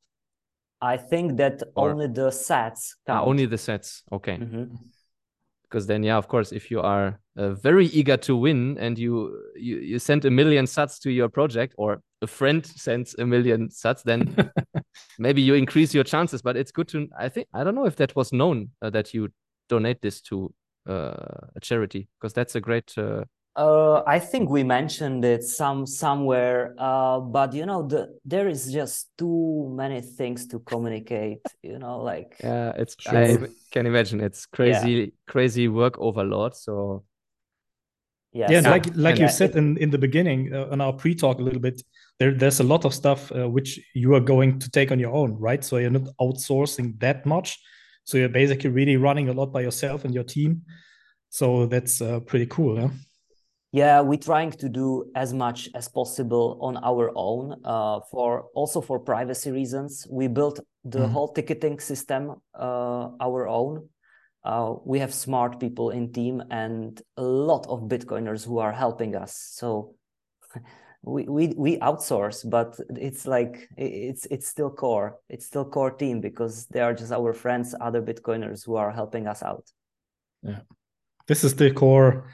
I 0.83 0.97
think 0.99 1.37
that 1.39 1.63
Or- 1.77 1.91
only 1.91 2.09
the 2.09 2.31
sats 2.31 2.97
ah, 3.09 3.23
only 3.25 3.47
the 3.47 3.57
sats, 3.59 4.03
okay. 4.13 4.39
Mhm. 4.39 4.79
because 5.63 5.87
then 5.87 6.05
yeah 6.05 6.17
of 6.19 6.29
course 6.29 6.53
if 6.57 6.71
you 6.71 6.81
are 6.81 7.19
uh, 7.37 7.51
very 7.63 7.87
eager 7.87 8.17
to 8.17 8.37
win 8.37 8.79
and 8.79 8.99
you, 8.99 9.43
you 9.57 9.79
you 9.79 9.99
send 9.99 10.25
a 10.25 10.31
million 10.31 10.67
sats 10.67 11.01
to 11.01 11.11
your 11.11 11.29
project 11.29 11.75
or 11.79 12.01
a 12.23 12.27
friend 12.27 12.65
sends 12.67 13.15
a 13.19 13.25
million 13.27 13.69
sats 13.69 14.03
then 14.05 14.21
maybe 15.19 15.41
you 15.43 15.55
increase 15.57 15.93
your 15.97 16.05
chances 16.05 16.43
but 16.43 16.57
it's 16.57 16.71
good 16.73 16.87
to 16.89 17.09
i 17.19 17.29
think 17.29 17.49
i 17.55 17.65
don't 17.65 17.75
know 17.75 17.87
if 17.87 17.97
that 17.97 18.15
was 18.15 18.33
known 18.33 18.71
uh, 18.83 18.91
that 18.91 19.13
you 19.15 19.29
donate 19.69 20.01
this 20.01 20.21
to 20.23 20.53
uh, 20.87 21.49
a 21.57 21.61
charity 21.61 22.09
because 22.21 22.33
that's 22.35 22.55
a 22.57 22.61
great 22.61 22.97
uh, 23.57 24.03
I 24.07 24.19
think 24.19 24.51
we 24.51 24.65
mentioned 24.65 25.25
it 25.25 25.45
some 25.45 25.87
somewhere, 25.87 26.75
uh, 26.79 27.21
but 27.21 27.53
you 27.53 27.67
know, 27.67 27.87
the 27.87 28.19
there 28.25 28.49
is 28.49 28.73
just 28.73 29.11
too 29.17 29.73
many 29.77 30.01
things 30.01 30.47
to 30.49 30.59
communicate. 30.61 31.43
You 31.63 31.79
know, 31.79 32.03
like 32.03 32.37
yeah 32.43 32.73
it's 32.77 32.97
Sure. 32.99 33.17
i 33.17 33.39
can 33.71 33.87
imagine 33.87 34.21
it's 34.21 34.47
crazy 34.47 35.13
crazy 35.27 35.69
work 35.69 35.97
overload 35.99 36.55
so 36.55 37.05
yes, 38.33 38.51
yeah, 38.51 38.59
and 38.59 38.67
Yeah. 38.67 38.73
like 38.73 38.87
like 38.97 39.15
And- 39.15 39.21
you 39.21 39.29
said 39.29 39.57
in 39.57 39.77
in 39.79 39.91
the 39.91 39.99
beginning 39.99 40.53
uh, 40.53 40.69
on 40.73 40.81
our 40.81 40.93
pre-talk 40.93 41.39
a 41.39 41.43
little 41.43 41.61
bit 41.61 41.83
there 42.19 42.33
there's 42.35 42.61
a 42.61 42.65
lot 42.65 42.85
of 42.85 42.93
stuff 42.93 43.31
uh, 43.33 43.49
which 43.49 43.81
you 43.95 44.15
are 44.15 44.21
going 44.21 44.59
to 44.59 44.71
take 44.71 44.91
on 44.93 44.99
your 44.99 45.13
own 45.13 45.39
right 45.39 45.65
so 45.65 45.79
you're 45.79 45.91
not 46.01 46.09
outsourcing 46.21 46.99
that 47.01 47.25
much 47.27 47.59
so 48.05 48.19
you're 48.19 48.29
basically 48.29 48.71
really 48.71 48.97
running 48.97 49.29
a 49.29 49.33
lot 49.33 49.53
by 49.53 49.61
yourself 49.63 50.05
and 50.05 50.15
your 50.15 50.25
team 50.25 50.63
so 51.31 51.67
that's 51.67 52.01
uh, 52.01 52.21
pretty 52.21 52.47
cool 52.47 52.81
huh? 52.81 52.89
Yeah, 53.75 54.01
we're 54.01 54.25
trying 54.33 54.53
to 54.53 54.69
do 54.69 55.11
as 55.17 55.33
much 55.35 55.69
as 55.75 55.89
possible 55.89 56.59
on 56.61 56.77
our 56.77 57.11
own. 57.17 57.61
Uh, 57.65 57.99
for 58.09 58.45
also 58.55 58.81
for 58.81 59.01
privacy 59.01 59.51
reasons, 59.51 60.07
we 60.09 60.29
built 60.29 60.61
the 60.85 61.01
Mhm. 61.01 61.13
whole 61.13 61.33
ticketing 61.35 61.81
system 61.81 62.41
uh, 62.55 63.09
our 63.19 63.49
own. 63.49 63.89
Uh, 64.45 64.77
we 64.85 65.01
have 65.01 65.13
smart 65.13 65.59
people 65.59 65.91
in 65.91 66.13
team 66.13 66.41
and 66.51 67.03
a 67.17 67.23
lot 67.23 67.67
of 67.67 67.89
Bitcoiners 67.89 68.47
who 68.47 68.59
are 68.61 68.73
helping 68.73 69.17
us. 69.17 69.33
So 69.59 69.95
we 71.03 71.25
we 71.25 71.55
we 71.57 71.79
outsource, 71.81 72.49
but 72.49 72.79
it's 73.09 73.27
like 73.27 73.69
it's 73.77 74.27
it's 74.31 74.47
still 74.47 74.71
core. 74.71 75.19
It's 75.29 75.47
still 75.47 75.65
core 75.65 75.97
team 75.97 76.21
because 76.21 76.67
they 76.73 76.81
are 76.81 76.95
just 76.95 77.13
our 77.13 77.33
friends, 77.33 77.75
other 77.81 78.03
Bitcoiners 78.03 78.67
who 78.67 78.77
are 78.77 78.93
helping 78.93 79.27
us 79.27 79.43
out. 79.43 79.67
Yeah. 80.43 80.61
This 81.27 81.43
is 81.43 81.55
the 81.57 81.73
core 81.73 82.25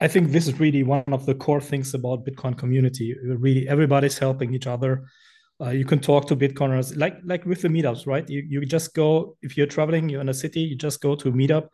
i 0.00 0.08
think 0.08 0.30
this 0.30 0.46
is 0.46 0.58
really 0.60 0.82
one 0.82 1.04
of 1.08 1.26
the 1.26 1.34
core 1.34 1.60
things 1.60 1.94
about 1.94 2.24
bitcoin 2.24 2.56
community 2.56 3.14
really 3.24 3.68
everybody's 3.68 4.18
helping 4.18 4.54
each 4.54 4.66
other 4.66 5.04
uh, 5.60 5.70
you 5.70 5.86
can 5.86 5.98
talk 5.98 6.26
to 6.26 6.36
bitcoiners 6.36 6.96
like 6.96 7.16
like 7.24 7.44
with 7.46 7.62
the 7.62 7.68
meetups 7.68 8.06
right 8.06 8.28
you, 8.28 8.42
you 8.48 8.64
just 8.66 8.94
go 8.94 9.36
if 9.42 9.56
you're 9.56 9.66
traveling 9.66 10.08
you're 10.08 10.20
in 10.20 10.28
a 10.28 10.34
city 10.34 10.60
you 10.60 10.76
just 10.76 11.00
go 11.00 11.14
to 11.14 11.28
a 11.28 11.32
meetup 11.32 11.68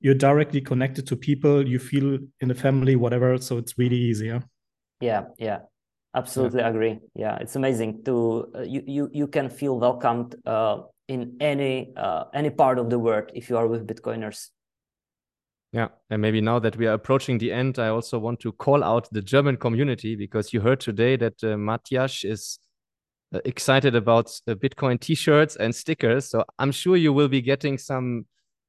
you're 0.00 0.14
directly 0.14 0.60
connected 0.60 1.06
to 1.06 1.16
people 1.16 1.66
you 1.66 1.78
feel 1.78 2.18
in 2.40 2.48
the 2.48 2.54
family 2.54 2.96
whatever 2.96 3.38
so 3.38 3.56
it's 3.56 3.78
really 3.78 3.96
easy 3.96 4.26
yeah? 4.26 4.40
Yeah, 5.00 5.24
yeah, 5.38 5.58
absolutely 6.14 6.62
agree. 6.62 7.00
Yeah, 7.14 7.36
it's 7.36 7.56
amazing 7.56 8.04
to 8.04 8.50
uh, 8.54 8.62
you 8.62 8.82
you 8.86 9.10
you 9.12 9.26
can 9.26 9.50
feel 9.50 9.78
welcomed 9.78 10.36
uh, 10.46 10.82
in 11.08 11.36
any 11.40 11.92
uh, 11.96 12.24
any 12.32 12.50
part 12.50 12.78
of 12.78 12.90
the 12.90 12.98
world 12.98 13.30
if 13.34 13.50
you 13.50 13.58
are 13.58 13.66
with 13.66 13.86
Bitcoiners. 13.86 14.48
Yeah, 15.74 15.88
and 16.08 16.22
maybe 16.22 16.40
now 16.40 16.60
that 16.60 16.76
we 16.76 16.86
are 16.86 16.92
approaching 16.92 17.38
the 17.38 17.50
end, 17.50 17.80
I 17.80 17.88
also 17.88 18.16
want 18.16 18.38
to 18.40 18.52
call 18.52 18.84
out 18.84 19.08
the 19.10 19.20
German 19.20 19.56
community 19.56 20.14
because 20.14 20.52
you 20.52 20.60
heard 20.60 20.78
today 20.78 21.16
that 21.16 21.42
uh, 21.42 21.56
Matthias 21.56 22.22
is 22.22 22.60
uh, 23.34 23.40
excited 23.44 23.96
about 23.96 24.26
uh, 24.46 24.54
Bitcoin 24.54 25.00
T-shirts 25.00 25.56
and 25.56 25.74
stickers. 25.74 26.30
So 26.30 26.44
I'm 26.60 26.70
sure 26.70 26.96
you 26.96 27.12
will 27.12 27.26
be 27.26 27.42
getting 27.42 27.76
some 27.76 28.26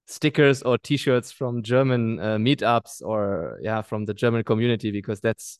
stickers 0.07 0.63
or 0.63 0.79
T-shirts 0.79 1.31
from 1.31 1.61
German 1.61 2.19
uh, 2.19 2.37
meetups 2.37 3.03
or 3.03 3.59
yeah, 3.61 3.83
from 3.83 4.05
the 4.05 4.15
German 4.15 4.43
community 4.43 4.89
because 4.89 5.19
that's 5.19 5.59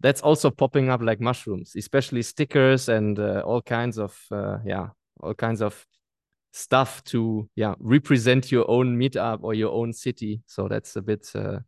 that's 0.00 0.22
also 0.22 0.50
popping 0.50 0.88
up 0.88 1.02
like 1.02 1.20
mushrooms, 1.20 1.76
especially 1.76 2.22
stickers 2.22 2.88
and 2.88 3.18
uh, 3.18 3.42
all 3.44 3.60
kinds 3.60 3.98
of 3.98 4.18
uh, 4.32 4.56
yeah, 4.64 4.88
all 5.22 5.34
kinds 5.34 5.60
of 5.60 5.86
stuff 6.52 7.02
to 7.04 7.48
yeah 7.54 7.74
represent 7.78 8.50
your 8.50 8.68
own 8.70 8.98
meetup 8.98 9.40
or 9.42 9.54
your 9.54 9.72
own 9.72 9.92
city. 9.92 10.42
So 10.46 10.68
that's 10.68 10.96
a 10.96 11.02
bit 11.02 11.30
uh, 11.34 11.60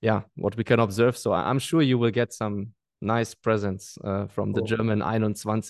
yeah 0.00 0.22
what 0.36 0.56
we 0.56 0.64
can 0.64 0.80
observe. 0.80 1.16
So 1.16 1.32
I'm 1.32 1.58
sure 1.58 1.82
you 1.82 1.98
will 1.98 2.10
get 2.10 2.32
some 2.32 2.68
nice 3.00 3.34
presents 3.34 3.98
uh, 4.04 4.26
from 4.26 4.52
the 4.52 4.62
German 4.62 5.00
21 5.00 5.62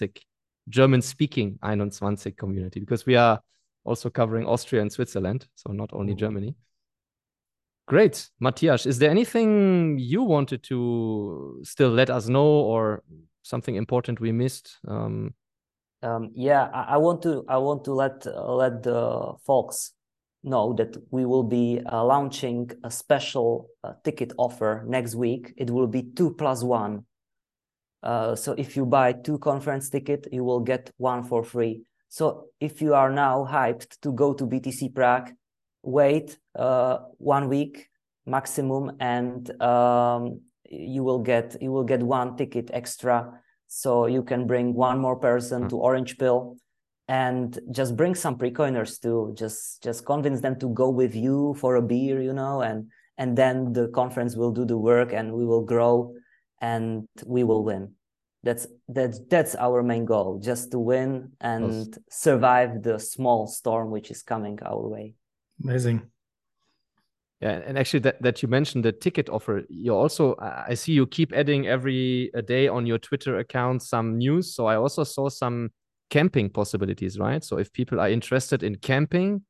German 0.68 1.02
speaking 1.02 1.58
21 1.62 2.16
community 2.36 2.80
because 2.80 3.06
we 3.06 3.16
are 3.16 3.40
also 3.84 4.08
covering 4.08 4.46
Austria 4.46 4.80
and 4.80 4.90
Switzerland, 4.90 5.46
so 5.54 5.72
not 5.72 5.90
only 5.92 6.14
Germany. 6.14 6.56
Great. 7.86 8.30
Matthias, 8.40 8.86
is 8.86 8.98
there 8.98 9.10
anything 9.10 9.98
you 9.98 10.22
wanted 10.22 10.62
to 10.64 11.60
still 11.62 11.90
let 11.90 12.08
us 12.08 12.28
know 12.28 12.46
or 12.46 13.02
something 13.42 13.74
important 13.74 14.20
we 14.20 14.32
missed? 14.32 14.78
Um, 14.88 15.34
um, 16.04 16.30
yeah, 16.34 16.68
I, 16.72 16.94
I, 16.94 16.96
want 16.98 17.22
to 17.22 17.44
I 17.48 17.56
want 17.56 17.84
to 17.84 17.94
let 17.94 18.26
uh, 18.26 18.54
let 18.54 18.82
the 18.82 19.32
folks 19.46 19.92
know 20.42 20.74
that 20.74 20.96
we 21.10 21.24
will 21.24 21.42
be 21.42 21.80
uh, 21.90 22.04
launching 22.04 22.70
a 22.84 22.90
special 22.90 23.70
uh, 23.82 23.94
ticket 24.04 24.32
offer 24.36 24.84
next 24.86 25.14
week. 25.14 25.54
It 25.56 25.70
will 25.70 25.86
be 25.86 26.02
two 26.02 26.34
plus 26.34 26.62
one. 26.62 27.06
Uh, 28.02 28.36
so 28.36 28.52
if 28.58 28.76
you 28.76 28.84
buy 28.84 29.12
two 29.12 29.38
conference 29.38 29.88
ticket, 29.88 30.28
you 30.30 30.44
will 30.44 30.60
get 30.60 30.90
one 30.98 31.24
for 31.24 31.42
free. 31.42 31.82
So 32.08 32.48
if 32.60 32.82
you 32.82 32.94
are 32.94 33.10
now 33.10 33.48
hyped 33.50 33.98
to 34.02 34.12
go 34.12 34.34
to 34.34 34.46
BTC 34.46 34.94
Prague, 34.94 35.32
wait 35.82 36.38
uh, 36.54 36.98
one 37.16 37.48
week 37.48 37.88
maximum, 38.26 38.96
and 39.00 39.50
um, 39.62 40.40
you 40.68 41.02
will 41.02 41.20
get 41.20 41.56
you 41.62 41.72
will 41.72 41.84
get 41.84 42.02
one 42.02 42.36
ticket 42.36 42.70
extra. 42.74 43.40
So 43.74 44.06
you 44.06 44.22
can 44.22 44.46
bring 44.46 44.74
one 44.74 44.98
more 44.98 45.16
person 45.16 45.60
mm-hmm. 45.60 45.68
to 45.68 45.76
Orange 45.76 46.18
Pill, 46.18 46.56
and 47.08 47.58
just 47.70 47.96
bring 47.96 48.14
some 48.14 48.38
precoiners 48.38 49.00
too. 49.00 49.34
Just 49.36 49.82
just 49.82 50.06
convince 50.06 50.40
them 50.40 50.58
to 50.60 50.68
go 50.68 50.90
with 50.90 51.14
you 51.14 51.54
for 51.60 51.76
a 51.76 51.82
beer, 51.82 52.22
you 52.22 52.32
know, 52.32 52.62
and 52.62 52.90
and 53.18 53.36
then 53.36 53.72
the 53.72 53.88
conference 53.88 54.36
will 54.36 54.52
do 54.52 54.64
the 54.64 54.78
work, 54.78 55.12
and 55.12 55.32
we 55.32 55.44
will 55.44 55.64
grow, 55.64 56.14
and 56.60 57.08
we 57.26 57.44
will 57.44 57.64
win 57.64 57.94
that's 58.44 58.66
that's 58.88 59.20
that's 59.30 59.54
our 59.56 59.82
main 59.82 60.04
goal 60.04 60.38
just 60.38 60.70
to 60.70 60.78
win 60.78 61.32
and 61.40 61.98
survive 62.10 62.82
the 62.82 62.98
small 62.98 63.46
storm 63.46 63.90
which 63.90 64.10
is 64.10 64.22
coming 64.22 64.58
our 64.62 64.86
way 64.86 65.14
amazing 65.62 66.02
yeah 67.40 67.60
and 67.66 67.78
actually 67.78 68.00
that, 68.00 68.20
that 68.22 68.42
you 68.42 68.48
mentioned 68.48 68.84
the 68.84 68.92
ticket 68.92 69.28
offer 69.28 69.62
you 69.68 69.94
also 69.94 70.36
i 70.38 70.74
see 70.74 70.92
you 70.92 71.06
keep 71.06 71.32
adding 71.32 71.66
every 71.66 72.30
day 72.46 72.68
on 72.68 72.86
your 72.86 72.98
twitter 72.98 73.38
account 73.38 73.82
some 73.82 74.18
news. 74.18 74.54
So 74.54 74.66
i 74.66 74.76
also 74.76 75.04
saw 75.04 75.28
some 75.28 75.70
camping 76.10 76.50
possibilities 76.50 77.18
right? 77.18 77.42
So 77.42 77.58
if 77.58 77.72
people 77.72 78.00
are 78.00 78.08
interested 78.08 78.62
in 78.62 78.76
camping 78.76 79.42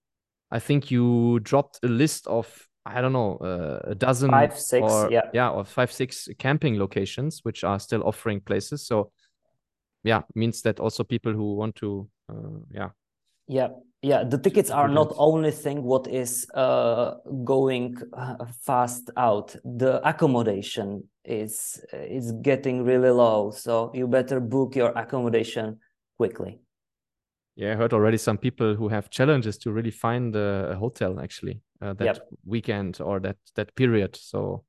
i 0.51 0.59
think 0.59 0.91
you 0.91 1.41
dropped 1.41 1.81
a 1.83 1.89
list 1.89 2.27
of 2.27 2.69
I 2.87 3.01
don't 3.01 3.15
know, 3.15 3.37
uh, 3.39 3.93
a 3.93 3.95
dozen, 3.95 4.31
five, 4.31 4.59
six, 4.59 4.83
or, 4.83 5.11
yeah, 5.11 5.31
yeah, 5.33 5.49
or 5.49 5.65
five, 5.65 5.91
six 5.91 6.29
camping 6.39 6.79
locations 6.79 7.41
which 7.43 7.65
are 7.65 7.81
still 7.81 8.03
offering 8.03 8.41
places. 8.41 8.87
So, 8.87 9.11
yeah, 10.03 10.23
means 10.35 10.61
that 10.63 10.81
also 10.81 11.03
people 11.03 11.33
who 11.33 11.55
want 11.55 11.77
to, 11.77 12.09
uh, 12.29 12.61
yeah, 12.71 12.91
yeah, 13.49 13.69
yeah. 14.05 14.23
The 14.23 14.39
tickets 14.39 14.71
are 14.71 14.89
not 14.89 15.13
only 15.17 15.51
thing 15.51 15.83
what 15.83 16.07
is 16.07 16.47
uh, 16.55 17.15
going 17.45 17.97
uh, 18.13 18.45
fast 18.61 19.11
out. 19.17 19.57
The 19.65 20.07
accommodation 20.07 21.09
is 21.25 21.83
is 21.93 22.33
getting 22.43 22.85
really 22.85 23.11
low, 23.11 23.51
so 23.51 23.91
you 23.95 24.07
better 24.07 24.41
book 24.41 24.77
your 24.77 24.91
accommodation 24.91 25.79
quickly. 26.19 26.61
Yeah, 27.57 27.73
I 27.73 27.77
heard 27.77 27.93
already 27.93 28.19
some 28.19 28.37
people 28.37 28.75
who 28.75 28.89
have 28.89 29.11
challenges 29.11 29.57
to 29.59 29.73
really 29.73 29.93
find 29.93 30.37
a, 30.37 30.77
hotel 30.79 31.21
actually 31.21 31.61
uh, 31.81 31.95
that 31.95 32.05
yep. 32.05 32.19
weekend 32.45 33.01
or 33.01 33.21
that 33.21 33.37
that 33.55 33.75
period. 33.75 34.17
So 34.17 34.65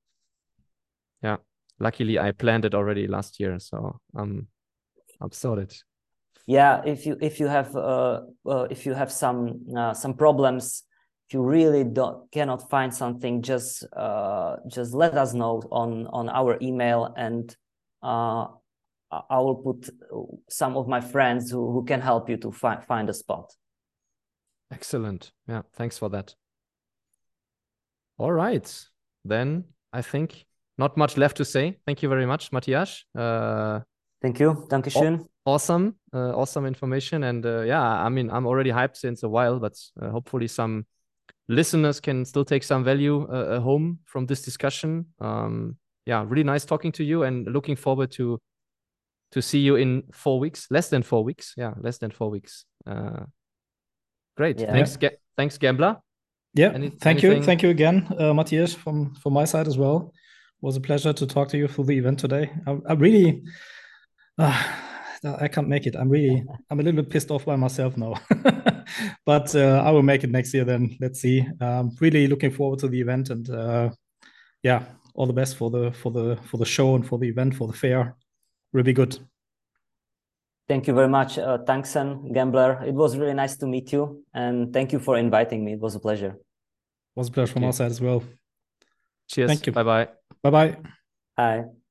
yeah, 1.21 1.37
luckily 1.79 2.19
I 2.19 2.31
planned 2.31 2.63
it 2.63 2.73
already 2.73 3.07
last 3.07 3.39
year, 3.39 3.59
so 3.59 3.99
um, 4.15 4.47
I'm 5.19 5.31
sorted. 5.31 5.73
Yeah, 6.47 6.81
if 6.85 7.05
you 7.05 7.17
if 7.21 7.39
you 7.39 7.47
have 7.47 7.75
uh, 7.75 8.21
uh 8.45 8.67
if 8.69 8.85
you 8.85 8.93
have 8.93 9.11
some 9.11 9.65
uh, 9.75 9.93
some 9.93 10.13
problems, 10.13 10.83
if 11.27 11.33
you 11.33 11.41
really 11.41 11.83
don't 11.83 12.31
cannot 12.31 12.69
find 12.69 12.93
something, 12.93 13.41
just 13.41 13.83
uh 13.93 14.57
just 14.67 14.93
let 14.93 15.15
us 15.15 15.33
know 15.33 15.63
on 15.71 16.07
on 16.07 16.29
our 16.29 16.57
email 16.61 17.13
and 17.17 17.55
uh 18.03 18.45
I 19.11 19.37
will 19.39 19.55
put 19.55 19.89
some 20.49 20.77
of 20.77 20.87
my 20.87 20.99
friends 20.99 21.51
who, 21.51 21.71
who 21.71 21.85
can 21.85 22.01
help 22.01 22.29
you 22.29 22.37
to 22.37 22.51
find 22.51 22.83
find 22.83 23.09
a 23.09 23.13
spot. 23.13 23.53
Excellent. 24.71 25.31
Yeah, 25.47 25.61
thanks 25.73 25.97
for 25.97 26.09
that. 26.09 26.35
All 28.17 28.31
right. 28.31 28.87
Then 29.23 29.65
I 29.93 30.01
think 30.01 30.45
not 30.77 30.97
much 30.97 31.17
left 31.17 31.37
to 31.37 31.45
say. 31.45 31.77
Thank 31.85 32.03
you 32.03 32.09
very 32.09 32.25
much, 32.25 32.51
Matthias. 32.51 33.05
Uh, 33.15 33.81
Thank 34.21 34.39
you. 34.39 34.65
Dankeschön. 34.69 35.27
Awesome. 35.45 35.95
Uh, 36.13 36.31
awesome 36.35 36.65
information. 36.65 37.23
And 37.23 37.45
uh, 37.45 37.61
yeah, 37.61 37.81
I 37.81 38.09
mean, 38.09 38.29
I'm 38.31 38.47
already 38.47 38.71
hyped 38.71 38.97
since 38.97 39.23
a 39.23 39.29
while, 39.29 39.59
but 39.59 39.73
uh, 40.01 40.09
hopefully 40.09 40.47
some 40.47 40.85
listeners 41.47 41.99
can 41.99 42.25
still 42.25 42.45
take 42.45 42.63
some 42.63 42.83
value 42.83 43.27
uh, 43.29 43.59
home 43.59 43.99
from 44.05 44.25
this 44.25 44.41
discussion. 44.41 45.05
Um, 45.19 45.77
yeah, 46.05 46.25
really 46.27 46.43
nice 46.43 46.65
talking 46.65 46.91
to 46.93 47.03
you 47.03 47.23
and 47.23 47.47
looking 47.47 47.75
forward 47.75 48.11
to 48.11 48.39
to 49.31 49.41
see 49.41 49.59
you 49.59 49.75
in 49.75 50.03
four 50.13 50.39
weeks, 50.39 50.67
less 50.69 50.89
than 50.89 51.03
four 51.03 51.23
weeks. 51.23 51.53
Yeah, 51.57 51.73
less 51.79 51.97
than 51.97 52.11
four 52.11 52.29
weeks. 52.29 52.65
Uh, 52.87 53.25
great. 54.37 54.59
Yeah. 54.59 54.71
Thanks, 54.71 54.97
Ga- 54.97 55.17
thanks, 55.35 55.57
Gambler. 55.57 55.97
Yeah, 56.53 56.71
Any, 56.73 56.89
thank 56.89 57.23
anything? 57.23 57.41
you, 57.41 57.43
thank 57.43 57.63
you 57.63 57.69
again, 57.69 58.07
uh, 58.17 58.33
Matthias, 58.33 58.73
from 58.73 59.13
from 59.15 59.33
my 59.33 59.45
side 59.45 59.67
as 59.67 59.77
well. 59.77 60.11
It 60.13 60.65
was 60.65 60.77
a 60.77 60.81
pleasure 60.81 61.11
to 61.13 61.27
talk 61.27 61.49
to 61.49 61.57
you 61.57 61.67
for 61.67 61.83
the 61.83 61.97
event 61.97 62.19
today. 62.19 62.49
I, 62.65 62.77
I 62.87 62.93
really, 62.93 63.43
uh, 64.37 64.63
I 65.23 65.47
can't 65.47 65.67
make 65.67 65.87
it. 65.87 65.95
I'm 65.95 66.09
really, 66.09 66.43
I'm 66.69 66.79
a 66.79 66.83
little 66.83 67.01
bit 67.01 67.11
pissed 67.11 67.31
off 67.31 67.45
by 67.45 67.55
myself 67.55 67.97
now, 67.97 68.15
but 69.25 69.55
uh, 69.55 69.81
I 69.85 69.91
will 69.91 70.03
make 70.03 70.23
it 70.23 70.31
next 70.31 70.53
year. 70.53 70.65
Then 70.65 70.97
let's 70.99 71.21
see. 71.21 71.45
Um, 71.61 71.95
really 71.99 72.27
looking 72.27 72.51
forward 72.51 72.79
to 72.79 72.87
the 72.87 72.99
event, 72.99 73.29
and 73.29 73.49
uh, 73.49 73.89
yeah, 74.63 74.83
all 75.13 75.27
the 75.27 75.33
best 75.33 75.57
for 75.57 75.69
the 75.69 75.91
for 75.91 76.11
the 76.11 76.37
for 76.49 76.57
the 76.57 76.65
show 76.65 76.95
and 76.95 77.07
for 77.07 77.17
the 77.17 77.27
event 77.27 77.55
for 77.55 77.67
the 77.67 77.73
fair. 77.73 78.15
Really 78.73 78.93
good. 78.93 79.17
Thank 80.67 80.87
you 80.87 80.93
very 80.93 81.07
much, 81.07 81.37
uh, 81.37 81.59
Tangsen 81.59 82.33
Gambler. 82.33 82.83
It 82.85 82.93
was 82.93 83.17
really 83.17 83.35
nice 83.35 83.55
to 83.57 83.67
meet 83.67 83.91
you, 83.93 84.23
and 84.33 84.73
thank 84.73 84.91
you 84.91 84.99
for 84.99 85.17
inviting 85.17 85.63
me. 85.63 85.73
It 85.73 85.79
was 85.79 85.95
a 85.95 85.99
pleasure. 85.99 86.31
It 86.31 87.15
was 87.15 87.29
a 87.29 87.31
pleasure 87.31 87.53
from 87.53 87.63
our 87.63 87.73
side 87.73 87.91
as 87.91 88.01
well. 88.01 88.23
Cheers. 89.27 89.49
Thank 89.49 89.67
you. 89.67 89.71
Bye 89.71 89.83
bye. 89.83 90.07
Bye 90.43 90.49
bye. 90.49 90.77
Bye. 91.37 91.84